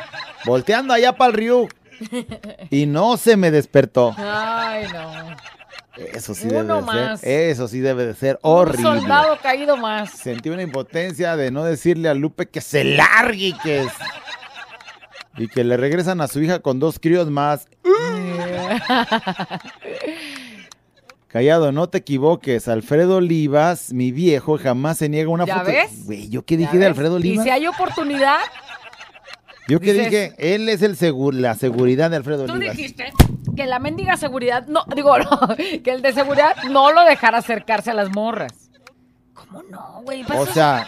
Volteando 0.44 0.92
allá 0.92 1.14
para 1.16 1.30
el 1.30 1.34
río. 1.36 1.68
Y 2.70 2.86
no 2.86 3.16
se 3.16 3.36
me 3.36 3.50
despertó. 3.50 4.14
Ay, 4.18 4.86
no. 4.92 5.36
Eso 6.12 6.34
sí 6.34 6.46
Uno 6.48 6.58
debe 6.62 6.74
de 6.74 6.82
más. 6.82 7.20
ser. 7.20 7.50
Eso 7.50 7.68
sí 7.68 7.80
debe 7.80 8.06
de 8.06 8.14
ser 8.14 8.38
Un 8.42 8.50
horrible. 8.52 8.82
soldado 9.00 9.38
caído 9.42 9.76
más. 9.76 10.10
Sentí 10.10 10.48
una 10.50 10.62
impotencia 10.62 11.36
de 11.36 11.50
no 11.50 11.64
decirle 11.64 12.08
a 12.08 12.14
Lupe 12.14 12.48
que 12.48 12.60
se 12.60 12.84
largue 12.84 13.48
y 13.48 13.52
que 13.58 13.80
es- 13.82 13.92
y 15.36 15.48
que 15.48 15.64
le 15.64 15.76
regresan 15.76 16.20
a 16.20 16.28
su 16.28 16.40
hija 16.42 16.60
con 16.60 16.78
dos 16.78 16.98
críos 16.98 17.30
más. 17.30 17.66
Callado, 21.28 21.72
no 21.72 21.88
te 21.88 21.98
equivoques. 21.98 22.68
Alfredo 22.68 23.16
Olivas, 23.16 23.92
mi 23.92 24.12
viejo, 24.12 24.58
jamás 24.58 24.98
se 24.98 25.08
niega 25.08 25.30
una 25.30 25.46
¿Ya 25.46 25.58
foto. 25.60 25.70
ves? 25.70 26.04
Güey, 26.04 26.28
¿yo 26.28 26.44
qué 26.44 26.56
¿Ya 26.56 26.60
dije 26.60 26.78
de? 26.78 26.86
Alfredo 26.86 27.14
Y 27.14 27.22
Olivas? 27.22 27.44
si 27.44 27.50
hay 27.50 27.66
oportunidad, 27.66 28.38
Yo 29.68 29.80
qué 29.80 29.94
dije, 29.94 30.34
él 30.36 30.68
es 30.68 30.82
el 30.82 30.96
seguro, 30.96 31.38
la 31.38 31.54
seguridad 31.54 32.10
de 32.10 32.16
Alfredo 32.16 32.44
tú 32.44 32.52
Olivas. 32.52 32.76
dijiste 32.76 33.12
que 33.56 33.66
la 33.66 33.78
mendiga 33.78 34.16
seguridad, 34.18 34.66
no, 34.66 34.84
digo, 34.94 35.16
no, 35.18 35.56
que 35.56 35.90
el 35.90 36.02
de 36.02 36.12
seguridad 36.12 36.54
no 36.70 36.92
lo 36.92 37.02
dejara 37.04 37.38
acercarse 37.38 37.92
a 37.92 37.94
las 37.94 38.10
morras. 38.10 38.52
¿Cómo 39.48 39.62
no, 39.70 40.00
güey? 40.04 40.24
O 40.36 40.46
sea, 40.46 40.86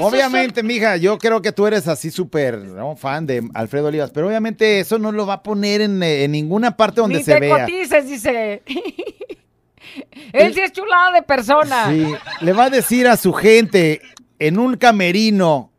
obviamente, 0.00 0.62
mija, 0.62 0.96
yo 0.96 1.18
creo 1.18 1.42
que 1.42 1.52
tú 1.52 1.66
eres 1.66 1.86
así 1.88 2.10
súper 2.10 2.58
¿no? 2.58 2.96
fan 2.96 3.26
de 3.26 3.48
Alfredo 3.54 3.88
Olivas, 3.88 4.10
pero 4.10 4.28
obviamente 4.28 4.80
eso 4.80 4.98
no 4.98 5.12
lo 5.12 5.26
va 5.26 5.34
a 5.34 5.42
poner 5.42 5.80
en, 5.80 6.02
eh, 6.02 6.24
en 6.24 6.32
ninguna 6.32 6.76
parte 6.76 7.00
donde 7.00 7.18
Ni 7.18 7.24
se 7.24 7.34
te 7.34 7.40
vea. 7.40 7.60
cotices, 7.60 8.06
dice. 8.08 8.62
Él 10.32 10.54
sí 10.54 10.60
es 10.60 10.72
chulada 10.72 11.12
de 11.12 11.22
persona. 11.22 11.86
Sí, 11.90 12.14
le 12.40 12.52
va 12.52 12.64
a 12.64 12.70
decir 12.70 13.06
a 13.08 13.16
su 13.16 13.32
gente 13.32 14.00
en 14.38 14.58
un 14.58 14.76
camerino 14.76 15.70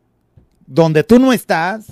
donde 0.65 1.03
tú 1.03 1.19
no 1.19 1.31
estás. 1.31 1.85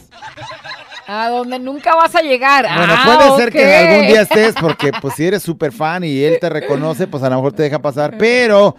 A 1.07 1.29
donde 1.29 1.57
nunca 1.59 1.95
vas 1.95 2.13
a 2.15 2.21
llegar. 2.21 2.65
Bueno, 2.65 2.93
Ah, 2.97 3.03
puede 3.05 3.37
ser 3.43 3.51
que 3.53 3.75
algún 3.75 4.07
día 4.07 4.21
estés, 4.21 4.55
porque 4.59 4.91
pues 5.01 5.13
si 5.15 5.25
eres 5.25 5.41
súper 5.43 5.71
fan 5.71 6.03
y 6.03 6.21
él 6.21 6.37
te 6.41 6.49
reconoce, 6.49 7.07
pues 7.07 7.23
a 7.23 7.29
lo 7.29 7.35
mejor 7.37 7.53
te 7.53 7.63
deja 7.63 7.79
pasar, 7.81 8.17
pero 8.17 8.75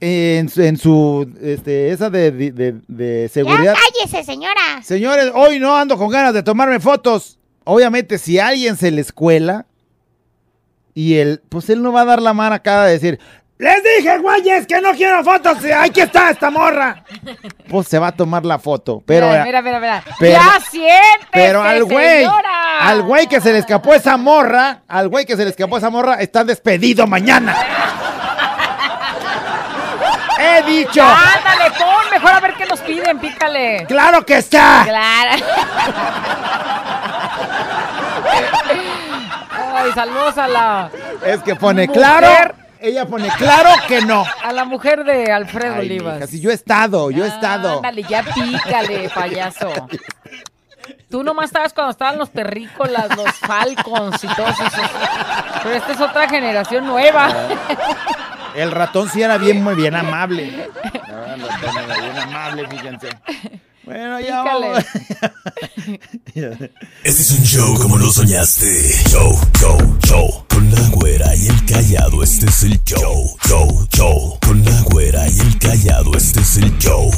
en 0.00 0.48
su, 0.48 0.62
en 0.62 0.76
su 0.76 1.32
este, 1.42 1.90
esa 1.90 2.08
de, 2.10 2.30
de- 2.32 3.28
seguridad. 3.28 3.74
Ya 3.74 3.80
cállese, 4.06 4.24
señora. 4.24 4.82
Señores, 4.82 5.30
hoy 5.34 5.58
no 5.58 5.76
ando 5.76 5.96
con 5.96 6.08
ganas 6.10 6.34
de 6.34 6.42
tomarme 6.42 6.78
fotos. 6.80 7.38
Obviamente, 7.64 8.18
si 8.18 8.38
alguien 8.38 8.76
se 8.76 8.90
le 8.90 9.00
escuela 9.00 9.66
y 10.94 11.16
él, 11.16 11.42
pues 11.48 11.68
él 11.70 11.82
no 11.82 11.92
va 11.92 12.02
a 12.02 12.04
dar 12.06 12.22
la 12.22 12.32
mano 12.32 12.54
acá 12.54 12.84
de 12.84 12.92
decir, 12.92 13.18
les 13.58 13.82
dije, 13.82 14.18
güeyes, 14.18 14.66
que 14.68 14.80
no 14.80 14.92
quiero 14.92 15.22
fotos. 15.24 15.58
Aquí 15.80 16.00
está 16.00 16.30
esta 16.30 16.48
morra. 16.48 17.04
Pues 17.68 17.88
se 17.88 17.98
va 17.98 18.08
a 18.08 18.12
tomar 18.12 18.46
la 18.46 18.58
foto. 18.60 19.02
Pero, 19.04 19.26
Mira, 19.28 19.44
mira, 19.44 19.62
mira. 19.62 19.80
mira. 19.80 20.04
pero- 20.20 20.32
ya 20.34 20.60
siéntese, 20.70 21.26
pero 21.32 21.60
al 21.62 21.82
güey, 21.84 22.20
señora. 22.22 22.88
al 22.88 23.02
güey 23.02 23.26
que 23.26 23.40
se 23.40 23.52
le 23.52 23.58
escapó 23.58 23.92
esa 23.94 24.16
morra, 24.16 24.82
al 24.86 25.08
güey 25.08 25.26
que 25.26 25.36
se 25.36 25.42
le 25.44 25.50
escapó 25.50 25.76
esa 25.76 25.90
morra, 25.90 26.14
está 26.20 26.44
despedido 26.44 27.06
mañana. 27.08 27.54
He 30.38 30.62
dicho. 30.62 31.02
Ándale, 31.02 31.70
pon, 31.78 32.10
mejor 32.12 32.30
a 32.32 32.40
ver 32.40 32.54
qué 32.54 32.66
nos 32.66 32.80
piden, 32.80 33.18
pícale. 33.18 33.84
¡Claro 33.88 34.24
que 34.24 34.36
está! 34.38 34.82
Claro. 34.84 35.44
Ay, 39.74 39.92
saludos 39.94 40.38
a 40.38 40.48
la 40.48 40.90
Es 41.24 41.42
que 41.42 41.54
pone 41.56 41.86
Mujer. 41.86 42.00
claro, 42.02 42.54
ella 42.80 43.06
pone 43.06 43.28
claro 43.30 43.70
que 43.86 44.00
no. 44.02 44.24
a 44.44 44.52
la 44.52 44.64
mujer 44.64 45.04
de 45.04 45.32
Alfredo 45.32 45.74
Ay, 45.74 45.80
Olivas. 45.86 46.14
mija, 46.16 46.26
si 46.26 46.40
yo 46.40 46.50
he 46.50 46.54
estado, 46.54 47.10
yo 47.10 47.24
he 47.24 47.28
estado. 47.28 47.76
Ándale, 47.76 48.02
ya 48.04 48.22
pícale, 48.22 49.10
payaso. 49.14 49.70
Tú 51.10 51.22
nomás 51.22 51.46
estabas 51.46 51.72
cuando 51.72 51.90
estaban 51.92 52.18
los 52.18 52.30
terrícolas, 52.30 53.16
los 53.16 53.30
falcons 53.34 54.22
y 54.22 54.28
todos 54.28 54.58
esos. 54.60 54.90
Pero 55.62 55.74
esta 55.74 55.92
es 55.92 56.00
otra 56.00 56.28
generación 56.28 56.86
nueva. 56.86 57.28
El 58.58 58.72
ratón 58.72 59.08
sí 59.08 59.22
era 59.22 59.38
bien, 59.38 59.62
muy 59.62 59.76
bien 59.76 59.94
amable. 59.94 60.68
No, 61.08 61.34
el 61.34 61.40
ratón 61.40 61.76
era 61.76 62.00
bien 62.00 62.16
amable, 62.18 62.68
fíjense. 62.68 63.08
Bueno, 63.84 64.18
ya 64.20 64.42
vamos. 64.42 64.84
Este 67.04 67.22
es 67.22 67.30
un 67.30 67.44
show 67.44 67.78
como 67.80 67.98
lo 67.98 68.10
soñaste. 68.10 68.66
Show, 69.10 69.40
show, 69.60 69.98
show. 70.04 70.44
Con 70.48 70.70
la 70.72 70.88
güera 70.88 71.36
y 71.36 71.46
el 71.46 71.64
callado, 71.66 72.22
este 72.24 72.46
es 72.46 72.64
el 72.64 72.82
show. 72.82 73.36
Show, 73.46 73.86
show. 73.94 74.38
Con 74.44 74.64
la 74.64 74.80
güera 74.90 75.28
y 75.28 75.38
el 75.38 75.58
callado, 75.58 76.16
este 76.16 76.40
es 76.40 76.56
el 76.56 76.76
show. 76.78 77.10